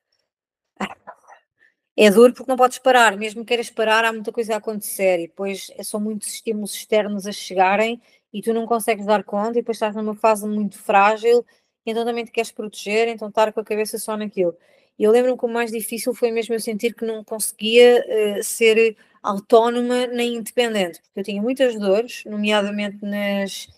é 2.02 2.10
duro 2.10 2.32
porque 2.32 2.50
não 2.50 2.56
podes 2.56 2.78
parar, 2.78 3.14
mesmo 3.18 3.42
que 3.42 3.48
queiras 3.48 3.68
parar, 3.68 4.06
há 4.06 4.12
muita 4.12 4.32
coisa 4.32 4.54
a 4.54 4.56
acontecer 4.56 5.18
e 5.20 5.26
depois 5.26 5.70
é 5.76 5.82
são 5.82 6.00
muitos 6.00 6.28
estímulos 6.28 6.74
externos 6.74 7.26
a 7.26 7.32
chegarem 7.32 8.00
e 8.32 8.40
tu 8.40 8.54
não 8.54 8.64
consegues 8.66 9.04
dar 9.04 9.22
conta 9.22 9.50
e 9.50 9.54
depois 9.60 9.76
estás 9.76 9.94
numa 9.94 10.14
fase 10.14 10.48
muito 10.48 10.78
frágil, 10.78 11.44
então 11.84 12.02
também 12.02 12.24
te 12.24 12.30
queres 12.30 12.50
proteger, 12.50 13.08
então 13.08 13.28
estar 13.28 13.52
com 13.52 13.60
a 13.60 13.64
cabeça 13.64 13.98
só 13.98 14.16
naquilo. 14.16 14.56
E 14.98 15.04
eu 15.04 15.10
lembro-me 15.12 15.36
que 15.38 15.44
o 15.44 15.48
mais 15.48 15.70
difícil 15.70 16.14
foi 16.14 16.30
mesmo 16.30 16.54
eu 16.54 16.60
sentir 16.60 16.94
que 16.94 17.04
não 17.04 17.22
conseguia 17.22 18.02
uh, 18.38 18.42
ser 18.42 18.96
autónoma 19.22 20.06
nem 20.06 20.36
independente, 20.36 21.02
porque 21.02 21.20
eu 21.20 21.24
tinha 21.24 21.42
muitas 21.42 21.78
dores, 21.78 22.24
nomeadamente 22.24 23.04
nas, 23.04 23.68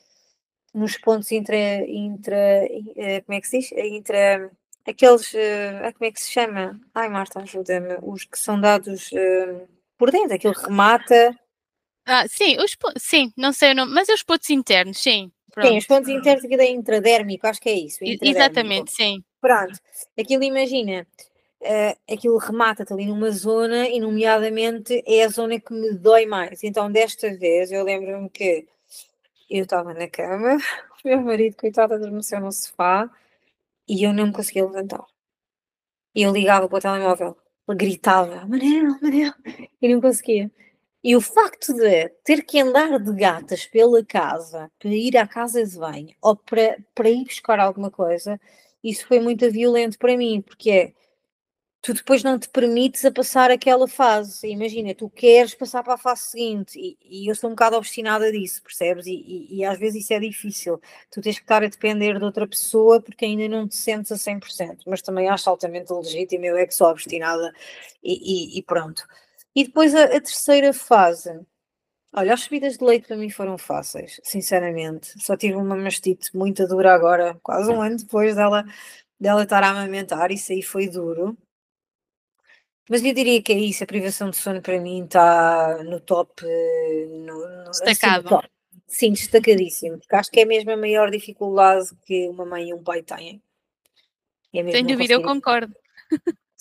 nos 0.73 0.97
pontos 0.97 1.33
intra, 1.33 1.57
intra 1.89 2.37
uh, 2.69 3.25
como 3.25 3.37
é 3.37 3.41
que 3.41 3.49
se 3.49 3.59
diz? 3.59 3.73
Intra, 3.73 4.51
aqueles, 4.87 5.33
uh, 5.33 5.93
como 5.95 6.09
é 6.09 6.13
que 6.13 6.21
se 6.21 6.31
chama? 6.31 6.81
Ai 6.95 7.09
Marta, 7.09 7.41
ajuda-me, 7.41 7.99
os 8.03 8.25
que 8.25 8.39
são 8.39 8.61
dados 8.61 9.11
por 9.97 10.11
dentro, 10.11 10.35
aquilo 10.35 10.55
remata. 10.55 11.39
Ah, 12.05 12.27
sim, 12.29 12.57
os, 12.59 12.77
sim, 12.99 13.33
não 13.37 13.53
sei 13.53 13.73
o 13.73 13.75
nome, 13.75 13.93
mas 13.93 14.09
é 14.09 14.15
os 14.15 14.23
pontos 14.23 14.51
internos, 14.51 14.99
sim. 14.99 15.31
Pronto. 15.53 15.69
Sim, 15.69 15.79
os 15.79 15.87
pontos 15.87 16.09
internos 16.09 16.45
aqui 16.45 16.57
da 16.57 16.65
intradérmico, 16.65 17.47
acho 17.47 17.61
que 17.61 17.69
é 17.69 17.75
isso. 17.75 17.99
Exatamente, 18.03 18.91
sim. 18.91 19.23
Pronto, 19.41 19.79
aquilo 20.19 20.43
imagina, 20.43 21.07
uh, 21.61 22.13
aquilo 22.13 22.39
remata-te 22.39 22.93
ali 22.93 23.07
numa 23.07 23.31
zona 23.31 23.89
e 23.89 24.01
nomeadamente 24.01 25.03
é 25.07 25.25
a 25.25 25.29
zona 25.29 25.61
que 25.61 25.73
me 25.73 25.93
dói 25.93 26.27
mais. 26.27 26.65
Então 26.65 26.91
desta 26.91 27.33
vez 27.37 27.71
eu 27.71 27.85
lembro-me 27.85 28.31
que 28.31 28.67
eu 29.51 29.65
estava 29.65 29.93
na 29.93 30.09
cama, 30.09 30.57
o 31.05 31.09
meu 31.09 31.21
marido, 31.21 31.57
coitado, 31.57 31.95
adormeceu 31.95 32.41
no 32.41 32.51
sofá 32.51 33.11
e 33.89 34.05
eu 34.05 34.13
não 34.13 34.27
me 34.27 34.33
conseguia 34.33 34.65
levantar. 34.65 35.05
E 36.15 36.23
eu 36.23 36.33
ligava 36.33 36.69
para 36.69 36.79
o 36.79 36.81
telemóvel, 36.81 37.37
ele 37.69 37.79
gritava, 37.79 38.47
Manel, 38.47 38.99
Manel, 39.01 39.33
e 39.81 39.89
não 39.89 40.01
conseguia. 40.01 40.51
E 41.05 41.17
o 41.17 41.21
facto 41.21 41.75
de 41.75 42.09
ter 42.25 42.45
que 42.45 42.61
andar 42.61 42.99
de 42.99 43.13
gatas 43.15 43.67
pela 43.67 44.05
casa 44.05 44.71
para 44.79 44.91
ir 44.91 45.17
à 45.17 45.27
casa 45.27 45.65
de 45.67 45.77
banho 45.77 46.15
ou 46.23 46.37
para, 46.37 46.79
para 46.95 47.11
ir 47.11 47.25
buscar 47.25 47.59
alguma 47.59 47.91
coisa, 47.91 48.41
isso 48.85 49.07
foi 49.07 49.19
muito 49.21 49.51
violento 49.51 49.99
para 49.99 50.17
mim, 50.17 50.43
porque 50.43 50.71
é 50.71 50.93
tu 51.83 51.93
depois 51.93 52.23
não 52.23 52.39
te 52.39 52.49
permites 52.49 53.05
a 53.05 53.11
passar 53.11 53.51
aquela 53.51 53.89
fase. 53.89 54.47
Imagina, 54.49 54.95
tu 54.95 55.11
queres 55.11 55.53
passar 55.55 55.83
para 55.83 55.95
a 55.95 55.99
fase 55.99 56.23
seguinte 56.23 56.79
e, 56.79 56.97
e 57.25 57.29
eu 57.29 57.35
sou 57.35 57.51
um 57.51 57.55
bocado 57.55 57.77
obstinada 57.77 58.31
disso, 58.31 58.63
percebes? 58.63 59.05
E, 59.07 59.13
e, 59.13 59.59
e, 59.59 59.65
às 59.65 59.79
vezes 59.81 60.05
isso 60.05 60.13
é 60.15 60.21
difícil. 60.21 60.81
Tu 61.11 61.21
tens 61.21 61.37
que 61.37 61.43
estar 61.45 61.63
a 61.65 61.69
depender 61.69 62.19
de 62.19 62.25
outra 62.25 62.47
pessoa 62.47 63.03
porque 63.03 63.25
ainda 63.25 63.49
não 63.49 63.67
te 63.67 63.75
sentes 63.77 64.13
a 64.13 64.17
100%, 64.17 64.83
mas 64.87 65.03
também 65.03 65.29
acho 65.29 65.51
altamente 65.51 65.93
legítimo, 65.93 66.45
eu 66.47 66.57
é 66.57 66.67
que 66.67 66.75
sou 66.75 66.89
obstinada 66.89 67.53
e, 68.03 68.63
pronto. 68.67 69.05
E 69.55 69.65
depois 69.65 69.95
a, 69.95 70.05
a, 70.05 70.21
terceira 70.21 70.73
fase. 70.73 71.41
Olha, 72.15 72.35
as 72.35 72.43
subidas 72.43 72.79
de 72.79 72.85
leite 72.85 73.09
para 73.09 73.17
mim 73.17 73.31
foram 73.31 73.59
fáceis, 73.59 74.21
sinceramente. 74.25 75.15
Só 75.23 75.37
tive 75.37 75.57
uma 75.57 75.77
mastite 75.77 76.37
muito 76.37 76.67
dura 76.69 76.95
agora, 76.95 77.39
quase 77.43 77.71
um 77.71 77.81
ano 77.83 77.97
depois 77.97 78.37
dela, 78.37 78.65
dela 79.21 79.45
estar 79.45 79.63
a 79.65 79.71
amamentar, 79.71 80.31
isso 80.33 80.53
aí 80.53 80.63
foi 80.63 80.89
duro. 80.89 81.37
Mas 82.91 83.05
eu 83.05 83.15
diria 83.15 83.43
que 83.43 83.53
é 83.53 83.59
isso, 83.59 83.85
a 83.85 83.87
privação 83.87 84.31
de 84.31 84.37
sono 84.37 84.61
para 84.61 84.81
mim 84.81 85.05
está 85.05 85.83
no 85.85 86.01
top. 86.01 86.43
No, 86.45 87.65
no, 87.65 87.71
assim, 87.71 87.85
Destacado. 87.85 88.27
Assim, 88.27 88.29
top. 88.29 88.49
Sim, 88.87 89.13
destacadíssimo, 89.13 89.99
porque 89.99 90.17
acho 90.17 90.31
que 90.31 90.41
é 90.41 90.45
mesmo 90.45 90.71
a 90.71 90.77
maior 90.77 91.11
dificuldade 91.11 91.89
que 92.05 92.29
uma 92.29 92.45
mãe 92.45 92.69
e 92.69 92.75
um 92.75 92.83
pai 92.83 93.03
têm. 93.03 93.43
É 94.53 94.71
Sem 94.71 94.85
dúvida, 94.85 95.15
eu 95.15 95.23
concordo. 95.23 95.75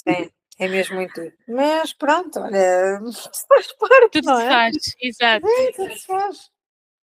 É. 0.07 0.29
É 0.61 0.67
mesmo 0.67 0.95
muito. 0.95 1.19
Mas 1.47 1.91
pronto, 1.91 2.39
olha, 2.39 2.99
faz 3.49 3.73
parte. 3.73 4.11
Tudo 4.11 4.35
se 4.35 4.43
é? 4.43 4.47
faz, 4.47 4.77
exato. 5.01 5.47
É, 5.47 5.71
tudo 5.71 5.93
se 5.95 6.05
faz. 6.05 6.51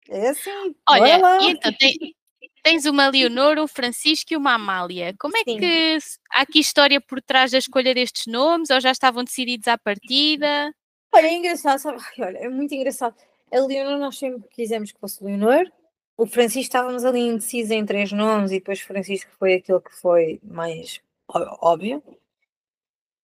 É 0.08 0.28
assim. 0.30 0.74
Olha, 0.88 1.20
então 1.42 1.72
tem, 1.78 2.16
tens 2.64 2.86
uma 2.86 3.08
Leonor, 3.08 3.58
um 3.58 3.68
Francisco 3.68 4.32
e 4.32 4.36
uma 4.36 4.54
Amália. 4.54 5.14
Como 5.20 5.36
é 5.36 5.42
Sim. 5.44 5.58
que 5.58 5.98
há 6.32 6.40
aqui 6.40 6.58
história 6.58 6.98
por 6.98 7.20
trás 7.20 7.50
da 7.52 7.58
escolha 7.58 7.94
destes 7.94 8.26
nomes 8.26 8.70
ou 8.70 8.80
já 8.80 8.90
estavam 8.90 9.22
decididos 9.22 9.68
à 9.68 9.76
partida? 9.76 10.74
Olha, 11.12 11.26
é 11.26 11.34
engraçado, 11.34 11.78
sabe? 11.78 11.98
olha, 12.18 12.38
é 12.38 12.48
muito 12.48 12.74
engraçado. 12.74 13.14
A 13.52 13.60
Leonor 13.60 13.98
nós 13.98 14.18
sempre 14.18 14.48
quisemos 14.48 14.90
que 14.90 14.98
fosse 14.98 15.22
Leonor. 15.22 15.70
O 16.16 16.26
Francisco 16.26 16.60
estávamos 16.60 17.04
ali 17.04 17.20
indecisos 17.20 17.70
em 17.70 17.84
três 17.84 18.10
nomes 18.10 18.50
e 18.50 18.54
depois 18.58 18.80
Francisco 18.80 19.30
foi 19.38 19.54
aquele 19.54 19.80
que 19.80 19.94
foi 19.94 20.40
mais 20.42 21.00
óbvio. 21.28 22.02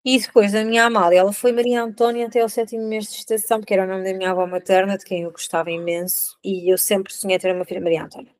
E 0.05 0.19
depois 0.19 0.55
a 0.55 0.65
minha 0.65 0.85
Amália, 0.85 1.21
ela 1.21 1.33
foi 1.33 1.53
Maria 1.53 1.83
Antônia 1.83 2.27
até 2.27 2.41
ao 2.41 2.49
sétimo 2.49 2.87
mês 2.87 3.07
de 3.07 3.17
gestação, 3.17 3.61
porque 3.61 3.75
era 3.75 3.85
o 3.85 3.87
nome 3.87 4.05
da 4.05 4.17
minha 4.17 4.31
avó 4.31 4.47
materna, 4.47 4.97
de 4.97 5.05
quem 5.05 5.23
eu 5.23 5.31
gostava 5.31 5.71
imenso, 5.71 6.39
e 6.43 6.73
eu 6.73 6.79
sempre 6.79 7.13
sonhei 7.13 7.39
ter 7.39 7.55
uma 7.55 7.67
filha 7.67 7.83
Maria 7.83 8.05
Antônia. 8.05 8.40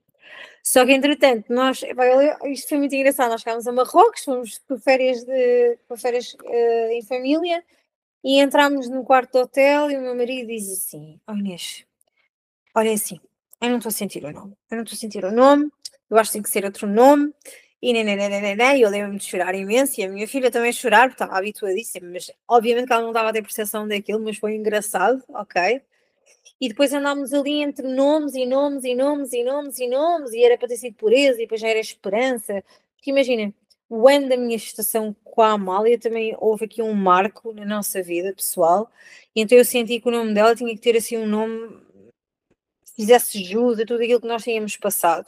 Só 0.63 0.85
que, 0.85 0.93
entretanto, 0.93 1.53
nós, 1.53 1.83
isto 2.45 2.69
foi 2.69 2.79
muito 2.79 2.95
engraçado, 2.95 3.31
nós 3.31 3.41
chegámos 3.41 3.67
a 3.67 3.73
Marrocos, 3.73 4.25
fomos 4.25 4.59
para 4.59 4.79
férias, 4.79 5.25
de, 5.25 5.79
para 5.89 5.97
férias 5.97 6.35
uh, 6.35 6.91
em 6.93 7.03
família, 7.03 7.65
e 8.23 8.39
entramos 8.41 8.89
no 8.89 9.03
quarto 9.03 9.33
do 9.33 9.39
hotel, 9.41 9.91
e 9.91 9.97
o 9.97 10.03
meu 10.03 10.15
marido 10.15 10.49
diz 10.49 10.71
assim, 10.71 11.19
oh 11.27 11.33
Inês, 11.33 11.85
olha 12.75 12.93
assim, 12.93 13.19
eu 13.61 13.71
não 13.71 13.79
estou 13.79 13.89
a 13.89 13.93
sentir 13.93 14.25
o 14.25 14.33
nome, 14.33 14.53
eu 14.71 14.77
não 14.77 14.85
estou 14.85 14.97
a 14.97 15.01
sentir 15.01 15.25
o 15.25 15.33
nome, 15.33 15.71
eu 16.11 16.19
acho 16.19 16.31
que 16.31 16.35
tem 16.35 16.43
que 16.43 16.51
ser 16.51 16.65
outro 16.65 16.87
nome, 16.87 17.33
e 17.83 17.95
nananana, 17.95 18.77
eu 18.77 18.91
lembro-me 18.91 19.19
de 19.19 19.25
chorar 19.25 19.55
imenso 19.55 19.99
e 19.99 20.05
a 20.05 20.09
minha 20.09 20.29
filha 20.29 20.51
também 20.51 20.73
chorar, 20.73 21.09
porque 21.09 21.23
estava 21.23 21.39
habituadíssima, 21.39 22.11
mas 22.13 22.31
obviamente 22.47 22.87
que 22.87 22.93
ela 22.93 23.03
não 23.03 23.11
estava 23.11 23.31
a 23.31 23.33
ter 23.33 23.41
percepção 23.41 23.89
daquilo, 23.89 24.21
mas 24.21 24.37
foi 24.37 24.55
engraçado, 24.55 25.25
ok? 25.31 25.81
E 26.61 26.69
depois 26.69 26.93
andámos 26.93 27.33
ali 27.33 27.63
entre 27.63 27.89
nomes 27.89 28.35
e 28.35 28.45
nomes 28.45 28.85
e 28.85 28.95
nomes 28.95 29.33
e 29.33 29.43
nomes 29.43 29.79
e 29.79 29.89
nomes, 29.89 30.33
e 30.33 30.45
era 30.45 30.59
para 30.59 30.69
ter 30.69 30.77
sido 30.77 30.95
pureza, 30.95 31.39
e 31.39 31.45
depois 31.45 31.61
já 31.61 31.69
era 31.69 31.79
esperança. 31.81 32.63
Porque 32.97 33.11
imagina, 33.11 33.55
o 33.89 34.07
ano 34.09 34.29
da 34.29 34.37
minha 34.37 34.59
gestação 34.59 35.15
com 35.25 35.43
a 35.43 35.53
Amália 35.53 35.99
também 35.99 36.37
houve 36.39 36.67
aqui 36.67 36.83
um 36.83 36.95
marco 36.95 37.53
na 37.53 37.65
nossa 37.65 38.03
vida 38.03 38.33
pessoal, 38.35 38.91
então 39.35 39.57
eu 39.59 39.65
senti 39.65 40.01
que 40.01 40.09
o 40.09 40.13
nome 40.13 40.35
dela 40.35 40.55
tinha 40.55 40.73
que 40.75 40.81
ter 40.81 40.97
assim 40.97 41.17
um 41.17 41.27
nome 41.27 41.69
que 42.85 42.95
fizesse 42.95 43.43
jus 43.43 43.81
a 43.81 43.87
tudo 43.87 44.03
aquilo 44.03 44.21
que 44.21 44.29
nós 44.29 44.45
tínhamos 44.45 44.77
passado. 44.77 45.27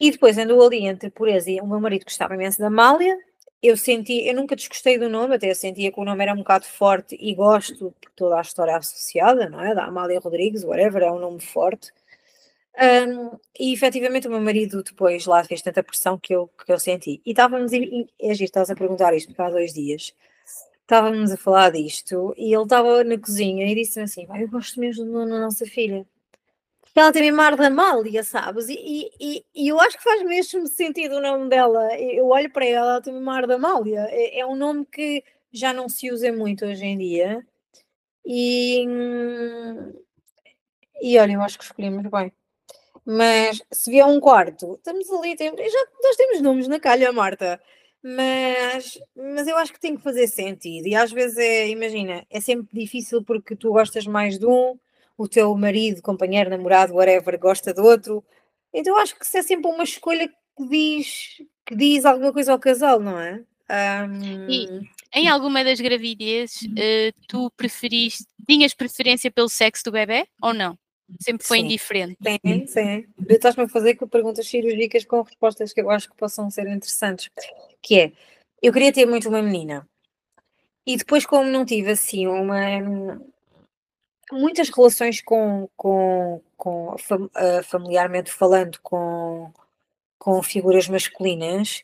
E 0.00 0.10
depois 0.10 0.38
andou 0.38 0.66
ali 0.66 0.86
entre 0.86 1.10
pureza 1.10 1.50
e 1.50 1.60
o 1.60 1.66
meu 1.66 1.80
marido 1.80 2.04
gostava 2.04 2.34
imenso 2.34 2.58
da 2.58 2.68
Amália. 2.68 3.16
Eu 3.62 3.76
senti, 3.76 4.26
eu 4.26 4.34
nunca 4.34 4.56
desgostei 4.56 4.98
do 4.98 5.08
nome, 5.08 5.34
até 5.34 5.52
sentia 5.52 5.92
que 5.92 6.00
o 6.00 6.04
nome 6.04 6.22
era 6.22 6.32
um 6.32 6.38
bocado 6.38 6.64
forte 6.64 7.16
e 7.20 7.34
gosto 7.34 7.94
por 8.00 8.10
toda 8.16 8.38
a 8.38 8.40
história 8.40 8.76
associada, 8.76 9.50
não 9.50 9.60
é? 9.60 9.74
Da 9.74 9.84
Amália 9.84 10.18
Rodrigues, 10.18 10.64
whatever, 10.64 11.02
é 11.02 11.12
um 11.12 11.18
nome 11.18 11.40
forte. 11.40 11.92
Um, 12.80 13.38
e 13.58 13.74
efetivamente 13.74 14.26
o 14.28 14.30
meu 14.30 14.40
marido 14.40 14.82
depois 14.82 15.26
lá 15.26 15.44
fez 15.44 15.60
tanta 15.60 15.82
pressão 15.82 16.18
que 16.18 16.34
eu, 16.34 16.48
que 16.64 16.72
eu 16.72 16.78
senti. 16.78 17.20
E 17.26 17.30
estávamos, 17.30 17.72
é 17.72 18.34
giro, 18.34 18.44
estás 18.44 18.70
a 18.70 18.74
perguntar 18.74 19.14
isto 19.14 19.34
há 19.38 19.50
dois 19.50 19.74
dias. 19.74 20.14
Estávamos 20.82 21.30
a 21.32 21.36
falar 21.36 21.70
disto 21.70 22.34
e 22.36 22.54
ele 22.54 22.62
estava 22.64 23.04
na 23.04 23.18
cozinha 23.18 23.66
e 23.70 23.74
disse-me 23.74 24.04
assim: 24.04 24.26
eu 24.34 24.48
gosto 24.48 24.80
mesmo 24.80 25.04
do 25.04 25.12
nome 25.12 25.30
da 25.30 25.40
nossa 25.40 25.66
filha 25.66 26.06
ela 26.94 27.12
tem 27.12 27.30
Mar 27.30 27.56
da 27.56 27.68
Amália, 27.68 28.24
sabes? 28.24 28.68
E, 28.68 29.10
e, 29.20 29.44
e, 29.54 29.68
eu 29.68 29.80
acho 29.80 29.96
que 29.96 30.02
faz 30.02 30.22
mesmo 30.24 30.66
sentido 30.66 31.16
o 31.16 31.20
nome 31.20 31.48
dela. 31.48 31.94
Eu 31.98 32.28
olho 32.28 32.50
para 32.50 32.64
ela, 32.66 32.90
ela 32.92 33.00
tem 33.00 33.14
Mar 33.20 33.46
da 33.46 33.54
Amália. 33.54 34.06
É, 34.10 34.40
é, 34.40 34.46
um 34.46 34.56
nome 34.56 34.84
que 34.86 35.22
já 35.52 35.72
não 35.72 35.88
se 35.88 36.10
usa 36.10 36.32
muito 36.32 36.64
hoje 36.64 36.84
em 36.84 36.98
dia. 36.98 37.46
E, 38.26 38.84
e 41.00 41.18
olha, 41.18 41.32
eu 41.32 41.42
acho 41.42 41.58
que 41.58 41.64
escolhemos 41.64 42.04
bem. 42.10 42.32
Mas 43.04 43.62
se 43.72 43.90
vier 43.90 44.06
um 44.06 44.20
quarto, 44.20 44.74
estamos 44.74 45.10
ali, 45.10 45.36
já, 45.38 45.86
nós 46.02 46.16
temos 46.16 46.40
nomes 46.42 46.68
na 46.68 46.78
calha, 46.80 47.12
Marta. 47.12 47.60
Mas, 48.02 48.98
mas 49.14 49.46
eu 49.46 49.56
acho 49.56 49.72
que 49.72 49.80
tem 49.80 49.96
que 49.96 50.02
fazer 50.02 50.26
sentido. 50.26 50.86
E 50.88 50.94
às 50.94 51.12
vezes 51.12 51.36
é, 51.38 51.68
imagina, 51.68 52.26
é 52.30 52.40
sempre 52.40 52.78
difícil 52.78 53.22
porque 53.24 53.56
tu 53.56 53.72
gostas 53.72 54.06
mais 54.06 54.38
de 54.38 54.46
um 54.46 54.78
o 55.20 55.28
teu 55.28 55.54
marido, 55.54 56.00
companheiro, 56.00 56.48
namorado, 56.48 56.94
whatever, 56.94 57.38
gosta 57.38 57.74
de 57.74 57.80
outro. 57.82 58.24
Então 58.72 58.96
acho 58.96 59.14
que 59.18 59.22
isso 59.22 59.36
é 59.36 59.42
sempre 59.42 59.70
uma 59.70 59.84
escolha 59.84 60.26
que 60.28 60.66
diz, 60.66 61.42
que 61.66 61.76
diz 61.76 62.06
alguma 62.06 62.32
coisa 62.32 62.52
ao 62.52 62.58
casal, 62.58 62.98
não 63.00 63.20
é? 63.20 63.44
Um... 64.08 64.48
E 64.48 64.66
em 65.14 65.28
alguma 65.28 65.62
das 65.62 65.78
gravidezes 65.78 66.62
uh, 66.62 67.12
tu 67.28 67.50
preferiste, 67.54 68.24
tinhas 68.48 68.72
preferência 68.72 69.30
pelo 69.30 69.50
sexo 69.50 69.84
do 69.84 69.92
bebê 69.92 70.26
ou 70.40 70.54
não? 70.54 70.78
Sempre 71.20 71.46
foi 71.46 71.58
sim. 71.58 71.64
indiferente? 71.64 72.16
Sim, 72.22 72.66
sim. 72.66 73.06
Estás-me 73.28 73.64
a 73.64 73.68
fazer 73.68 73.96
com 73.96 74.08
perguntas 74.08 74.48
cirúrgicas 74.48 75.04
com 75.04 75.20
respostas 75.20 75.72
que 75.74 75.82
eu 75.82 75.90
acho 75.90 76.08
que 76.08 76.16
possam 76.16 76.50
ser 76.50 76.66
interessantes. 76.66 77.28
Que 77.82 78.00
é, 78.00 78.12
eu 78.62 78.72
queria 78.72 78.92
ter 78.92 79.04
muito 79.06 79.28
uma 79.28 79.42
menina. 79.42 79.86
E 80.86 80.96
depois, 80.96 81.26
como 81.26 81.50
não 81.50 81.64
tive 81.64 81.90
assim 81.90 82.26
uma. 82.26 83.20
Muitas 84.34 84.68
relações 84.70 85.20
com, 85.20 85.68
com, 85.76 86.40
com 86.56 86.96
familiarmente 87.64 88.30
falando 88.32 88.78
com, 88.82 89.52
com 90.18 90.42
figuras 90.42 90.88
masculinas, 90.88 91.82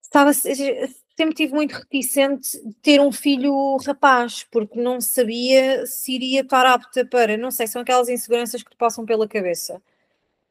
estava, 0.00 0.32
sempre 0.32 1.34
tive 1.34 1.52
muito 1.52 1.72
reticente 1.72 2.58
de 2.64 2.74
ter 2.74 3.00
um 3.00 3.12
filho 3.12 3.76
rapaz, 3.78 4.44
porque 4.50 4.80
não 4.80 5.00
sabia 5.00 5.86
se 5.86 6.12
iria 6.12 6.42
estar 6.42 6.66
apta 6.66 7.04
para, 7.04 7.36
não 7.36 7.50
sei, 7.50 7.66
são 7.66 7.82
aquelas 7.82 8.08
inseguranças 8.08 8.62
que 8.62 8.70
te 8.70 8.76
passam 8.76 9.04
pela 9.06 9.28
cabeça. 9.28 9.80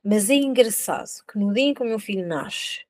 Mas 0.04 0.30
é 0.30 0.36
engraçado 0.36 1.10
que 1.32 1.40
no 1.40 1.54
dia 1.54 1.64
em 1.64 1.74
que 1.74 1.82
o 1.82 1.86
meu 1.86 2.00
filho 2.00 2.28
nasce, 2.28 2.82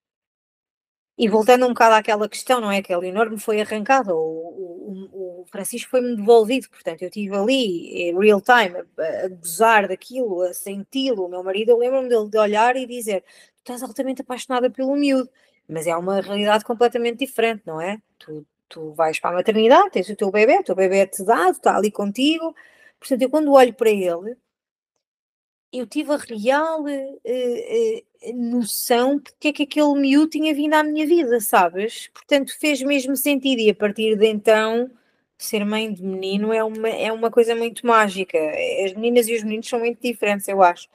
e 1.17 1.27
voltando 1.29 1.65
um 1.65 1.69
bocado 1.69 1.95
àquela 1.95 2.27
questão, 2.27 2.59
não 2.59 2.71
é? 2.71 2.81
Que 2.81 2.91
a 2.93 2.97
Leonor 2.97 3.29
me 3.29 3.39
foi 3.39 3.61
arrancada, 3.61 4.15
o, 4.15 4.19
o, 4.19 5.41
o 5.41 5.45
Francisco 5.45 5.91
foi-me 5.91 6.15
devolvido, 6.15 6.69
portanto, 6.69 7.01
eu 7.03 7.07
estive 7.07 7.35
ali, 7.35 8.09
em 8.09 8.19
real 8.19 8.41
time, 8.41 8.83
a, 8.97 9.25
a 9.25 9.29
gozar 9.29 9.87
daquilo, 9.87 10.41
a 10.41 10.53
senti-lo. 10.53 11.25
O 11.25 11.29
meu 11.29 11.43
marido, 11.43 11.71
eu 11.71 11.77
lembro-me 11.77 12.09
dele 12.09 12.29
de 12.29 12.37
olhar 12.37 12.75
e 12.75 12.85
dizer: 12.87 13.21
Tu 13.21 13.71
estás 13.71 13.83
altamente 13.83 14.21
apaixonada 14.21 14.69
pelo 14.69 14.95
miúdo, 14.95 15.29
mas 15.67 15.87
é 15.87 15.95
uma 15.95 16.21
realidade 16.21 16.65
completamente 16.65 17.19
diferente, 17.19 17.63
não 17.65 17.79
é? 17.79 17.99
Tu, 18.19 18.45
tu 18.67 18.93
vais 18.93 19.19
para 19.19 19.31
a 19.31 19.33
maternidade, 19.35 19.91
tens 19.91 20.09
o 20.09 20.15
teu 20.15 20.31
bebê, 20.31 20.59
o 20.59 20.63
teu 20.63 20.75
bebê 20.75 20.99
é-te 20.99 21.23
dado, 21.23 21.51
está 21.57 21.77
ali 21.77 21.91
contigo. 21.91 22.55
Portanto, 22.99 23.21
eu 23.21 23.29
quando 23.29 23.51
olho 23.53 23.73
para 23.73 23.89
ele, 23.89 24.35
eu 25.71 25.87
tive 25.87 26.11
a 26.13 26.17
real 26.17 26.83
uh, 26.83 26.87
uh, 26.87 28.03
noção 28.33 29.17
de 29.17 29.31
que 29.39 29.47
é 29.49 29.53
que 29.53 29.63
aquele 29.63 29.93
miúdo 29.95 30.29
tinha 30.29 30.53
vindo 30.53 30.73
à 30.73 30.83
minha 30.83 31.05
vida, 31.05 31.39
sabes? 31.39 32.09
Portanto, 32.13 32.57
fez 32.59 32.81
mesmo 32.81 33.15
sentido 33.15 33.59
e 33.59 33.69
a 33.69 33.75
partir 33.75 34.15
de 34.15 34.27
então 34.27 34.89
ser 35.37 35.65
mãe 35.65 35.91
de 35.93 36.01
menino 36.03 36.53
é 36.53 36.63
uma, 36.63 36.89
é 36.89 37.11
uma 37.11 37.29
coisa 37.29 37.55
muito 37.55 37.85
mágica. 37.85 38.37
As 38.85 38.93
meninas 38.93 39.27
e 39.27 39.35
os 39.35 39.43
meninos 39.43 39.67
são 39.67 39.79
muito 39.79 40.01
diferentes, 40.01 40.47
eu 40.47 40.61
acho. 40.63 40.87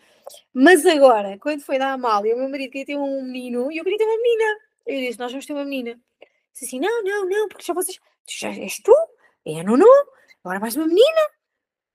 Mas 0.52 0.84
agora, 0.86 1.38
quando 1.38 1.60
foi 1.60 1.78
da 1.78 1.92
Amália, 1.92 2.34
o 2.34 2.38
meu 2.38 2.48
marido 2.48 2.70
queria 2.70 2.86
ter 2.86 2.96
um 2.96 3.22
menino 3.22 3.70
e 3.70 3.78
eu 3.78 3.84
queria 3.84 3.98
ter 3.98 4.04
uma 4.04 4.16
menina. 4.16 4.58
Eu 4.86 5.00
disse, 5.00 5.18
nós 5.18 5.30
vamos 5.30 5.46
ter 5.46 5.52
uma 5.52 5.64
menina. 5.64 5.98
Disse 6.52 6.66
assim, 6.66 6.80
não, 6.80 7.04
não, 7.04 7.28
não, 7.28 7.48
porque 7.48 7.64
já 7.64 7.74
vocês, 7.74 7.98
já 8.28 8.48
és 8.50 8.78
tu, 8.80 8.94
é 9.46 9.60
a 9.60 9.62
Nuno, 9.62 9.86
agora 10.42 10.60
mais 10.60 10.76
uma 10.76 10.86
menina. 10.86 11.20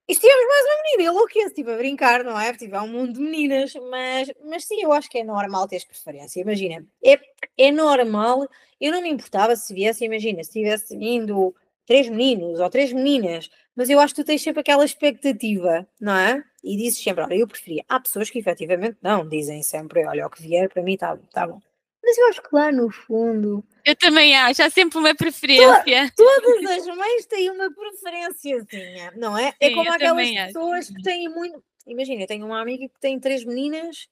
E 0.07 0.15
tivemos 0.15 0.45
mais 0.47 0.65
uma 0.65 0.83
menina, 0.83 1.11
ele 1.11 1.23
o 1.23 1.27
que 1.27 1.39
estive 1.39 1.71
a 1.71 1.77
brincar, 1.77 2.23
não 2.25 2.37
é? 2.37 2.51
Porque 2.51 2.65
tive 2.65 2.77
um 2.77 2.87
mundo 2.87 3.13
de 3.13 3.21
meninas, 3.21 3.73
mas, 3.89 4.29
mas 4.43 4.65
sim, 4.65 4.81
eu 4.81 4.91
acho 4.91 5.09
que 5.09 5.19
é 5.19 5.23
normal 5.23 5.65
teres 5.67 5.85
preferência. 5.85 6.41
Imagina, 6.41 6.85
é, 7.03 7.17
é 7.57 7.71
normal, 7.71 8.45
eu 8.81 8.91
não 8.91 9.01
me 9.01 9.09
importava 9.09 9.55
se 9.55 9.73
viesse, 9.73 10.03
imagina, 10.03 10.43
se 10.43 10.51
tivesse 10.51 10.97
vindo 10.97 11.55
três 11.85 12.09
meninos 12.09 12.59
ou 12.59 12.69
três 12.69 12.91
meninas, 12.91 13.49
mas 13.75 13.89
eu 13.89 13.99
acho 13.99 14.13
que 14.13 14.21
tu 14.23 14.25
tens 14.25 14.41
sempre 14.41 14.59
aquela 14.59 14.83
expectativa, 14.83 15.87
não 15.99 16.15
é? 16.17 16.43
E 16.63 16.75
dizes 16.77 17.01
sempre, 17.01 17.23
olha, 17.23 17.35
eu 17.35 17.47
preferia. 17.47 17.83
Há 17.87 17.99
pessoas 17.99 18.29
que 18.29 18.39
efetivamente 18.39 18.97
não, 19.01 19.27
dizem 19.27 19.63
sempre, 19.63 20.05
olha, 20.05 20.27
o 20.27 20.29
que 20.29 20.41
vier 20.41 20.69
para 20.69 20.83
mim 20.83 20.93
está 20.95 21.17
tá 21.31 21.47
bom. 21.47 21.61
Mas 22.03 22.17
eu 22.17 22.27
acho 22.27 22.41
que 22.41 22.49
lá 22.51 22.71
no 22.71 22.91
fundo. 22.91 23.63
Eu 23.85 23.95
também 23.95 24.35
acho, 24.37 24.61
há 24.61 24.69
sempre 24.69 24.97
uma 24.97 25.15
preferência. 25.15 26.11
To 26.15 26.23
todas 26.23 26.71
as 26.71 26.95
mães 26.95 27.25
têm 27.25 27.49
uma 27.49 27.71
preferênciazinha, 27.73 29.13
não 29.15 29.37
é? 29.37 29.53
é 29.59 29.67
Sim, 29.67 29.71
é 29.71 29.75
como 29.75 29.93
aquelas 29.93 30.29
pessoas 30.29 30.85
acho. 30.85 30.93
que 30.93 31.01
têm 31.01 31.29
muito. 31.29 31.63
Imagina, 31.87 32.21
eu 32.21 32.27
tenho 32.27 32.45
uma 32.45 32.61
amiga 32.61 32.87
que 32.87 32.99
tem 32.99 33.19
três 33.19 33.43
meninas 33.43 34.07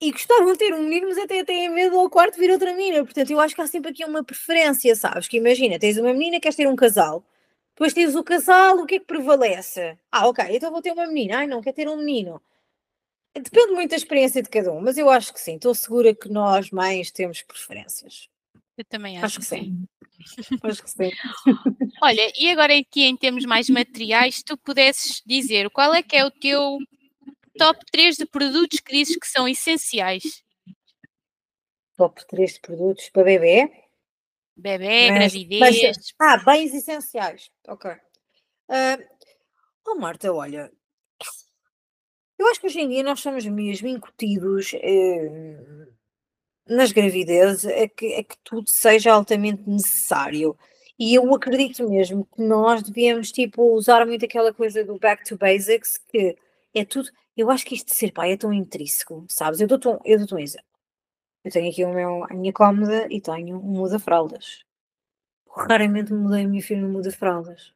e 0.00 0.12
gostavam 0.12 0.52
de 0.52 0.58
ter 0.58 0.74
um 0.74 0.82
menino, 0.82 1.08
mas 1.08 1.18
até 1.18 1.44
têm 1.44 1.68
medo 1.68 1.98
ao 1.98 2.08
quarto 2.08 2.38
vir 2.38 2.50
outra 2.50 2.72
menina. 2.72 3.04
Portanto, 3.04 3.30
eu 3.30 3.40
acho 3.40 3.54
que 3.54 3.60
há 3.60 3.66
sempre 3.66 3.90
aqui 3.90 4.04
uma 4.04 4.24
preferência, 4.24 4.94
sabes? 4.94 5.26
Que 5.26 5.36
imagina, 5.36 5.78
tens 5.78 5.98
uma 5.98 6.12
menina, 6.12 6.40
queres 6.40 6.56
ter 6.56 6.68
um 6.68 6.76
casal, 6.76 7.24
depois 7.74 7.92
tens 7.92 8.14
o 8.16 8.24
casal, 8.24 8.78
o 8.78 8.86
que 8.86 8.96
é 8.96 8.98
que 8.98 9.06
prevalece? 9.06 9.96
Ah, 10.10 10.28
ok, 10.28 10.44
então 10.50 10.70
vou 10.70 10.82
ter 10.82 10.92
uma 10.92 11.06
menina. 11.06 11.38
Ai, 11.38 11.46
não, 11.46 11.60
quer 11.60 11.72
ter 11.72 11.88
um 11.88 11.96
menino. 11.96 12.40
Depende 13.42 13.72
muito 13.72 13.90
da 13.90 13.96
experiência 13.96 14.42
de 14.42 14.48
cada 14.48 14.72
um, 14.72 14.80
mas 14.80 14.98
eu 14.98 15.08
acho 15.08 15.32
que 15.32 15.40
sim. 15.40 15.56
Estou 15.56 15.74
segura 15.74 16.14
que 16.14 16.28
nós, 16.28 16.70
mães, 16.70 17.10
temos 17.10 17.42
preferências. 17.42 18.28
Eu 18.76 18.84
também 18.84 19.16
acho, 19.16 19.26
acho 19.26 19.40
que 19.40 19.46
sim. 19.46 19.86
sim. 20.24 20.58
acho 20.62 20.82
que 20.82 20.90
sim. 20.90 21.10
Olha, 22.02 22.32
e 22.38 22.50
agora 22.50 22.76
aqui 22.76 23.04
em 23.04 23.16
termos 23.16 23.44
mais 23.44 23.68
materiais, 23.68 24.42
tu 24.42 24.56
pudesses 24.56 25.22
dizer 25.26 25.68
qual 25.70 25.94
é 25.94 26.02
que 26.02 26.16
é 26.16 26.24
o 26.24 26.30
teu 26.30 26.78
top 27.58 27.84
3 27.90 28.16
de 28.16 28.26
produtos 28.26 28.80
que 28.80 28.92
dizes 28.92 29.16
que 29.16 29.26
são 29.26 29.48
essenciais? 29.48 30.44
Top 31.96 32.24
3 32.28 32.54
de 32.54 32.60
produtos 32.60 33.08
para 33.10 33.24
bebê? 33.24 33.70
Bebê, 34.56 35.10
mas, 35.10 35.18
gravidez. 35.18 35.60
Mas, 35.60 36.14
ah, 36.20 36.36
bens 36.38 36.72
essenciais. 36.74 37.50
Ok. 37.66 37.90
Uh, 37.90 39.04
oh, 39.86 39.96
Marta, 39.96 40.32
olha, 40.32 40.70
eu 42.38 42.46
acho 42.48 42.60
que 42.60 42.66
hoje 42.66 42.80
em 42.80 42.88
dia 42.88 43.02
nós 43.02 43.20
somos 43.20 43.44
mesmo 43.46 43.88
incutidos 43.88 44.72
eh, 44.74 45.88
nas 46.68 46.92
gravidezes 46.92 47.64
é 47.64 47.88
que, 47.88 48.12
é 48.14 48.22
que 48.22 48.36
tudo 48.44 48.68
seja 48.68 49.12
altamente 49.12 49.62
necessário. 49.68 50.56
E 50.98 51.14
eu 51.14 51.34
acredito 51.34 51.88
mesmo 51.88 52.26
que 52.26 52.42
nós 52.42 52.82
devíamos 52.82 53.32
tipo, 53.32 53.62
usar 53.74 54.04
muito 54.06 54.24
aquela 54.24 54.52
coisa 54.52 54.84
do 54.84 54.98
back 54.98 55.24
to 55.24 55.36
basics, 55.38 55.98
que 55.98 56.36
é 56.74 56.84
tudo. 56.84 57.10
Eu 57.36 57.50
acho 57.50 57.64
que 57.64 57.74
isto 57.74 57.86
de 57.88 57.94
ser 57.94 58.12
pai 58.12 58.32
é 58.32 58.36
tão 58.36 58.52
intrínseco, 58.52 59.24
sabes? 59.28 59.60
Eu 59.60 59.68
dou-te 59.68 59.88
um, 59.88 59.98
eu 60.04 60.26
dou 60.26 60.38
um 60.38 60.40
exemplo. 60.42 60.66
Eu 61.44 61.52
tenho 61.52 61.70
aqui 61.70 61.84
o 61.84 61.94
meu, 61.94 62.24
a 62.24 62.34
minha 62.34 62.52
cómoda 62.52 63.06
e 63.10 63.20
tenho 63.20 63.58
um 63.58 63.62
muda-fraldas. 63.62 64.64
Raramente 65.48 66.12
mudei 66.12 66.44
a 66.44 66.48
minha 66.48 66.62
filha 66.62 66.82
no 66.82 66.88
muda-fraldas. 66.88 67.72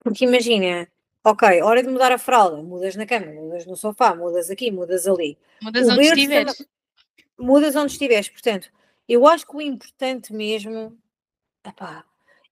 Porque 0.00 0.24
imagina, 0.24 0.88
Ok, 1.22 1.62
hora 1.62 1.82
de 1.82 1.88
mudar 1.88 2.12
a 2.12 2.18
fralda, 2.18 2.62
mudas 2.62 2.96
na 2.96 3.04
cama, 3.04 3.26
mudas 3.26 3.66
no 3.66 3.76
sofá, 3.76 4.14
mudas 4.14 4.50
aqui, 4.50 4.70
mudas 4.70 5.06
ali. 5.06 5.36
Mudas 5.60 5.86
o 5.86 5.92
onde 5.92 6.02
estiveres. 6.02 6.56
Também, 6.56 6.68
mudas 7.38 7.76
onde 7.76 7.92
estiveres. 7.92 8.28
Portanto, 8.28 8.72
eu 9.06 9.26
acho 9.26 9.46
que 9.46 9.56
o 9.56 9.60
importante 9.60 10.32
mesmo 10.32 10.98
epá, 11.64 12.04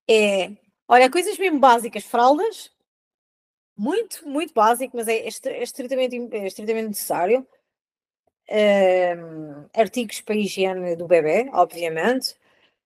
é, 0.08 0.52
olha, 0.86 1.10
coisas 1.10 1.38
mesmo 1.38 1.58
básicas, 1.58 2.04
fraldas, 2.04 2.70
muito, 3.76 4.28
muito 4.28 4.52
básico, 4.52 4.96
mas 4.96 5.08
é, 5.08 5.18
é, 5.18 5.28
é 5.28 5.62
estritamente, 5.62 6.28
é 6.32 6.46
estritamente 6.46 6.88
necessário. 6.88 7.46
Um, 8.50 9.66
artigos 9.78 10.22
para 10.22 10.34
a 10.34 10.38
higiene 10.38 10.96
do 10.96 11.06
bebê, 11.06 11.50
obviamente. 11.52 12.34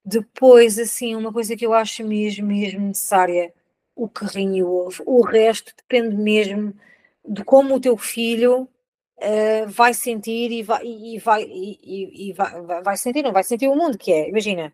Depois, 0.05 0.79
assim, 0.79 1.15
uma 1.15 1.33
coisa 1.33 1.57
que 1.57 1.65
eu 1.65 1.73
acho 1.73 2.05
mesmo, 2.05 2.47
mesmo 2.47 2.89
necessária 2.89 3.55
o 3.95 4.09
carrinho 4.09 4.57
e 4.57 4.63
o 4.63 4.87
ovo. 4.87 5.03
O 5.07 5.23
resto 5.23 5.73
depende 5.77 6.17
mesmo 6.17 6.75
de 7.27 7.45
como 7.45 7.75
o 7.77 7.81
teu 7.81 7.97
filho 7.97 8.69
uh, 9.19 9.69
vai 9.69 9.95
sentir 9.95 10.51
e 10.51 10.63
vai, 10.63 10.85
e, 10.85 11.19
vai, 11.19 11.43
e, 11.45 12.29
e 12.29 12.33
vai, 12.33 12.83
vai 12.83 12.97
sentir, 12.97 13.23
não 13.23 13.33
vai 13.33 13.45
sentir 13.45 13.69
o 13.69 13.77
mundo 13.77 13.99
que 13.99 14.13
é. 14.13 14.29
Imagina, 14.29 14.73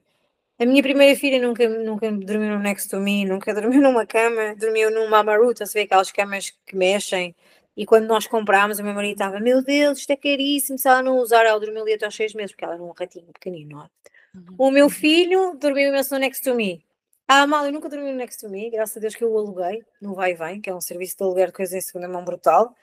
a 0.58 0.66
minha 0.66 0.82
primeira 0.82 1.18
filha 1.18 1.40
nunca, 1.40 1.68
nunca 1.68 2.10
dormiu 2.10 2.50
no 2.50 2.58
Next 2.58 2.88
to 2.90 2.98
Me, 2.98 3.24
nunca 3.24 3.54
dormiu 3.54 3.80
numa 3.82 4.04
cama, 4.06 4.56
dormiu 4.56 4.90
numa 4.90 5.18
Amaruta, 5.18 5.64
se 5.66 5.74
vê 5.74 5.82
aquelas 5.82 6.10
camas 6.10 6.52
que 6.66 6.76
mexem. 6.76 7.34
E 7.76 7.86
quando 7.86 8.08
nós 8.08 8.26
comprámos, 8.26 8.80
a 8.80 8.82
minha 8.82 8.94
marido 8.94 9.12
estava, 9.12 9.38
meu 9.38 9.62
Deus, 9.62 9.98
isto 9.98 10.10
é 10.10 10.16
caríssimo, 10.16 10.76
se 10.76 10.88
ela 10.88 11.00
não 11.00 11.18
usar, 11.18 11.46
ela 11.46 11.60
dormiu 11.60 11.82
ali 11.82 11.94
até 11.94 12.06
aos 12.06 12.16
seis 12.16 12.34
meses, 12.34 12.50
porque 12.50 12.64
ela 12.64 12.74
era 12.74 12.82
um 12.82 12.90
ratinho 12.90 13.32
pequenino, 13.32 13.76
não 13.76 13.84
é? 13.84 13.88
Uhum. 14.34 14.54
O 14.58 14.70
meu 14.72 14.90
filho 14.90 15.56
dormiu 15.60 15.90
imenso 15.90 16.12
no 16.12 16.20
Next 16.20 16.42
to 16.42 16.56
Me. 16.56 16.84
Ah, 17.30 17.46
mal, 17.46 17.66
eu 17.66 17.72
nunca 17.72 17.90
dormi 17.90 18.10
no 18.10 18.16
Next 18.16 18.40
to 18.40 18.48
Me, 18.48 18.70
graças 18.70 18.96
a 18.96 19.00
Deus 19.00 19.14
que 19.14 19.22
eu 19.22 19.30
o 19.30 19.36
aluguei 19.38 19.84
no 20.00 20.14
Vai 20.14 20.34
Vem, 20.34 20.62
que 20.62 20.70
é 20.70 20.74
um 20.74 20.80
serviço 20.80 21.14
de 21.18 21.22
aluguer 21.24 21.48
de 21.48 21.52
coisas 21.52 21.74
em 21.74 21.80
segunda 21.82 22.08
mão 22.08 22.24
brutal. 22.24 22.74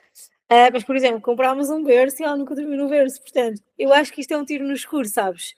Uh, 0.51 0.69
mas, 0.71 0.83
por 0.83 0.95
exemplo, 0.95 1.19
comprámos 1.19 1.71
um 1.71 1.83
berço 1.83 2.21
e 2.21 2.25
ela 2.25 2.37
nunca 2.37 2.53
dormiu 2.53 2.77
no 2.77 2.87
berço. 2.87 3.19
Portanto, 3.21 3.63
eu 3.77 3.91
acho 3.91 4.13
que 4.13 4.21
isto 4.21 4.33
é 4.33 4.37
um 4.37 4.45
tiro 4.45 4.63
no 4.63 4.73
escuro, 4.73 5.07
sabes? 5.07 5.55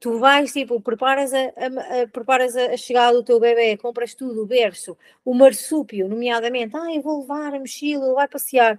Tu 0.00 0.18
vais, 0.18 0.52
tipo, 0.52 0.80
preparas 0.80 1.34
a, 1.34 1.38
a, 1.38 2.02
a 2.02 2.08
preparas 2.08 2.56
a, 2.56 2.76
chegada 2.78 3.14
do 3.14 3.22
teu 3.24 3.38
bebê, 3.38 3.76
compras 3.76 4.14
tudo, 4.14 4.42
o 4.42 4.46
berço, 4.46 4.96
o 5.24 5.34
marsúpio, 5.34 6.08
nomeadamente. 6.08 6.74
Ah, 6.76 6.94
eu 6.94 7.02
vou 7.02 7.20
levar 7.20 7.54
a 7.54 7.60
mochila, 7.60 8.14
vai 8.14 8.28
passear. 8.28 8.78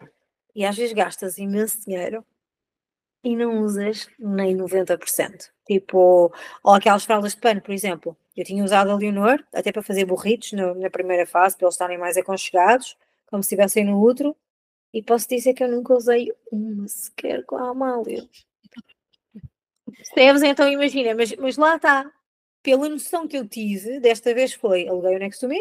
E 0.56 0.66
às 0.66 0.76
vezes 0.76 0.94
gastas 0.94 1.38
imenso 1.38 1.82
dinheiro 1.86 2.26
e 3.24 3.36
não 3.36 3.60
usas 3.62 4.08
nem 4.20 4.56
90%. 4.56 5.52
Tipo, 5.68 6.34
ou 6.64 6.74
aquelas 6.74 7.06
fraldas 7.06 7.36
de 7.36 7.42
pano, 7.42 7.62
por 7.62 7.74
exemplo. 7.74 8.18
Eu 8.36 8.46
tinha 8.46 8.64
usado 8.64 8.92
a 8.92 8.96
Leonor, 8.96 9.44
até 9.54 9.72
para 9.72 9.82
fazer 9.84 10.06
burritos 10.06 10.54
no, 10.54 10.74
na 10.76 10.90
primeira 10.90 11.26
fase, 11.26 11.58
para 11.58 11.66
eles 11.66 11.76
estarem 11.76 11.98
mais 11.98 12.18
aconchegados, 12.18 12.98
como 13.28 13.44
se 13.44 13.48
estivessem 13.48 13.86
no 13.86 14.02
útero. 14.02 14.36
E 14.94 15.02
posso 15.02 15.28
dizer 15.28 15.54
que 15.54 15.64
eu 15.64 15.70
nunca 15.70 15.94
usei 15.94 16.32
uma 16.52 16.88
sequer 16.88 17.46
com 17.46 17.56
a 17.56 17.70
Amália. 17.70 18.28
Percebes? 19.86 20.44
Então 20.44 20.68
imagina, 20.70 21.16
mas, 21.16 21.36
mas 21.38 21.58
lá 21.58 21.76
está. 21.76 22.12
Pela 22.64 22.88
noção 22.90 23.28
que 23.28 23.38
eu 23.38 23.48
tive, 23.48 24.00
desta 24.00 24.34
vez 24.34 24.54
foi, 24.54 24.88
aluguei 24.88 25.16
o 25.16 25.20
Next 25.20 25.40
to 25.40 25.48
Me, 25.48 25.60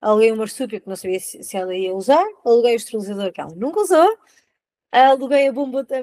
aluguei 0.00 0.30
o 0.30 0.36
marsúpio 0.36 0.80
que 0.80 0.88
não 0.88 0.96
sabia 0.96 1.18
se, 1.18 1.42
se 1.42 1.56
ela 1.56 1.74
ia 1.74 1.94
usar, 1.94 2.24
aluguei 2.44 2.74
o 2.74 2.76
esterilizador 2.76 3.32
que 3.32 3.40
ela 3.40 3.54
nunca 3.54 3.80
usou, 3.80 4.18
aluguei 4.92 5.48
a 5.48 5.52
bomba 5.52 5.82
da 5.84 6.02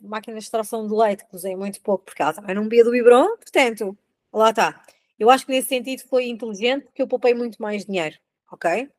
máquina 0.00 0.38
de 0.38 0.44
extração 0.44 0.86
de 0.86 0.94
leite, 0.94 1.26
que 1.26 1.34
usei 1.34 1.56
muito 1.56 1.80
pouco, 1.80 2.04
porque 2.04 2.22
ela 2.22 2.32
também 2.32 2.54
não 2.54 2.64
bebia 2.64 2.84
do 2.84 2.92
biberon, 2.92 3.36
portanto, 3.36 3.96
lá 4.32 4.50
está. 4.50 4.84
Eu 5.22 5.30
acho 5.30 5.46
que 5.46 5.52
nesse 5.52 5.68
sentido 5.68 6.02
foi 6.08 6.26
inteligente 6.26 6.82
porque 6.86 7.00
eu 7.00 7.06
poupei 7.06 7.32
muito 7.32 7.62
mais 7.62 7.84
dinheiro, 7.84 8.18
ok? 8.50 8.90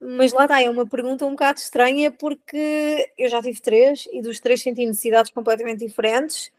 Mas 0.00 0.32
lá 0.32 0.44
está, 0.44 0.62
é 0.62 0.70
uma 0.70 0.86
pergunta 0.86 1.26
um 1.26 1.32
bocado 1.32 1.58
estranha 1.58 2.10
porque 2.10 3.12
eu 3.18 3.28
já 3.28 3.42
tive 3.42 3.60
três 3.60 4.08
e 4.10 4.22
dos 4.22 4.40
três 4.40 4.62
senti 4.62 4.86
necessidades 4.86 5.30
completamente 5.30 5.84
diferentes. 5.86 6.50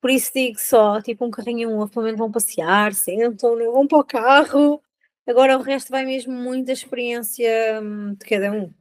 Por 0.00 0.08
isso 0.08 0.32
digo 0.34 0.58
só, 0.58 1.02
tipo 1.02 1.26
um 1.26 1.30
carrinho 1.30 1.68
um, 1.68 2.02
menos 2.02 2.18
vão 2.18 2.32
passear, 2.32 2.94
sentam, 2.94 3.58
vão 3.58 3.86
para 3.86 3.98
o 3.98 4.04
carro. 4.04 4.82
Agora 5.26 5.58
o 5.58 5.62
resto 5.62 5.90
vai 5.90 6.06
mesmo 6.06 6.32
muito 6.32 6.68
da 6.68 6.72
experiência 6.72 7.78
hum, 7.82 8.14
de 8.14 8.24
cada 8.24 8.50
um. 8.52 8.72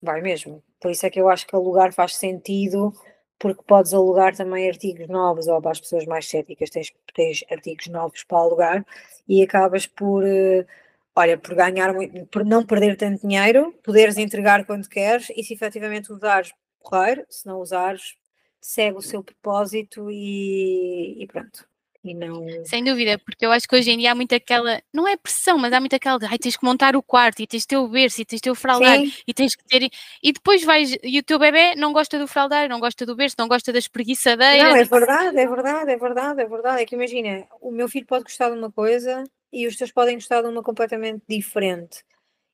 Vai 0.00 0.20
mesmo. 0.20 0.62
Por 0.80 0.92
isso 0.92 1.04
é 1.04 1.10
que 1.10 1.20
eu 1.20 1.28
acho 1.28 1.44
que 1.44 1.56
alugar 1.56 1.92
faz 1.92 2.14
sentido, 2.14 2.94
porque 3.38 3.62
podes 3.66 3.92
alugar 3.92 4.34
também 4.36 4.68
artigos 4.68 5.08
novos, 5.08 5.46
ou 5.46 5.60
para 5.60 5.72
as 5.72 5.80
pessoas 5.80 6.06
mais 6.06 6.28
céticas 6.28 6.70
tens, 6.70 6.92
tens 7.14 7.44
artigos 7.50 7.86
novos 7.88 8.24
para 8.24 8.38
alugar 8.38 8.86
e 9.28 9.42
acabas 9.42 9.86
por, 9.86 10.24
uh, 10.24 10.66
olha, 11.14 11.38
por 11.38 11.54
ganhar 11.54 11.92
muito, 11.92 12.26
por 12.26 12.44
não 12.44 12.64
perder 12.64 12.96
tanto 12.96 13.26
dinheiro, 13.26 13.72
poderes 13.84 14.16
entregar 14.16 14.64
quando 14.66 14.88
queres 14.88 15.30
e 15.36 15.42
se 15.42 15.54
efetivamente 15.54 16.12
usares, 16.12 16.52
porreiro, 16.80 17.24
se 17.28 17.46
não 17.46 17.60
usares, 17.60 18.16
segue 18.60 18.98
o 18.98 19.02
seu 19.02 19.22
propósito 19.22 20.10
e, 20.10 21.22
e 21.22 21.26
pronto. 21.26 21.66
E 22.06 22.14
não... 22.14 22.46
Sem 22.64 22.84
dúvida, 22.84 23.18
porque 23.18 23.44
eu 23.44 23.50
acho 23.50 23.66
que 23.66 23.74
hoje 23.74 23.90
em 23.90 23.98
dia 23.98 24.12
há 24.12 24.14
muito 24.14 24.32
aquela, 24.32 24.80
não 24.94 25.08
é 25.08 25.16
pressão, 25.16 25.58
mas 25.58 25.72
há 25.72 25.80
muito 25.80 25.96
aquela 25.96 26.18
de 26.18 26.26
ai, 26.26 26.38
tens 26.38 26.56
que 26.56 26.64
montar 26.64 26.94
o 26.94 27.02
quarto 27.02 27.40
e 27.40 27.46
tens 27.46 27.62
de 27.62 27.66
ter 27.66 27.76
o 27.76 27.88
berço 27.88 28.20
e 28.20 28.24
tens 28.24 28.36
de 28.38 28.42
ter 28.42 28.50
o 28.50 28.54
fraldar 28.54 28.98
Sim. 28.98 29.12
e 29.26 29.34
tens 29.34 29.56
que 29.56 29.64
ter. 29.64 29.90
E 30.22 30.32
depois 30.32 30.62
vais, 30.62 30.96
e 31.02 31.18
o 31.18 31.22
teu 31.22 31.38
bebê 31.38 31.74
não 31.74 31.92
gosta 31.92 32.18
do 32.18 32.28
fraldar, 32.28 32.68
não 32.68 32.78
gosta 32.78 33.04
do 33.04 33.16
berço, 33.16 33.34
não 33.38 33.48
gosta 33.48 33.72
da 33.72 33.78
espreguiçadeira. 33.78 34.70
Não, 34.70 34.76
é 34.76 34.84
verdade, 34.84 35.38
é 35.38 35.46
verdade, 35.46 35.90
é 35.90 35.96
verdade, 35.96 36.40
é 36.42 36.46
verdade. 36.46 36.82
É 36.82 36.86
que 36.86 36.94
imagina, 36.94 37.46
o 37.60 37.72
meu 37.72 37.88
filho 37.88 38.06
pode 38.06 38.24
gostar 38.24 38.50
de 38.50 38.56
uma 38.56 38.70
coisa 38.70 39.24
e 39.52 39.66
os 39.66 39.76
teus 39.76 39.90
podem 39.90 40.14
gostar 40.14 40.42
de 40.42 40.48
uma 40.48 40.62
completamente 40.62 41.22
diferente. 41.28 42.04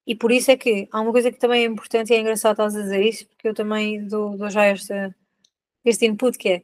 E 0.06 0.14
por 0.14 0.32
isso 0.32 0.50
é 0.50 0.56
que 0.56 0.88
há 0.90 1.00
uma 1.00 1.12
coisa 1.12 1.30
que 1.30 1.38
também 1.38 1.62
é 1.62 1.66
importante 1.66 2.10
e 2.12 2.16
é 2.16 2.18
engraçado 2.18 2.52
estás 2.52 2.74
a 2.74 2.82
dizer 2.82 3.02
isso, 3.02 3.26
porque 3.28 3.48
eu 3.48 3.54
também 3.54 4.06
dou, 4.06 4.36
dou 4.36 4.50
já 4.50 4.64
esta, 4.64 5.14
este 5.84 6.06
input 6.06 6.36
que 6.36 6.48
é 6.48 6.62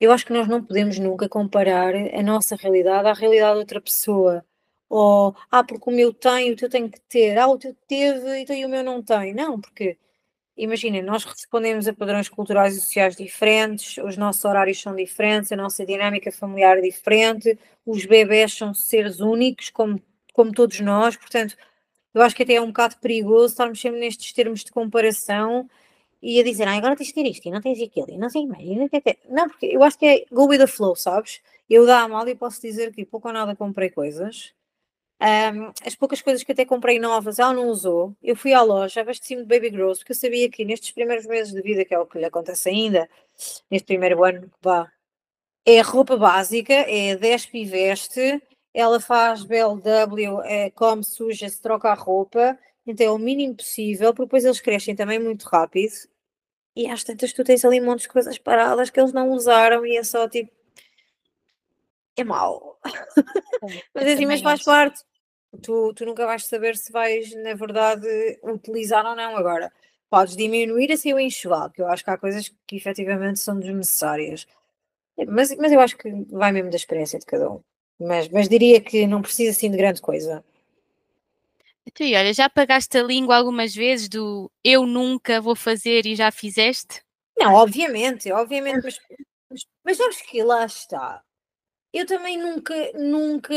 eu 0.00 0.12
acho 0.12 0.26
que 0.26 0.32
nós 0.32 0.48
não 0.48 0.64
podemos 0.64 0.98
nunca 0.98 1.28
comparar 1.28 1.94
a 1.94 2.22
nossa 2.22 2.56
realidade 2.56 3.08
à 3.08 3.12
realidade 3.12 3.54
de 3.54 3.58
outra 3.60 3.80
pessoa. 3.80 4.44
Ou, 4.88 5.36
ah, 5.50 5.62
porque 5.64 5.90
o 5.90 5.92
meu 5.92 6.12
tem, 6.12 6.52
o 6.52 6.56
teu 6.56 6.68
tem 6.70 6.88
que 6.88 7.00
ter, 7.02 7.38
ah, 7.38 7.48
o 7.48 7.58
teu 7.58 7.76
teve 7.86 8.40
então, 8.40 8.56
e 8.56 8.64
o 8.66 8.68
meu 8.68 8.82
não 8.84 9.02
tem. 9.02 9.34
Não, 9.34 9.60
porque, 9.60 9.98
imagina, 10.56 11.02
nós 11.02 11.24
respondemos 11.24 11.88
a 11.88 11.94
padrões 11.94 12.28
culturais 12.28 12.76
e 12.76 12.80
sociais 12.80 13.16
diferentes, 13.16 13.98
os 13.98 14.16
nossos 14.16 14.44
horários 14.44 14.80
são 14.80 14.96
diferentes, 14.96 15.52
a 15.52 15.56
nossa 15.56 15.86
dinâmica 15.86 16.32
familiar 16.32 16.78
é 16.78 16.82
diferente, 16.82 17.58
os 17.86 18.04
bebés 18.06 18.54
são 18.54 18.74
seres 18.74 19.20
únicos, 19.20 19.70
como, 19.70 20.02
como 20.34 20.52
todos 20.52 20.80
nós, 20.80 21.16
portanto, 21.16 21.56
eu 22.14 22.22
acho 22.22 22.34
que 22.36 22.42
até 22.42 22.54
é 22.54 22.60
um 22.60 22.68
bocado 22.68 22.96
perigoso 22.98 23.52
estarmos 23.52 23.80
sempre 23.80 24.00
nestes 24.00 24.32
termos 24.32 24.64
de 24.64 24.72
comparação 24.72 25.68
e 26.22 26.40
a 26.40 26.44
dizer, 26.44 26.68
ah, 26.68 26.74
agora 26.76 26.96
tens 26.96 27.08
de 27.08 27.14
ter 27.14 27.26
isto 27.26 27.46
e 27.46 27.50
não 27.50 27.60
tens 27.60 27.80
aquilo 27.80 28.10
e 28.10 28.18
não 28.18 28.28
sei 28.28 28.46
mais. 28.46 28.66
Não, 29.28 29.48
porque 29.48 29.66
eu 29.66 29.82
acho 29.82 29.98
que 29.98 30.06
é 30.06 30.24
go 30.30 30.46
with 30.46 30.58
the 30.58 30.66
flow, 30.66 30.94
sabes? 30.94 31.40
Eu 31.68 31.86
da 31.86 32.00
Amália 32.00 32.36
posso 32.36 32.60
dizer 32.60 32.92
que 32.92 33.04
pouco 33.04 33.28
ou 33.28 33.34
nada 33.34 33.56
comprei 33.56 33.90
coisas. 33.90 34.52
Um, 35.22 35.70
as 35.86 35.94
poucas 35.94 36.22
coisas 36.22 36.42
que 36.42 36.52
até 36.52 36.64
comprei 36.64 36.98
novas, 36.98 37.38
ela 37.38 37.52
não 37.52 37.68
usou. 37.68 38.14
Eu 38.22 38.34
fui 38.34 38.54
à 38.54 38.62
loja, 38.62 39.02
abasteci-me 39.02 39.42
de 39.42 39.48
Baby 39.48 39.70
Grows, 39.70 39.98
porque 39.98 40.12
eu 40.12 40.16
sabia 40.16 40.50
que 40.50 40.64
nestes 40.64 40.92
primeiros 40.92 41.26
meses 41.26 41.52
de 41.52 41.60
vida, 41.60 41.84
que 41.84 41.94
é 41.94 41.98
o 41.98 42.06
que 42.06 42.18
lhe 42.18 42.24
acontece 42.24 42.70
ainda, 42.70 43.08
neste 43.70 43.86
primeiro 43.86 44.24
ano, 44.24 44.50
vá, 44.62 44.90
é 45.66 45.80
roupa 45.82 46.16
básica, 46.16 46.72
é 46.72 47.16
10 47.16 47.48
e 47.52 47.64
veste, 47.66 48.42
ela 48.72 49.00
faz 49.00 49.44
BLW, 49.44 50.40
é, 50.44 50.70
come 50.70 51.04
suja, 51.04 51.48
se 51.48 51.60
troca 51.60 51.90
a 51.90 51.94
roupa, 51.94 52.58
então 52.86 53.06
é 53.06 53.10
o 53.10 53.18
mínimo 53.18 53.56
possível, 53.56 54.12
porque 54.14 54.26
depois 54.26 54.44
eles 54.44 54.60
crescem 54.60 54.96
também 54.96 55.18
muito 55.18 55.44
rápido 55.44 55.92
e 56.74 56.88
às 56.88 57.04
tantas 57.04 57.32
tu 57.32 57.44
tens 57.44 57.64
ali 57.64 57.80
montes 57.80 58.04
de 58.04 58.08
coisas 58.12 58.38
paradas 58.38 58.90
que 58.90 59.00
eles 59.00 59.12
não 59.12 59.30
usaram 59.30 59.84
e 59.84 59.96
é 59.96 60.02
só 60.02 60.28
tipo. 60.28 60.50
É 62.16 62.24
mau. 62.24 62.78
mas 63.94 64.06
assim, 64.06 64.26
mas 64.26 64.40
faz 64.40 64.62
parte. 64.62 65.02
Tu, 65.62 65.92
tu 65.94 66.06
nunca 66.06 66.26
vais 66.26 66.46
saber 66.46 66.76
se 66.76 66.92
vais, 66.92 67.34
na 67.34 67.54
verdade, 67.54 68.06
utilizar 68.42 69.04
ou 69.04 69.16
não. 69.16 69.36
Agora, 69.36 69.72
podes 70.08 70.36
diminuir 70.36 70.92
assim 70.92 71.12
o 71.12 71.18
enxoval, 71.18 71.70
que 71.70 71.82
eu 71.82 71.88
acho 71.88 72.04
que 72.04 72.10
há 72.10 72.16
coisas 72.16 72.52
que 72.66 72.76
efetivamente 72.76 73.40
são 73.40 73.58
desnecessárias. 73.58 74.46
Mas, 75.28 75.54
mas 75.56 75.72
eu 75.72 75.80
acho 75.80 75.96
que 75.98 76.10
vai 76.30 76.52
mesmo 76.52 76.70
da 76.70 76.76
experiência 76.76 77.18
de 77.18 77.26
cada 77.26 77.50
um. 77.50 77.60
Mas, 77.98 78.28
mas 78.28 78.48
diria 78.48 78.80
que 78.80 79.06
não 79.06 79.22
precisa 79.22 79.50
assim 79.50 79.70
de 79.70 79.76
grande 79.76 80.00
coisa. 80.00 80.44
E 81.98 82.14
olha, 82.14 82.32
já 82.32 82.48
pagaste 82.48 82.96
a 82.98 83.02
língua 83.02 83.36
algumas 83.36 83.74
vezes 83.74 84.08
do 84.08 84.50
eu 84.64 84.86
nunca 84.86 85.40
vou 85.40 85.56
fazer 85.56 86.06
e 86.06 86.14
já 86.14 86.30
fizeste? 86.30 87.02
Não, 87.38 87.54
obviamente, 87.54 88.30
obviamente, 88.30 88.82
mas, 88.84 88.98
mas, 89.50 89.66
mas 89.84 89.96
sabes 89.96 90.22
que 90.22 90.42
lá 90.42 90.64
está. 90.64 91.22
Eu 91.92 92.06
também 92.06 92.38
nunca, 92.38 92.74
nunca, 92.94 93.54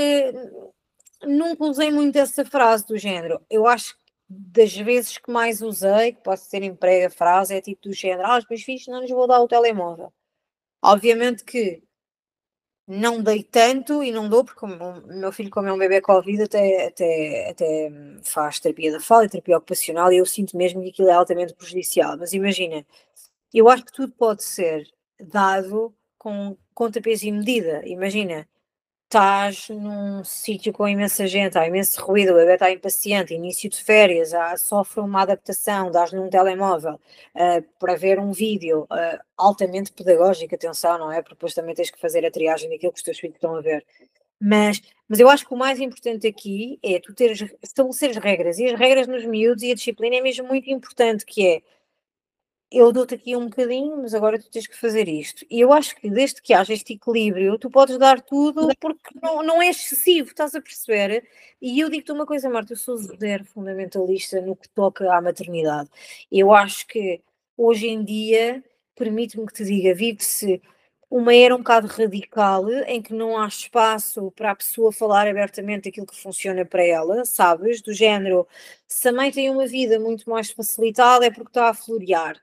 nunca 1.23 1.63
usei 1.65 1.91
muito 1.91 2.17
essa 2.17 2.43
frase 2.45 2.85
do 2.87 2.97
género. 2.97 3.39
Eu 3.49 3.67
acho 3.67 3.95
que 3.95 4.03
das 4.29 4.75
vezes 4.75 5.17
que 5.17 5.31
mais 5.31 5.61
usei, 5.61 6.13
que 6.13 6.23
pode 6.23 6.41
ser 6.41 6.63
emprego 6.63 7.07
a 7.07 7.09
frase, 7.09 7.53
é 7.55 7.61
tipo 7.61 7.83
do 7.83 7.93
género, 7.93 8.27
ah, 8.27 8.37
os 8.37 8.45
meus 8.49 8.63
filhos 8.63 8.87
não 8.87 9.01
lhes 9.01 9.11
vou 9.11 9.27
dar 9.27 9.39
o 9.39 9.47
telemóvel. 9.47 10.11
Obviamente 10.81 11.43
que 11.43 11.83
não 12.87 13.21
dei 13.21 13.43
tanto 13.43 14.03
e 14.03 14.11
não 14.11 14.29
dou, 14.29 14.43
porque 14.43 14.65
o 14.65 14.67
meu 15.07 15.31
filho, 15.31 15.49
como 15.49 15.67
é 15.67 15.73
um 15.73 15.77
bebê 15.77 16.01
Covid, 16.01 16.43
até, 16.43 16.87
até, 16.87 17.49
até 17.51 17.91
faz 18.23 18.59
terapia 18.59 18.91
da 18.91 18.99
fala 18.99 19.25
e 19.25 19.29
terapia 19.29 19.57
ocupacional, 19.57 20.11
e 20.11 20.17
eu 20.17 20.25
sinto 20.25 20.57
mesmo 20.57 20.81
que 20.83 20.89
aquilo 20.89 21.09
é 21.09 21.13
altamente 21.13 21.53
prejudicial. 21.53 22.17
Mas 22.17 22.33
imagina, 22.33 22.85
eu 23.53 23.69
acho 23.69 23.85
que 23.85 23.93
tudo 23.93 24.13
pode 24.13 24.43
ser 24.43 24.85
dado 25.19 25.93
com 26.17 26.57
contrapeso 26.73 27.25
e 27.27 27.31
medida. 27.31 27.81
Imagina, 27.87 28.47
estás 29.13 29.69
num 29.69 30.23
sítio 30.23 30.73
com 30.73 30.87
imensa 30.87 31.27
gente, 31.27 31.55
há 31.55 31.67
imenso 31.67 32.03
ruído, 32.03 32.31
o 32.31 32.35
bebê 32.35 32.55
está 32.55 32.71
impaciente, 32.71 33.31
início 33.31 33.69
de 33.69 33.77
férias, 33.77 34.33
há, 34.33 34.57
sofre 34.57 35.01
uma 35.01 35.21
adaptação, 35.21 35.91
dás-lhe 35.91 36.17
um 36.17 36.31
telemóvel 36.31 36.95
uh, 36.95 37.61
para 37.77 37.95
ver 37.95 38.17
um 38.17 38.31
vídeo 38.31 38.85
uh, 38.85 39.19
altamente 39.37 39.91
pedagógico, 39.91 40.55
atenção, 40.55 40.97
não 40.97 41.11
é? 41.11 41.21
Porque 41.21 41.35
depois 41.35 41.53
também 41.53 41.75
tens 41.75 41.91
que 41.91 41.99
fazer 41.99 42.25
a 42.25 42.31
triagem 42.31 42.71
daquilo 42.71 42.91
que 42.91 42.97
os 42.97 43.03
teus 43.03 43.19
filhos 43.19 43.35
estão 43.35 43.55
a 43.55 43.61
ver. 43.61 43.85
Mas, 44.41 44.81
mas 45.07 45.19
eu 45.19 45.29
acho 45.29 45.45
que 45.47 45.53
o 45.53 45.57
mais 45.57 45.79
importante 45.79 46.25
aqui 46.25 46.79
é 46.81 46.99
tu 46.99 47.13
teres, 47.13 47.45
estabelecer 47.61 48.09
as 48.09 48.17
regras, 48.17 48.57
e 48.57 48.65
as 48.65 48.79
regras 48.79 49.07
nos 49.07 49.23
miúdos 49.25 49.61
e 49.61 49.71
a 49.71 49.75
disciplina 49.75 50.15
é 50.15 50.21
mesmo 50.21 50.47
muito 50.47 50.71
importante, 50.71 51.23
que 51.23 51.47
é 51.47 51.61
eu 52.73 52.91
dou-te 52.91 53.13
aqui 53.15 53.35
um 53.35 53.45
bocadinho, 53.45 53.97
mas 53.97 54.13
agora 54.15 54.39
tu 54.39 54.49
tens 54.49 54.65
que 54.65 54.75
fazer 54.75 55.07
isto. 55.07 55.45
E 55.49 55.59
eu 55.59 55.71
acho 55.71 55.95
que 55.95 56.09
desde 56.09 56.41
que 56.41 56.53
haja 56.53 56.73
este 56.73 56.93
equilíbrio, 56.93 57.57
tu 57.59 57.69
podes 57.69 57.97
dar 57.99 58.19
tudo 58.21 58.69
porque 58.79 59.11
não, 59.21 59.43
não 59.43 59.61
é 59.61 59.69
excessivo, 59.69 60.29
estás 60.29 60.55
a 60.55 60.61
perceber? 60.61 61.23
E 61.61 61.79
eu 61.79 61.89
digo-te 61.89 62.11
uma 62.11 62.25
coisa, 62.25 62.49
Marta, 62.49 62.73
eu 62.73 62.77
sou 62.77 62.97
zero 62.97 63.45
fundamentalista 63.45 64.41
no 64.41 64.55
que 64.55 64.67
toca 64.69 65.13
à 65.15 65.21
maternidade. 65.21 65.89
Eu 66.31 66.51
acho 66.53 66.87
que 66.87 67.21
hoje 67.55 67.87
em 67.87 68.03
dia, 68.03 68.63
permite-me 68.95 69.45
que 69.45 69.53
te 69.53 69.65
diga, 69.65 69.93
vive-se 69.93 70.61
uma 71.09 71.35
era 71.35 71.55
um 71.55 71.59
bocado 71.59 71.87
radical, 71.87 72.67
em 72.87 73.01
que 73.01 73.13
não 73.13 73.37
há 73.37 73.47
espaço 73.47 74.31
para 74.31 74.51
a 74.51 74.55
pessoa 74.55 74.91
falar 74.91 75.27
abertamente 75.27 75.87
aquilo 75.87 76.07
que 76.07 76.19
funciona 76.19 76.65
para 76.65 76.83
ela, 76.83 77.23
sabes? 77.23 77.81
Do 77.81 77.93
género, 77.93 78.47
se 78.87 79.07
a 79.09 79.13
mãe 79.13 79.31
tem 79.31 79.49
uma 79.49 79.67
vida 79.67 79.99
muito 79.99 80.27
mais 80.29 80.49
facilitada 80.51 81.25
é 81.27 81.31
porque 81.31 81.49
está 81.51 81.69
a 81.69 81.73
florear 81.73 82.41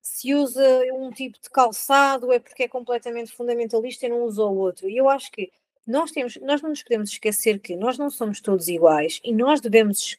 Se 0.00 0.34
usa 0.34 0.64
um 0.94 1.10
tipo 1.10 1.38
de 1.40 1.50
calçado 1.50 2.32
é 2.32 2.38
porque 2.38 2.64
é 2.64 2.68
completamente 2.68 3.32
fundamentalista 3.32 4.06
e 4.06 4.08
não 4.08 4.22
usa 4.24 4.42
o 4.42 4.56
outro. 4.56 4.88
E 4.88 4.96
eu 4.96 5.08
acho 5.08 5.30
que 5.30 5.50
nós 5.86 6.10
temos, 6.10 6.36
nós 6.42 6.62
não 6.62 6.70
nos 6.70 6.82
podemos 6.82 7.10
esquecer 7.10 7.58
que 7.58 7.76
nós 7.76 7.98
não 7.98 8.10
somos 8.10 8.40
todos 8.40 8.68
iguais 8.68 9.20
e 9.24 9.32
nós 9.32 9.60
devemos 9.60 10.16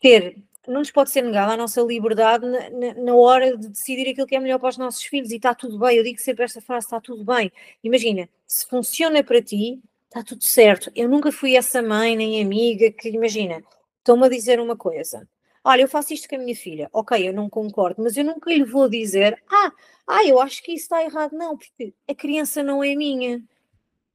ter, 0.00 0.36
não 0.66 0.80
nos 0.80 0.90
pode 0.90 1.10
ser 1.10 1.22
negada 1.22 1.52
a 1.52 1.56
nossa 1.56 1.80
liberdade 1.80 2.46
na, 2.46 2.70
na, 2.70 2.94
na, 2.94 3.14
hora 3.14 3.56
de 3.56 3.68
decidir 3.68 4.08
aquilo 4.10 4.26
que 4.26 4.36
é 4.36 4.40
melhor 4.40 4.58
para 4.58 4.68
os 4.68 4.78
nossos 4.78 5.02
filhos 5.02 5.30
e 5.30 5.36
está 5.36 5.54
tudo 5.54 5.78
bem. 5.78 5.96
Eu 5.96 6.04
digo 6.04 6.20
sempre 6.20 6.44
esta 6.44 6.60
frase: 6.60 6.86
está 6.86 7.00
tudo 7.00 7.24
bem. 7.24 7.50
Imagina, 7.82 8.28
se 8.46 8.66
funciona 8.66 9.24
para 9.24 9.42
ti, 9.42 9.80
está 10.06 10.22
tudo 10.22 10.44
certo. 10.44 10.90
Eu 10.94 11.08
nunca 11.08 11.32
fui 11.32 11.56
essa 11.56 11.82
mãe 11.82 12.14
nem 12.16 12.42
amiga 12.42 12.90
que, 12.92 13.08
imagina, 13.08 13.62
estão-me 13.98 14.26
a 14.26 14.28
dizer 14.28 14.60
uma 14.60 14.76
coisa 14.76 15.26
Olha, 15.68 15.82
eu 15.82 15.88
faço 15.88 16.14
isto 16.14 16.26
com 16.26 16.36
a 16.36 16.38
minha 16.38 16.56
filha. 16.56 16.88
Ok, 16.94 17.28
eu 17.28 17.30
não 17.30 17.50
concordo, 17.50 18.02
mas 18.02 18.16
eu 18.16 18.24
nunca 18.24 18.50
lhe 18.50 18.64
vou 18.64 18.88
dizer, 18.88 19.38
ah, 19.50 19.70
ah, 20.06 20.24
eu 20.24 20.40
acho 20.40 20.62
que 20.62 20.72
isso 20.72 20.84
está 20.84 21.04
errado. 21.04 21.32
Não, 21.36 21.58
porque 21.58 21.92
a 22.08 22.14
criança 22.14 22.62
não 22.62 22.82
é 22.82 22.94
minha. 22.94 23.42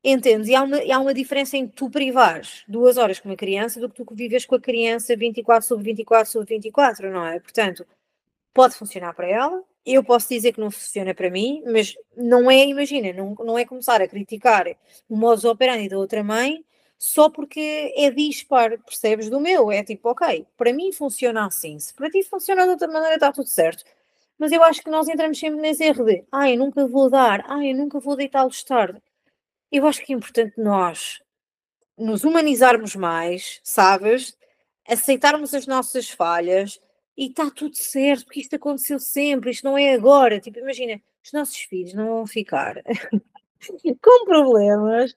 Entendes? 0.04 0.48
E 0.50 0.56
há 0.56 0.64
uma, 0.64 0.84
e 0.84 0.92
há 0.92 1.00
uma 1.00 1.14
diferença 1.14 1.56
em 1.56 1.68
tu 1.68 1.92
privares 1.92 2.64
duas 2.68 2.98
horas 2.98 3.20
com 3.20 3.30
uma 3.30 3.36
criança 3.36 3.80
do 3.80 3.88
que 3.88 4.04
tu 4.04 4.16
vives 4.16 4.48
com 4.48 4.56
a 4.56 4.60
criança 4.60 5.16
24 5.16 5.68
sobre 5.68 5.86
24 5.86 6.32
sobre 6.32 6.56
24, 6.56 7.12
não 7.12 7.24
é? 7.28 7.40
Portanto, 7.40 7.86
pode 8.52 8.74
funcionar 8.76 9.14
para 9.14 9.28
ela, 9.28 9.64
eu 9.86 10.04
posso 10.04 10.30
dizer 10.30 10.54
que 10.54 10.60
não 10.60 10.72
funciona 10.72 11.14
para 11.14 11.30
mim, 11.30 11.62
mas 11.68 11.96
não 12.18 12.50
é, 12.50 12.66
imagina, 12.66 13.14
não, 13.14 13.36
não 13.36 13.60
é 13.60 13.66
começar 13.66 14.02
a 14.02 14.08
criticar 14.08 14.66
o 15.08 15.16
modus 15.16 15.46
operandi 15.46 15.88
da 15.88 16.00
outra 16.00 16.24
mãe 16.24 16.66
só 17.04 17.30
porque 17.30 17.94
é 17.98 18.10
dispar, 18.12 18.80
percebes, 18.80 19.30
do 19.30 19.38
meu. 19.38 19.70
É 19.70 19.84
tipo, 19.84 20.10
ok, 20.10 20.48
para 20.56 20.72
mim 20.72 20.94
funciona 20.94 21.46
assim, 21.46 21.78
se 21.78 21.94
para 21.94 22.10
ti 22.10 22.24
funciona 22.24 22.64
de 22.64 22.70
outra 22.70 22.88
maneira 22.88 23.16
está 23.16 23.30
tudo 23.30 23.48
certo. 23.50 23.84
Mas 24.40 24.54
eu 24.54 24.64
acho 24.64 24.82
que 24.82 24.90
nós 24.90 25.10
entramos 25.10 25.38
sempre 25.38 25.60
nesse 25.60 25.84
erro 25.84 26.06
de, 26.06 26.24
ai, 26.32 26.56
nunca 26.56 26.88
vou 26.88 27.10
dar, 27.10 27.44
ai, 27.48 27.74
nunca 27.74 28.00
vou 28.00 28.16
deitá-los 28.16 28.64
tarde. 28.64 29.02
Eu 29.70 29.86
acho 29.86 30.02
que 30.02 30.14
é 30.14 30.16
importante 30.16 30.54
nós 30.58 31.22
nos 31.98 32.24
humanizarmos 32.24 32.96
mais, 32.96 33.60
sabes? 33.64 34.38
Aceitarmos 34.88 35.54
as 35.54 35.68
nossas 35.68 36.10
falhas, 36.10 36.80
e 37.18 37.28
está 37.28 37.52
tudo 37.52 37.76
certo, 37.76 38.26
porque 38.26 38.40
isto 38.40 38.56
aconteceu 38.56 38.98
sempre, 38.98 39.52
isto 39.52 39.66
não 39.66 39.78
é 39.78 39.94
agora. 39.94 40.40
Tipo, 40.40 40.60
imagina, 40.60 41.02
os 41.22 41.34
nossos 41.34 41.58
filhos 41.58 41.94
não 41.94 42.08
vão 42.08 42.28
ficar 42.28 42.82
com 44.02 44.26
problemas 44.26 45.14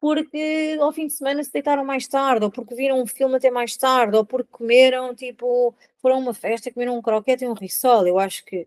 porque 0.00 0.78
ao 0.80 0.92
fim 0.92 1.06
de 1.06 1.12
semana 1.12 1.44
se 1.44 1.52
deitaram 1.52 1.84
mais 1.84 2.08
tarde, 2.08 2.44
ou 2.44 2.50
porque 2.50 2.74
viram 2.74 3.00
um 3.00 3.06
filme 3.06 3.36
até 3.36 3.50
mais 3.50 3.76
tarde, 3.76 4.16
ou 4.16 4.24
porque 4.24 4.48
comeram, 4.50 5.14
tipo, 5.14 5.74
foram 5.98 6.16
a 6.16 6.18
uma 6.18 6.34
festa, 6.34 6.72
comeram 6.72 6.96
um 6.96 7.02
croquete 7.02 7.44
e 7.44 7.48
um 7.48 7.52
risol. 7.52 8.06
Eu 8.06 8.18
acho 8.18 8.44
que 8.44 8.66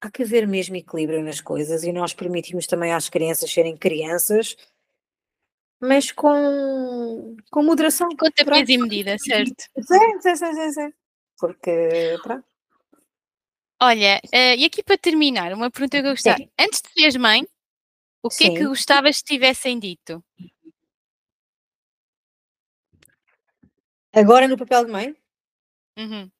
há 0.00 0.10
que 0.10 0.22
haver 0.22 0.46
mesmo 0.46 0.76
equilíbrio 0.76 1.22
nas 1.22 1.40
coisas 1.40 1.84
e 1.84 1.92
nós 1.92 2.12
permitimos 2.12 2.66
também 2.66 2.92
às 2.92 3.08
crianças 3.08 3.50
serem 3.50 3.76
crianças, 3.76 4.56
mas 5.80 6.10
com, 6.10 7.36
com 7.50 7.62
moderação. 7.62 8.08
Com 8.08 8.30
tapete 8.30 8.72
e 8.72 8.78
medida, 8.78 9.16
certo? 9.18 9.64
Sim, 9.80 10.20
sim, 10.20 10.36
sim, 10.36 10.72
sim 10.72 10.92
porque 11.38 12.18
pronto. 12.22 12.44
Olha, 13.80 14.20
uh, 14.26 14.58
e 14.58 14.64
aqui 14.64 14.82
para 14.82 14.98
terminar, 14.98 15.52
uma 15.52 15.70
pergunta 15.70 16.00
que 16.00 16.06
eu 16.06 16.10
gostava. 16.10 16.36
Sim. 16.36 16.50
Antes 16.58 16.82
de 16.82 16.88
seres 17.00 17.16
mãe, 17.16 17.46
o 18.22 18.28
que 18.28 18.36
Sim. 18.36 18.54
é 18.54 18.58
que 18.58 18.66
gostavas 18.66 19.18
que 19.18 19.34
tivessem 19.34 19.78
dito? 19.78 20.24
Agora 24.12 24.48
no 24.48 24.56
papel 24.56 24.84
de 24.84 24.90
mãe? 24.90 25.16
Uhum. 25.96 26.30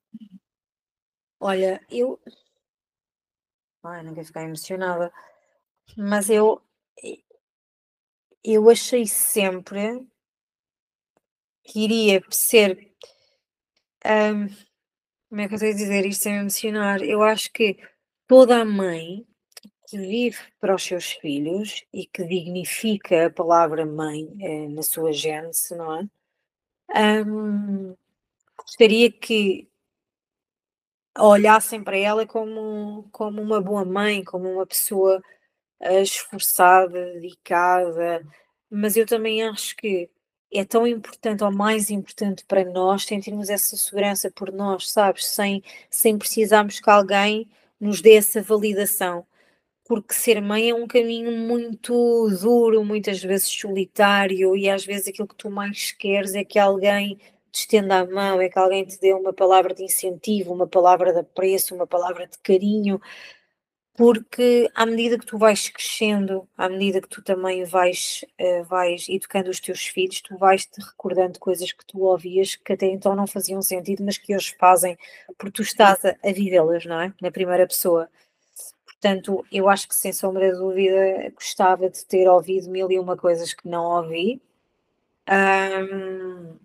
Olha, 1.40 1.80
eu. 1.90 2.20
Ai, 3.84 4.02
não 4.02 4.14
quero 4.14 4.26
ficar 4.26 4.42
emocionada. 4.42 5.12
Mas 5.96 6.28
eu. 6.30 6.62
Eu 8.42 8.68
achei 8.70 9.06
sempre 9.06 10.06
que 11.64 11.80
iria 11.80 12.22
ser. 12.30 12.92
Um, 14.04 14.48
como 15.28 15.40
é 15.42 15.48
que 15.48 15.54
eu 15.54 15.58
tenho 15.58 15.72
a 15.74 15.76
dizer 15.76 16.06
isto 16.06 16.22
sem 16.22 16.32
me 16.32 16.40
emocionar? 16.40 17.02
Eu 17.02 17.22
acho 17.22 17.52
que 17.52 17.76
toda 18.26 18.60
a 18.60 18.64
mãe 18.64 19.27
que 19.88 19.96
vive 19.96 20.38
para 20.60 20.74
os 20.74 20.82
seus 20.82 21.12
filhos 21.12 21.84
e 21.92 22.06
que 22.06 22.22
dignifica 22.24 23.26
a 23.26 23.30
palavra 23.30 23.86
mãe 23.86 24.28
eh, 24.40 24.68
na 24.68 24.82
sua 24.82 25.12
gênese, 25.12 25.74
não 25.74 25.94
é? 26.00 27.24
Um, 27.26 27.96
gostaria 28.56 29.10
que 29.10 29.68
olhassem 31.18 31.82
para 31.82 31.96
ela 31.96 32.26
como, 32.26 33.08
como 33.12 33.40
uma 33.40 33.60
boa 33.60 33.84
mãe, 33.84 34.22
como 34.24 34.50
uma 34.50 34.66
pessoa 34.66 35.22
uh, 35.80 36.02
esforçada, 36.02 37.14
dedicada, 37.14 38.24
mas 38.70 38.96
eu 38.96 39.06
também 39.06 39.42
acho 39.42 39.74
que 39.76 40.10
é 40.52 40.64
tão 40.64 40.86
importante 40.86 41.44
ou 41.44 41.50
mais 41.52 41.90
importante 41.90 42.44
para 42.46 42.64
nós 42.64 43.04
sentirmos 43.04 43.48
essa 43.50 43.76
segurança 43.76 44.30
por 44.30 44.52
nós, 44.52 44.90
sabes? 44.90 45.26
Sem, 45.26 45.62
sem 45.90 46.18
precisarmos 46.18 46.80
que 46.80 46.90
alguém 46.90 47.48
nos 47.80 48.00
dê 48.00 48.14
essa 48.16 48.42
validação. 48.42 49.26
Porque 49.88 50.14
ser 50.14 50.40
mãe 50.42 50.70
é 50.70 50.74
um 50.74 50.86
caminho 50.86 51.32
muito 51.32 52.28
duro, 52.40 52.84
muitas 52.84 53.22
vezes 53.22 53.48
solitário, 53.48 54.54
e 54.56 54.68
às 54.68 54.84
vezes 54.84 55.08
aquilo 55.08 55.26
que 55.28 55.34
tu 55.36 55.50
mais 55.50 55.92
queres 55.92 56.34
é 56.34 56.44
que 56.44 56.58
alguém 56.58 57.16
te 57.50 57.60
estenda 57.60 58.00
a 58.00 58.06
mão, 58.06 58.40
é 58.40 58.48
que 58.50 58.58
alguém 58.58 58.84
te 58.84 59.00
dê 59.00 59.14
uma 59.14 59.32
palavra 59.32 59.74
de 59.74 59.82
incentivo, 59.82 60.52
uma 60.52 60.66
palavra 60.66 61.12
de 61.12 61.20
apreço, 61.20 61.74
uma 61.74 61.86
palavra 61.86 62.26
de 62.26 62.38
carinho 62.38 63.00
porque 63.98 64.70
à 64.76 64.86
medida 64.86 65.18
que 65.18 65.26
tu 65.26 65.36
vais 65.36 65.68
crescendo, 65.68 66.48
à 66.56 66.68
medida 66.68 67.00
que 67.00 67.08
tu 67.08 67.20
também 67.20 67.64
vais, 67.64 68.24
uh, 68.40 68.62
vais 68.64 69.08
educando 69.08 69.50
os 69.50 69.58
teus 69.58 69.86
filhos, 69.88 70.20
tu 70.22 70.38
vais 70.38 70.64
te 70.64 70.80
recordando 70.80 71.40
coisas 71.40 71.72
que 71.72 71.84
tu 71.84 72.02
ouvias 72.02 72.54
que 72.54 72.74
até 72.74 72.86
então 72.86 73.16
não 73.16 73.26
faziam 73.26 73.60
sentido, 73.60 74.04
mas 74.04 74.16
que 74.16 74.36
hoje 74.36 74.54
fazem, 74.56 74.96
porque 75.36 75.50
tu 75.50 75.62
estás 75.62 76.04
a, 76.04 76.10
a 76.24 76.32
vivê-las, 76.32 76.86
não 76.86 77.00
é? 77.00 77.12
Na 77.20 77.32
primeira 77.32 77.66
pessoa. 77.66 78.08
Portanto, 79.00 79.44
eu 79.52 79.68
acho 79.68 79.88
que 79.88 79.94
sem 79.94 80.12
sombra 80.12 80.50
de 80.52 80.58
dúvida 80.58 81.30
gostava 81.34 81.88
de 81.88 82.04
ter 82.04 82.28
ouvido 82.28 82.68
mil 82.68 82.90
e 82.90 82.98
uma 82.98 83.16
coisas 83.16 83.54
que 83.54 83.68
não 83.68 83.84
ouvi. 83.84 84.42
Um, 85.30 86.58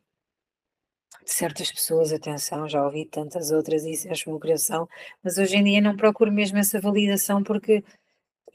de 1.23 1.31
certas 1.31 1.71
pessoas, 1.71 2.11
atenção, 2.11 2.67
já 2.67 2.83
ouvi 2.83 3.05
tantas 3.05 3.51
outras 3.51 3.85
isso 3.85 4.07
é 4.09 4.13
o 4.31 4.39
coração, 4.39 4.87
mas 5.23 5.37
hoje 5.37 5.55
em 5.55 5.63
dia 5.63 5.81
não 5.81 5.95
procuro 5.95 6.31
mesmo 6.31 6.57
essa 6.57 6.81
validação 6.81 7.43
porque 7.43 7.83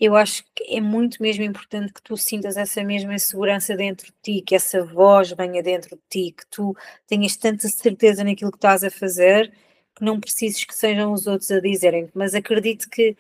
eu 0.01 0.16
acho 0.16 0.45
que 0.55 0.76
é 0.76 0.81
muito 0.81 1.22
mesmo 1.22 1.45
importante 1.45 1.93
que 1.93 2.03
tu 2.03 2.16
sintas 2.16 2.57
essa 2.57 2.85
mesma 2.85 3.18
segurança 3.18 3.76
dentro 3.76 4.07
de 4.09 4.14
ti, 4.22 4.43
que 4.43 4.55
essa 4.55 4.85
voz 4.85 5.33
venha 5.33 5.62
dentro 5.62 5.97
de 5.97 6.03
ti, 6.11 6.33
que 6.37 6.47
tu 6.51 6.76
tenhas 7.07 7.37
tanta 7.37 7.68
certeza 7.68 8.24
naquilo 8.24 8.53
que 8.53 8.59
estás 8.59 8.85
a 8.85 8.91
fazer, 8.91 9.51
que 9.97 10.05
não 10.05 10.20
precises 10.20 10.64
que 10.64 10.74
sejam 10.74 11.12
os 11.12 11.26
outros 11.26 11.51
a 11.51 11.61
dizerem, 11.61 12.11
mas 12.14 12.35
acredito 12.35 12.89
que 12.91 13.16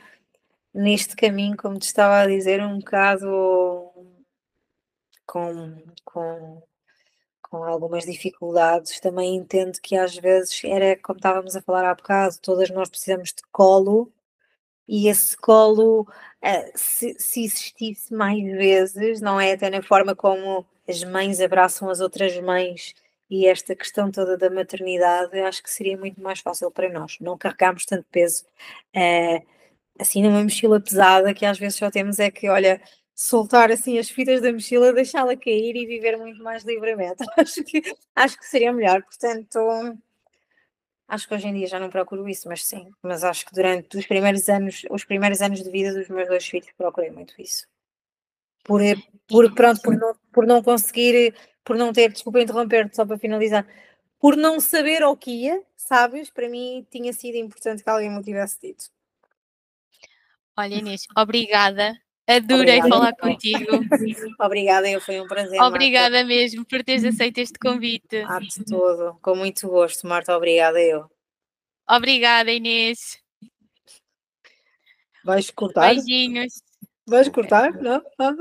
neste 0.78 1.16
caminho, 1.16 1.56
como 1.56 1.78
te 1.78 1.82
estava 1.86 2.20
a 2.20 2.26
dizer, 2.26 2.60
um 2.62 2.78
bocado 2.78 3.92
com, 5.26 5.82
com 6.04 6.62
com 7.50 7.64
algumas 7.64 8.04
dificuldades, 8.04 9.00
também 9.00 9.36
entendo 9.36 9.80
que 9.80 9.96
às 9.96 10.14
vezes 10.16 10.62
era 10.64 10.96
como 10.96 11.18
estávamos 11.18 11.56
a 11.56 11.62
falar 11.62 11.84
há 11.84 11.94
bocado, 11.94 12.36
todas 12.42 12.70
nós 12.70 12.88
precisamos 12.88 13.30
de 13.30 13.42
colo 13.50 14.12
e 14.88 15.08
esse 15.08 15.36
colo, 15.36 16.06
eh, 16.42 16.72
se, 16.74 17.14
se 17.18 17.44
existisse 17.44 18.12
mais 18.14 18.42
vezes, 18.42 19.20
não 19.20 19.40
é? 19.40 19.52
Até 19.52 19.70
na 19.70 19.82
forma 19.82 20.14
como 20.16 20.66
as 20.88 21.04
mães 21.04 21.40
abraçam 21.40 21.90
as 21.90 22.00
outras 22.00 22.38
mães 22.40 22.94
e 23.30 23.46
esta 23.46 23.76
questão 23.76 24.10
toda 24.10 24.36
da 24.38 24.50
maternidade, 24.50 25.38
acho 25.40 25.62
que 25.62 25.70
seria 25.70 25.96
muito 25.96 26.20
mais 26.22 26.40
fácil 26.40 26.70
para 26.70 26.90
nós. 26.90 27.18
Não 27.20 27.36
carregarmos 27.38 27.84
tanto 27.86 28.06
peso 28.10 28.44
uh, 28.96 29.46
assim 29.98 30.22
numa 30.22 30.42
mochila 30.42 30.80
pesada 30.80 31.34
que 31.34 31.44
às 31.44 31.58
vezes 31.58 31.78
só 31.78 31.90
temos 31.90 32.18
é 32.18 32.30
que, 32.30 32.48
olha, 32.48 32.80
soltar 33.14 33.70
assim 33.72 33.98
as 33.98 34.08
fitas 34.08 34.40
da 34.40 34.52
mochila, 34.52 34.92
deixá-la 34.92 35.36
cair 35.36 35.74
e 35.76 35.86
viver 35.86 36.16
muito 36.16 36.42
mais 36.42 36.62
livremente. 36.64 37.24
Acho 37.36 37.64
que, 37.64 37.82
acho 38.14 38.38
que 38.38 38.46
seria 38.46 38.72
melhor. 38.72 39.02
Portanto, 39.02 39.58
acho 41.08 41.26
que 41.26 41.34
hoje 41.34 41.48
em 41.48 41.54
dia 41.54 41.66
já 41.66 41.80
não 41.80 41.90
procuro 41.90 42.28
isso, 42.28 42.48
mas 42.48 42.64
sim. 42.64 42.90
Mas 43.02 43.24
acho 43.24 43.44
que 43.44 43.52
durante 43.52 43.98
os 43.98 44.06
primeiros 44.06 44.48
anos, 44.48 44.82
os 44.90 45.04
primeiros 45.04 45.40
anos 45.42 45.62
de 45.62 45.70
vida 45.70 45.92
dos 45.92 46.08
meus 46.08 46.28
dois 46.28 46.46
filhos, 46.46 46.68
procurei 46.76 47.10
muito 47.10 47.34
isso. 47.38 47.66
Por, 48.62 48.80
por 49.26 49.52
pronto, 49.54 49.80
por 49.82 49.96
não, 49.96 50.14
por 50.32 50.46
não 50.46 50.62
conseguir, 50.62 51.34
por 51.64 51.76
não 51.76 51.92
ter, 51.92 52.12
desculpa 52.12 52.40
interromper 52.40 52.88
só 52.94 53.04
para 53.04 53.18
finalizar, 53.18 53.66
por 54.20 54.36
não 54.36 54.60
saber 54.60 55.02
o 55.02 55.16
que 55.16 55.30
ia, 55.30 55.62
sabes? 55.76 56.30
Para 56.30 56.48
mim 56.48 56.86
tinha 56.90 57.12
sido 57.12 57.36
importante 57.36 57.82
que 57.82 57.90
alguém 57.90 58.10
me 58.10 58.22
tivesse 58.22 58.60
dito. 58.60 58.90
Olha, 60.58 60.74
Inês, 60.74 61.02
obrigada 61.16 61.94
Adorei 62.28 62.78
Obrigada. 62.78 62.88
falar 62.90 63.16
contigo. 63.16 63.70
Obrigada, 64.38 64.90
eu 64.90 65.00
foi 65.00 65.18
um 65.18 65.26
prazer. 65.26 65.58
Obrigada 65.62 66.16
Marta. 66.16 66.28
mesmo 66.28 66.62
por 66.66 66.84
teres 66.84 67.02
aceito 67.02 67.38
este 67.38 67.58
convite. 67.58 68.18
Ah, 68.28 68.38
de 68.38 68.64
todo, 68.66 69.18
com 69.22 69.34
muito 69.34 69.66
gosto, 69.66 70.06
Marta. 70.06 70.36
Obrigada, 70.36 70.78
eu. 70.78 71.10
Obrigada, 71.88 72.52
Inês. 72.52 73.18
Vais 75.24 75.48
cortar? 75.50 75.94
Beijinhos. 75.94 76.62
Vais 77.06 77.30
cortar? 77.30 77.72
Não? 77.72 78.02
não. 78.18 78.36